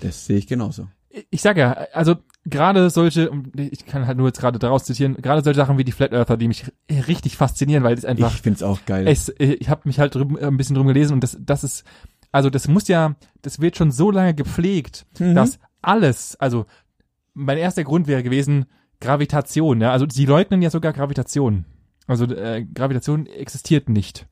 Das 0.00 0.26
sehe 0.26 0.38
ich 0.38 0.46
genauso. 0.46 0.88
ich 1.30 1.40
sag 1.42 1.56
ja, 1.56 1.72
also 1.92 2.16
gerade 2.44 2.90
solche, 2.90 3.30
ich 3.56 3.86
kann 3.86 4.06
halt 4.06 4.18
nur 4.18 4.26
jetzt 4.28 4.40
gerade 4.40 4.58
daraus 4.58 4.84
zitieren, 4.84 5.16
gerade 5.16 5.42
solche 5.42 5.56
Sachen 5.58 5.78
wie 5.78 5.84
die 5.84 5.92
Flat 5.92 6.12
Earther, 6.12 6.36
die 6.36 6.48
mich 6.48 6.64
richtig 6.90 7.36
faszinieren, 7.36 7.84
weil 7.84 7.96
es 7.96 8.04
einfach, 8.04 8.34
ich 8.34 8.42
find's 8.42 8.62
auch 8.62 8.84
geil. 8.86 9.06
äh, 9.08 9.54
ich 9.54 9.68
habe 9.68 9.82
mich 9.84 9.98
halt 9.98 10.14
drüben, 10.14 10.36
äh, 10.38 10.46
ein 10.46 10.56
bisschen 10.56 10.76
drum 10.76 10.86
gelesen 10.86 11.14
und 11.14 11.20
das, 11.22 11.36
das 11.40 11.64
ist, 11.64 11.84
also 12.32 12.50
das 12.50 12.68
muss 12.68 12.88
ja, 12.88 13.14
das 13.42 13.60
wird 13.60 13.76
schon 13.76 13.90
so 13.90 14.10
lange 14.10 14.34
gepflegt, 14.34 15.06
Mhm. 15.18 15.34
dass 15.34 15.58
alles, 15.82 16.36
also 16.36 16.66
mein 17.34 17.58
erster 17.58 17.84
Grund 17.84 18.06
wäre 18.06 18.22
gewesen 18.22 18.66
Gravitation, 19.00 19.80
ja, 19.80 19.92
also 19.92 20.06
sie 20.10 20.24
leugnen 20.26 20.62
ja 20.62 20.70
sogar 20.70 20.92
Gravitation. 20.92 21.64
Also 22.06 22.24
äh, 22.26 22.64
Gravitation 22.74 23.26
existiert 23.26 23.88
nicht. 23.88 24.26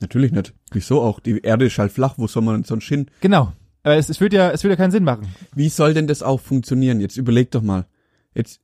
Natürlich 0.00 0.30
nicht. 0.32 0.52
Wieso 0.70 1.00
auch? 1.00 1.20
Die 1.20 1.40
Erde 1.40 1.66
ist 1.66 1.78
halt 1.78 1.90
flach, 1.90 2.14
wo 2.18 2.26
soll 2.26 2.42
man 2.42 2.64
sonst 2.64 2.86
hin? 2.86 3.06
Genau. 3.20 3.52
Äh, 3.86 3.96
es, 3.98 4.08
es 4.10 4.20
würde 4.20 4.36
ja, 4.36 4.50
es 4.50 4.64
würde 4.64 4.72
ja 4.74 4.76
keinen 4.76 4.90
Sinn 4.90 5.04
machen. 5.04 5.28
Wie 5.54 5.68
soll 5.68 5.94
denn 5.94 6.06
das 6.06 6.22
auch 6.22 6.40
funktionieren? 6.40 7.00
Jetzt 7.00 7.16
überleg 7.16 7.50
doch 7.52 7.62
mal. 7.62 7.86
Jetzt, 8.34 8.60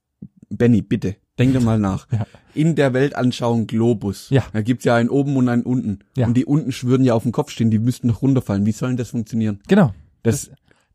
Benny, 0.50 0.82
bitte, 0.82 1.16
denk 1.38 1.54
doch 1.54 1.62
mal 1.62 1.78
nach. 1.78 2.06
Ja. 2.12 2.26
In 2.54 2.74
der 2.74 2.92
Weltanschauung 2.92 3.66
Globus, 3.66 4.28
Ja. 4.28 4.44
da 4.52 4.60
gibt's 4.60 4.84
ja 4.84 4.94
einen 4.96 5.08
oben 5.08 5.36
und 5.38 5.48
einen 5.48 5.62
unten. 5.62 6.00
Ja. 6.18 6.26
Und 6.26 6.36
die 6.36 6.44
unten 6.44 6.70
würden 6.82 7.04
ja 7.04 7.14
auf 7.14 7.22
dem 7.22 7.32
Kopf 7.32 7.50
stehen, 7.50 7.70
die 7.70 7.78
müssten 7.78 8.08
noch 8.08 8.20
runterfallen. 8.20 8.66
Wie 8.66 8.72
soll 8.72 8.90
denn 8.90 8.98
das 8.98 9.08
funktionieren? 9.10 9.60
Genau. 9.68 9.94
Das, 10.22 10.50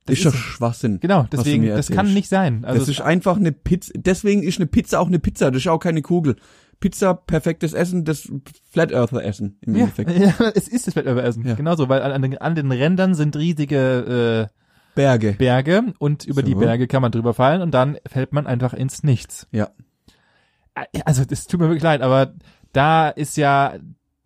Das- 0.06 0.20
ist 0.20 0.26
ist 0.26 0.26
doch. 0.28 0.34
Schwachsinn. 0.36 1.00
Genau, 1.02 1.26
deswegen, 1.32 1.66
das 1.66 1.90
kann 1.90 2.14
nicht 2.14 2.30
sein. 2.30 2.64
Also 2.64 2.80
das 2.80 2.90
ist 2.90 3.02
einfach 3.02 3.36
eine 3.38 3.52
Pizza. 3.52 3.92
Deswegen 3.96 4.42
ist 4.44 4.58
eine 4.60 4.68
Pizza 4.68 5.00
auch 5.02 5.08
eine 5.08 5.20
Pizza. 5.20 5.52
Das 5.52 5.64
ist 5.64 5.68
auch 5.68 5.80
keine 5.80 6.02
Kugel. 6.02 6.36
Pizza, 6.80 7.16
perfektes 7.16 7.74
Essen, 7.74 8.06
das 8.06 8.32
Flat 8.70 8.92
Earther 8.92 9.24
Essen 9.24 9.58
im 9.62 9.76
ja, 9.76 9.82
Endeffekt. 9.82 10.12
ja, 10.18 10.34
es 10.54 10.68
ist 10.68 10.88
das 10.88 10.96
Weltöveressen. 10.96 11.46
Ja. 11.46 11.56
Genauso, 11.56 11.90
weil 11.90 12.02
an, 12.02 12.22
den, 12.22 12.38
an 12.38 12.56
den 12.56 12.72
Rändern 12.72 13.16
sind 13.16 13.36
riesige 13.36 14.50
Berge. 14.96 15.30
äh, 15.30 15.34
Berge 15.34 15.94
und 16.00 16.26
über 16.26 16.44
die 16.44 16.54
So. 16.54 16.60
Berge 16.60 16.88
kann 16.88 17.02
man 17.02 17.12
drüber 17.12 17.34
fallen 17.34 17.62
und 17.62 17.72
dann 17.72 17.98
fällt 18.06 18.34
man 18.34 18.46
einfach 18.46 18.74
ins 18.74 19.04
Nichts. 19.04 19.48
Ja. 19.52 19.70
Also 21.06 21.26
das 21.26 21.48
tut 21.48 21.60
mir 21.60 21.68
wirklich 21.68 21.84
leid, 21.84 22.02
aber 22.02 22.34
da 22.74 23.10
ist 23.10 23.38
ja, 23.38 23.76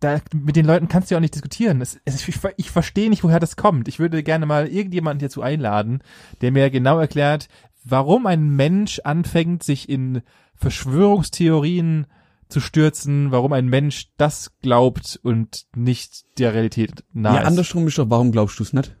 da 0.00 0.20
mit 0.34 0.56
den 0.56 0.66
Leuten 0.66 0.88
kannst 0.88 1.10
du 1.10 1.14
ja 1.14 1.18
auch 1.18 1.22
nicht 1.22 1.34
diskutieren. 1.34 1.80
Es, 1.80 1.98
ich, 2.04 2.38
ich 2.56 2.70
verstehe 2.70 3.08
nicht, 3.08 3.24
woher 3.24 3.40
das 3.40 3.56
kommt. 3.56 3.88
Ich 3.88 3.98
würde 3.98 4.22
gerne 4.22 4.44
mal 4.44 4.66
irgendjemanden 4.66 5.20
hierzu 5.20 5.40
einladen, 5.40 6.02
der 6.42 6.52
mir 6.52 6.68
genau 6.68 6.98
erklärt, 6.98 7.48
warum 7.84 8.26
ein 8.26 8.50
Mensch 8.50 9.00
anfängt, 9.04 9.62
sich 9.62 9.88
in 9.88 10.22
Verschwörungstheorien 10.54 12.06
zu 12.52 12.60
stürzen, 12.60 13.30
warum 13.32 13.52
ein 13.52 13.66
Mensch 13.66 14.08
das 14.16 14.52
glaubt 14.60 15.18
und 15.22 15.64
nicht 15.74 16.38
der 16.38 16.54
Realität 16.54 17.04
nahe 17.12 17.34
Ja, 17.36 17.40
ist. 17.42 17.46
andersrum 17.48 17.86
ist 17.88 17.98
doch, 17.98 18.08
warum 18.10 18.30
glaubst 18.32 18.58
du's 18.60 18.72
nicht? 18.72 18.94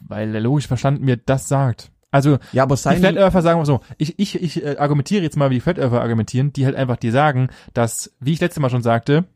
Weil 0.00 0.32
der 0.32 0.40
logische 0.40 0.68
Verstand 0.68 1.02
mir 1.02 1.16
das 1.16 1.48
sagt. 1.48 1.90
Also 2.10 2.38
Ja, 2.52 2.64
aber 2.64 2.74
die 2.74 2.80
Flat 2.96 3.16
Earther 3.16 3.42
sagen 3.42 3.60
wir 3.60 3.66
so, 3.66 3.80
ich, 3.98 4.18
ich, 4.18 4.40
ich 4.42 4.64
äh, 4.64 4.76
argumentiere 4.78 5.22
jetzt 5.22 5.36
mal, 5.36 5.50
wie 5.50 5.54
die 5.54 5.60
Flat 5.60 5.78
Earther 5.78 6.00
argumentieren, 6.00 6.52
die 6.52 6.64
halt 6.64 6.74
einfach 6.74 6.96
dir 6.96 7.12
sagen, 7.12 7.48
dass, 7.74 8.12
wie 8.18 8.32
ich 8.32 8.40
letztes 8.40 8.60
Mal 8.60 8.70
schon 8.70 8.82
sagte, 8.82 9.26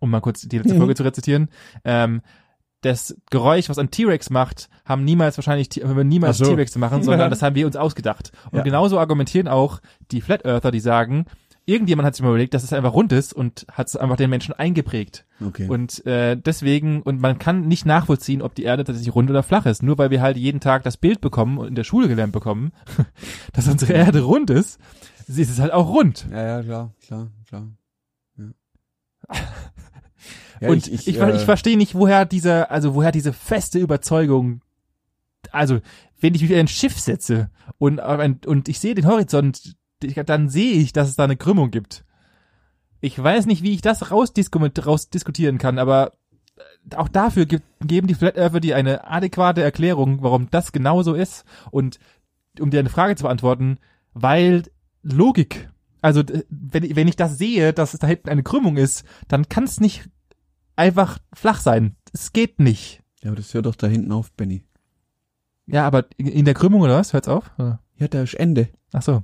um 0.00 0.10
mal 0.10 0.20
kurz 0.20 0.42
die 0.42 0.56
letzte 0.58 0.74
Mhm. 0.74 0.78
Folge 0.78 0.94
zu 0.94 1.02
rezitieren, 1.02 1.48
ähm, 1.84 2.22
das 2.80 3.16
Geräusch, 3.30 3.68
was 3.68 3.76
ein 3.78 3.90
T-Rex 3.90 4.30
macht, 4.30 4.70
haben 4.84 5.04
niemals 5.04 5.36
wahrscheinlich 5.36 5.68
wir 5.74 6.04
niemals 6.04 6.38
so. 6.38 6.44
T-Rex 6.46 6.76
machen, 6.76 7.02
sondern 7.02 7.28
das 7.30 7.42
haben 7.42 7.56
wir 7.56 7.66
uns 7.66 7.74
ausgedacht. 7.76 8.30
Und 8.52 8.58
Ja. 8.58 8.62
genauso 8.64 8.98
argumentieren 9.00 9.48
auch 9.48 9.80
die 10.12 10.20
Flat 10.20 10.44
Earther, 10.46 10.70
die 10.70 10.80
sagen, 10.80 11.26
irgendjemand 11.68 12.06
hat 12.06 12.14
sich 12.14 12.22
mal 12.22 12.30
überlegt, 12.30 12.54
dass 12.54 12.62
es 12.64 12.72
einfach 12.72 12.92
rund 12.94 13.12
ist 13.12 13.32
und 13.32 13.66
hat 13.70 13.86
es 13.88 13.96
einfach 13.96 14.16
den 14.16 14.30
Menschen 14.30 14.54
eingeprägt. 14.54 15.26
okay. 15.44 15.68
Und 15.68 16.04
äh, 16.06 16.36
deswegen, 16.36 17.02
und 17.02 17.20
man 17.20 17.38
kann 17.38 17.68
nicht 17.68 17.84
nachvollziehen, 17.86 18.42
ob 18.42 18.54
die 18.54 18.64
Erde 18.64 18.84
tatsächlich 18.84 19.14
rund 19.14 19.28
oder 19.30 19.42
flach 19.42 19.66
ist. 19.66 19.82
Nur 19.82 19.98
weil 19.98 20.10
wir 20.10 20.22
halt 20.22 20.36
jeden 20.36 20.60
Tag 20.60 20.82
das 20.82 20.96
Bild 20.96 21.20
bekommen 21.20 21.58
und 21.58 21.68
in 21.68 21.74
der 21.74 21.84
Schule 21.84 22.08
gelernt 22.08 22.32
bekommen, 22.32 22.72
dass 23.52 23.68
unsere 23.68 23.92
Erde 23.92 24.22
rund 24.22 24.50
ist, 24.50 24.80
sie 25.26 25.42
ist 25.42 25.50
es 25.50 25.60
halt 25.60 25.72
auch 25.72 25.88
rund. 25.88 26.26
ja, 26.30 26.42
ja, 26.58 26.62
klar, 26.62 26.92
klar, 27.06 27.28
klar. 27.46 27.68
Ja. 28.38 28.44
Ja, 30.60 30.70
und 30.70 30.88
ich, 30.88 31.06
ich, 31.06 31.16
ver- 31.18 31.32
äh, 31.32 31.36
ich 31.36 31.42
verstehe 31.44 31.76
nicht, 31.76 31.94
woher 31.94 32.24
diese, 32.24 32.68
also 32.70 32.96
woher 32.96 33.12
diese 33.12 33.32
feste 33.32 33.78
Überzeugung, 33.78 34.60
also 35.52 35.78
wenn 36.20 36.34
ich 36.34 36.42
mich 36.42 36.50
in 36.50 36.58
ein 36.58 36.66
Schiff 36.66 36.98
setze 36.98 37.48
und, 37.78 38.00
und 38.44 38.68
ich 38.68 38.80
sehe 38.80 38.96
den 38.96 39.06
Horizont, 39.06 39.60
ich- 39.64 39.76
dann 40.00 40.48
sehe 40.48 40.72
ich, 40.74 40.92
dass 40.92 41.08
es 41.08 41.16
da 41.16 41.24
eine 41.24 41.36
Krümmung 41.36 41.70
gibt. 41.70 42.04
Ich 43.00 43.20
weiß 43.22 43.46
nicht, 43.46 43.62
wie 43.62 43.72
ich 43.72 43.80
das 43.80 44.10
rausdisku- 44.10 44.80
rausdiskutieren 44.84 45.58
kann, 45.58 45.78
aber 45.78 46.12
äh, 46.90 46.96
auch 46.96 47.08
dafür 47.08 47.46
gibt, 47.46 47.64
geben 47.80 48.06
die 48.08 48.14
Flat 48.14 48.36
Earther 48.36 48.60
dir 48.60 48.76
eine 48.76 49.06
adäquate 49.06 49.62
Erklärung, 49.62 50.22
warum 50.22 50.50
das 50.50 50.72
genauso 50.72 51.14
ist. 51.14 51.44
Und 51.70 51.98
um 52.60 52.70
dir 52.70 52.80
eine 52.80 52.90
Frage 52.90 53.14
zu 53.16 53.24
beantworten, 53.24 53.78
weil 54.14 54.64
Logik, 55.02 55.70
also 56.00 56.22
wenn, 56.48 56.82
ich- 56.84 56.96
wenn 56.96 57.08
ich 57.08 57.16
das 57.16 57.38
sehe, 57.38 57.72
dass 57.72 57.94
es 57.94 58.00
da 58.00 58.06
hinten 58.08 58.28
eine 58.30 58.42
Krümmung 58.42 58.76
ist, 58.76 59.04
dann 59.28 59.48
kann 59.48 59.64
es 59.64 59.78
nicht 59.80 60.08
einfach 60.74 61.18
flach 61.32 61.60
sein. 61.60 61.94
Es 62.12 62.32
geht 62.32 62.58
nicht. 62.60 63.02
Ja, 63.22 63.30
aber 63.30 63.36
das 63.36 63.52
hört 63.54 63.66
doch 63.66 63.74
da 63.76 63.86
hinten 63.86 64.12
auf, 64.12 64.32
Benny. 64.32 64.64
Ja, 65.66 65.86
aber 65.86 66.06
in- 66.16 66.26
in 66.26 66.44
der 66.44 66.54
Krümmung 66.54 66.80
oder 66.80 66.96
was? 66.98 67.12
Hört's 67.12 67.28
auf? 67.28 67.50
Oder? 67.58 67.80
Ja, 67.96 68.08
da 68.08 68.22
ist 68.22 68.34
Ende. 68.34 68.70
Ach 68.92 69.02
so. 69.02 69.22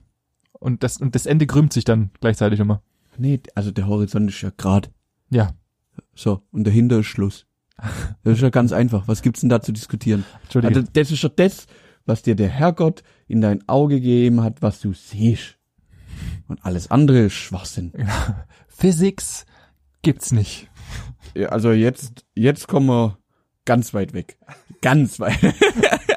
Und 0.65 0.83
das, 0.83 0.97
und 0.97 1.15
das 1.15 1.27
Ende 1.27 1.47
krümmt 1.47 1.75
sich 1.75 1.85
dann 1.85 2.11
gleichzeitig 2.23 2.59
immer. 2.59 2.83
Nee, 3.19 3.39
also 3.55 3.71
der 3.71 3.87
Horizont 3.87 4.31
ist 4.31 4.41
ja 4.41 4.51
grad. 4.57 4.91
Ja. 5.29 5.51
So, 6.15 6.41
und 6.53 6.67
dahinter 6.67 7.01
ist 7.01 7.07
Schluss. 7.07 7.45
Das 8.23 8.37
ist 8.37 8.41
ja 8.41 8.49
ganz 8.49 8.73
einfach. 8.73 9.07
Was 9.07 9.21
gibt's 9.21 9.41
denn 9.41 9.51
da 9.51 9.61
zu 9.61 9.73
diskutieren? 9.73 10.25
Entschuldige. 10.45 10.75
Also 10.77 10.89
das 10.91 11.11
ist 11.11 11.23
ja 11.23 11.29
das, 11.29 11.67
was 12.07 12.23
dir 12.23 12.35
der 12.35 12.49
Herrgott 12.49 13.03
in 13.29 13.43
dein 13.43 13.69
Auge 13.69 13.97
gegeben 13.97 14.43
hat, 14.43 14.63
was 14.63 14.81
du 14.81 14.95
siehst. 14.95 15.59
Und 16.49 16.65
alles 16.65 16.91
andere 16.91 17.27
ist 17.27 17.35
Schwachsinn. 17.35 17.93
Physics 18.67 19.45
gibt's 20.01 20.33
nicht. 20.33 20.71
Ja, 21.35 21.51
also 21.51 21.73
jetzt, 21.73 22.25
jetzt 22.35 22.69
kommen 22.69 22.87
wir 22.87 23.19
ganz 23.67 23.93
weit 23.93 24.15
weg. 24.15 24.39
Ganz 24.81 25.21
weit. 25.21 25.39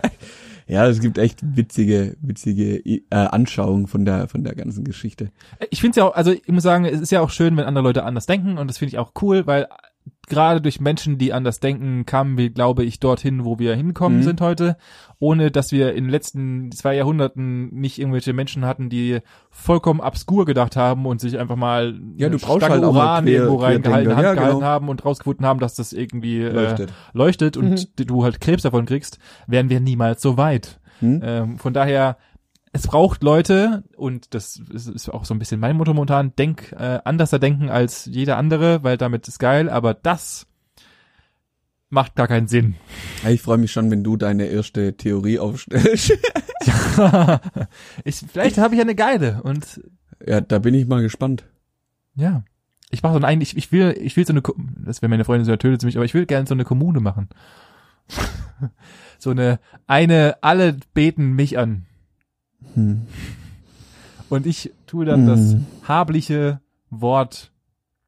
ja, 0.67 0.85
es 0.87 0.99
gibt 0.99 1.17
echt 1.17 1.39
witzige, 1.55 2.17
witzige 2.21 2.77
äh, 2.77 3.01
Anschauungen 3.09 3.87
von 3.87 4.05
der, 4.05 4.27
von 4.27 4.43
der 4.43 4.53
ganzen 4.55 4.83
Geschichte. 4.83 5.31
Ich 5.69 5.81
finde 5.81 5.91
es 5.91 5.95
ja 5.97 6.05
auch, 6.05 6.15
also 6.15 6.31
ich 6.31 6.47
muss 6.47 6.63
sagen, 6.63 6.85
es 6.85 6.99
ist 6.99 7.11
ja 7.11 7.21
auch 7.21 7.29
schön, 7.29 7.55
wenn 7.55 7.65
andere 7.65 7.83
Leute 7.83 8.03
anders 8.03 8.25
denken 8.25 8.57
und 8.57 8.67
das 8.67 8.77
finde 8.77 8.89
ich 8.89 8.99
auch 8.99 9.13
cool, 9.21 9.47
weil 9.47 9.67
gerade 10.27 10.61
durch 10.61 10.79
Menschen, 10.81 11.17
die 11.17 11.33
anders 11.33 11.59
denken, 11.59 12.05
kamen 12.05 12.37
wir, 12.37 12.49
glaube 12.49 12.83
ich, 12.83 12.99
dorthin, 12.99 13.45
wo 13.45 13.59
wir 13.59 13.75
hinkommen 13.75 14.19
Mhm. 14.19 14.23
sind 14.23 14.41
heute, 14.41 14.77
ohne 15.19 15.51
dass 15.51 15.71
wir 15.71 15.93
in 15.93 16.05
den 16.05 16.09
letzten 16.11 16.71
zwei 16.71 16.95
Jahrhunderten 16.95 17.69
nicht 17.73 17.97
irgendwelche 17.99 18.33
Menschen 18.33 18.65
hatten, 18.65 18.89
die 18.89 19.19
vollkommen 19.49 19.99
obskur 19.99 20.45
gedacht 20.45 20.75
haben 20.75 21.05
und 21.05 21.21
sich 21.21 21.39
einfach 21.39 21.55
mal 21.55 21.93
Ja, 22.17 22.27
du 22.29 22.35
eine 22.35 22.37
brauchst 22.37 22.65
Stange 22.65 22.73
halt 22.81 22.83
Uran 22.83 23.25
quer- 23.25 23.29
irgendwo 23.29 23.55
reingehalten. 23.55 24.09
Ja, 24.11 24.15
Hand 24.17 24.37
gehalten 24.37 24.55
genau. 24.59 24.61
haben 24.67 24.89
und 24.89 25.05
rausgefunden 25.05 25.45
haben, 25.45 25.59
dass 25.59 25.75
das 25.75 25.93
irgendwie 25.93 26.41
äh, 26.41 26.49
Leuchtet. 26.51 26.93
leuchtet 27.13 27.57
und 27.57 28.09
du 28.09 28.23
halt 28.23 28.41
Krebs 28.41 28.63
davon 28.63 28.85
kriegst, 28.85 29.19
wären 29.47 29.69
wir 29.69 29.79
niemals 29.79 30.21
so 30.21 30.37
weit. 30.37 30.79
Hm? 30.99 31.21
Ähm, 31.23 31.57
von 31.57 31.73
daher, 31.73 32.17
es 32.73 32.87
braucht 32.87 33.23
Leute, 33.23 33.83
und 33.95 34.33
das 34.33 34.61
ist, 34.71 35.09
auch 35.09 35.25
so 35.25 35.33
ein 35.33 35.39
bisschen 35.39 35.59
mein 35.59 35.77
Motto 35.77 35.93
momentan, 35.93 36.33
denk, 36.35 36.73
äh, 36.73 36.99
anderser 37.03 37.39
denken 37.39 37.69
als 37.69 38.05
jeder 38.05 38.37
andere, 38.37 38.83
weil 38.83 38.97
damit 38.97 39.27
ist 39.27 39.39
geil, 39.39 39.69
aber 39.69 39.93
das 39.93 40.47
macht 41.89 42.15
gar 42.15 42.27
keinen 42.27 42.47
Sinn. 42.47 42.75
Ja, 43.23 43.29
Ich 43.29 43.41
freue 43.41 43.57
mich 43.57 43.71
schon, 43.71 43.89
wenn 43.91 44.03
du 44.03 44.17
deine 44.17 44.45
erste 44.45 44.97
Theorie 44.97 45.39
aufstellst. 45.39 46.11
ich, 48.03 48.17
vielleicht 48.31 48.57
habe 48.57 48.75
ich 48.75 48.81
eine 48.81 48.95
geile 48.95 49.41
und 49.43 49.81
ja, 50.25 50.41
da 50.41 50.59
bin 50.59 50.73
ich 50.73 50.87
mal 50.87 51.01
gespannt. 51.01 51.45
ja. 52.15 52.43
Ich 52.89 53.03
mache 53.03 53.19
so 53.19 53.25
ein, 53.25 53.41
ich, 53.41 53.57
ich 53.57 53.73
will, 53.73 53.97
ich 53.99 54.15
will 54.15 54.25
so 54.25 54.31
eine, 54.31 54.41
das 54.85 55.01
wäre 55.01 55.09
meine 55.09 55.25
Freundin 55.25 55.43
so 55.43 55.53
tötet 55.57 55.81
sie 55.81 55.87
mich, 55.87 55.97
aber 55.97 56.05
ich 56.05 56.13
will 56.13 56.25
gerne 56.25 56.47
so 56.47 56.53
eine 56.53 56.63
Kommune 56.63 57.01
machen. 57.01 57.27
so 59.19 59.31
eine, 59.31 59.59
eine, 59.87 60.37
alle 60.41 60.77
beten 60.93 61.33
mich 61.33 61.57
an. 61.57 61.85
Hm. 62.73 63.01
Und 64.29 64.45
ich 64.45 64.71
tue 64.87 65.05
dann 65.05 65.23
Mhm. 65.23 65.27
das 65.27 65.55
habliche 65.87 66.59
Wort 66.89 67.51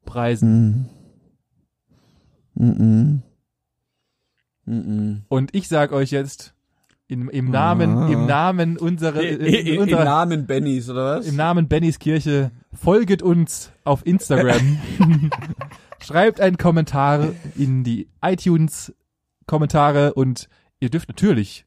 preisen. 0.05 0.89
Hm. 2.55 2.73
Mhm. 2.77 3.21
Mhm. 4.65 5.21
Und 5.29 5.55
ich 5.55 5.67
sag 5.67 5.91
euch 5.91 6.11
jetzt 6.11 6.53
im, 7.07 7.29
im 7.29 7.49
Namen, 7.49 7.97
Ah. 7.97 8.09
im 8.09 8.25
Namen 8.27 8.77
unserer, 8.77 9.21
I- 9.23 9.27
in 9.29 9.41
i- 9.45 9.75
Im 9.75 9.81
unserer 9.81 10.03
Namen 10.03 10.45
Bennys, 10.45 10.89
oder 10.89 11.17
was? 11.19 11.25
im 11.27 11.35
Namen 11.35 11.67
Bennys 11.67 11.97
Kirche, 11.99 12.51
folget 12.73 13.21
uns 13.23 13.71
auf 13.83 14.05
Instagram. 14.05 14.77
Schreibt 16.01 16.39
einen 16.39 16.57
Kommentar 16.57 17.29
in 17.57 17.83
die 17.83 18.07
iTunes 18.21 18.93
Kommentare 19.47 20.13
und 20.13 20.47
ihr 20.79 20.89
dürft 20.89 21.09
natürlich 21.09 21.65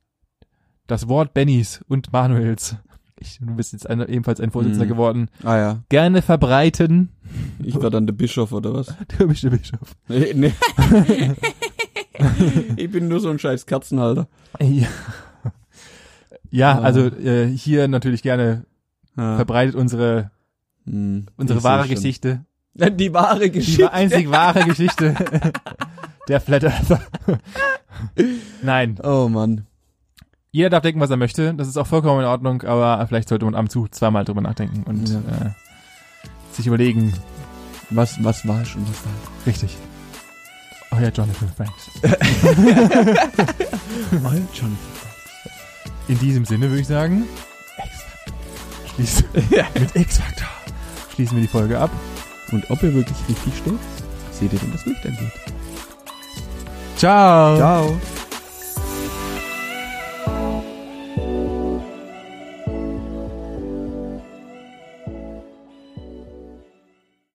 das 0.93 1.09
Wort 1.09 1.33
Bennys 1.33 1.81
und 1.89 2.13
Manuels, 2.13 2.77
ich, 3.19 3.39
du 3.41 3.55
bist 3.55 3.73
jetzt 3.73 3.89
eine, 3.89 4.09
ebenfalls 4.09 4.41
ein 4.41 4.51
Vorsitzender 4.51 4.85
Mhm. 4.85 4.91
geworden, 4.91 5.29
ah 5.43 5.57
ja, 5.57 5.79
gerne 5.89 6.21
verbreiten. 6.23 7.09
ich 7.63 7.81
war 7.83 7.89
dann 7.91 8.07
der 8.07 8.13
Bischof, 8.15 8.53
oder 8.53 8.75
was? 8.75 8.95
Du 9.19 9.27
bist 9.27 9.43
der 9.43 9.51
Bischof. 9.51 9.97
Nee, 10.09 10.33
nee. 10.35 10.53
ich 12.77 12.91
bin 12.91 13.09
nur 13.09 13.21
so 13.21 13.31
ein 13.31 13.39
scheiß 13.39 13.65
Kerzenhalter. 13.67 14.29
Ja, 14.61 14.87
ja 16.51 16.73
Ah. 16.79 16.83
also 16.83 17.07
äh, 17.07 17.47
hier 17.47 17.89
natürlich 17.89 18.23
gerne 18.23 18.67
Ja. 19.17 19.37
verbreitet 19.37 19.75
unsere 19.75 20.31
Hm, 20.85 21.27
unsere 21.37 21.63
wahre. 21.63 21.89
Geschichte. 21.89 22.45
Die 22.75 23.13
wahre 23.15 23.45
Die 23.45 23.53
Geschichte. 23.53 23.93
einzig 23.93 24.31
wahre 24.31 24.65
Geschichte 24.65 25.15
der 26.29 26.41
Flat 26.41 26.65
Earther. 26.65 27.01
Nein, 28.63 28.99
Oh 29.03 29.29
Mann. 29.29 29.67
Jeder 30.53 30.71
darf 30.71 30.83
denken, 30.83 31.01
was 31.01 31.11
er 31.11 31.17
möchte. 31.17 31.55
Das 31.55 31.67
ist 31.67 31.77
auch 31.79 31.87
vollkommen 31.87 32.21
in 32.21 32.27
Ordnung, 32.27 32.63
aber 32.63 33.05
vielleicht 33.09 33.29
sollte 33.29 33.45
man 33.47 33.55
ab 33.55 33.63
und 33.63 33.71
zu 33.71 33.89
zweimal 33.89 34.25
drüber 34.25 34.41
nachdenken 34.43 34.83
und 34.85 35.09
Ja. 35.09 35.19
äh, 35.19 35.51
sich 36.53 36.67
überlegen, 36.67 37.13
Was, 37.91 38.23
was 38.25 38.47
war 38.47 38.65
schon, 38.65 38.83
was 38.89 39.05
war 39.05 39.13
richtig. 39.47 39.77
Oh 40.93 40.97
ja, 41.01 41.09
Jonathan 41.09 41.51
Franks. 41.57 41.91
Mal 44.23 44.43
John. 44.55 44.79
In 46.09 46.19
diesem 46.19 46.45
Sinne 46.45 46.69
würde 46.69 46.81
ich 46.83 46.87
sagen, 46.87 47.25
schließen, 48.95 49.25
mit 49.35 49.97
X-Factor 49.97 50.49
schließen 51.15 51.37
wir 51.37 51.43
die 51.43 51.49
Folge 51.49 51.79
ab. 51.79 51.91
Und 52.51 52.69
ob 52.71 52.83
er 52.83 52.93
wirklich 52.93 53.17
richtig 53.29 53.57
steht, 53.57 53.79
seht 54.33 54.53
ihr, 54.53 54.61
wenn 54.61 54.73
das 54.73 54.85
Licht 54.85 55.07
angeht. 55.07 55.33
Ciao. 56.97 57.57
Ciao. 57.57 57.97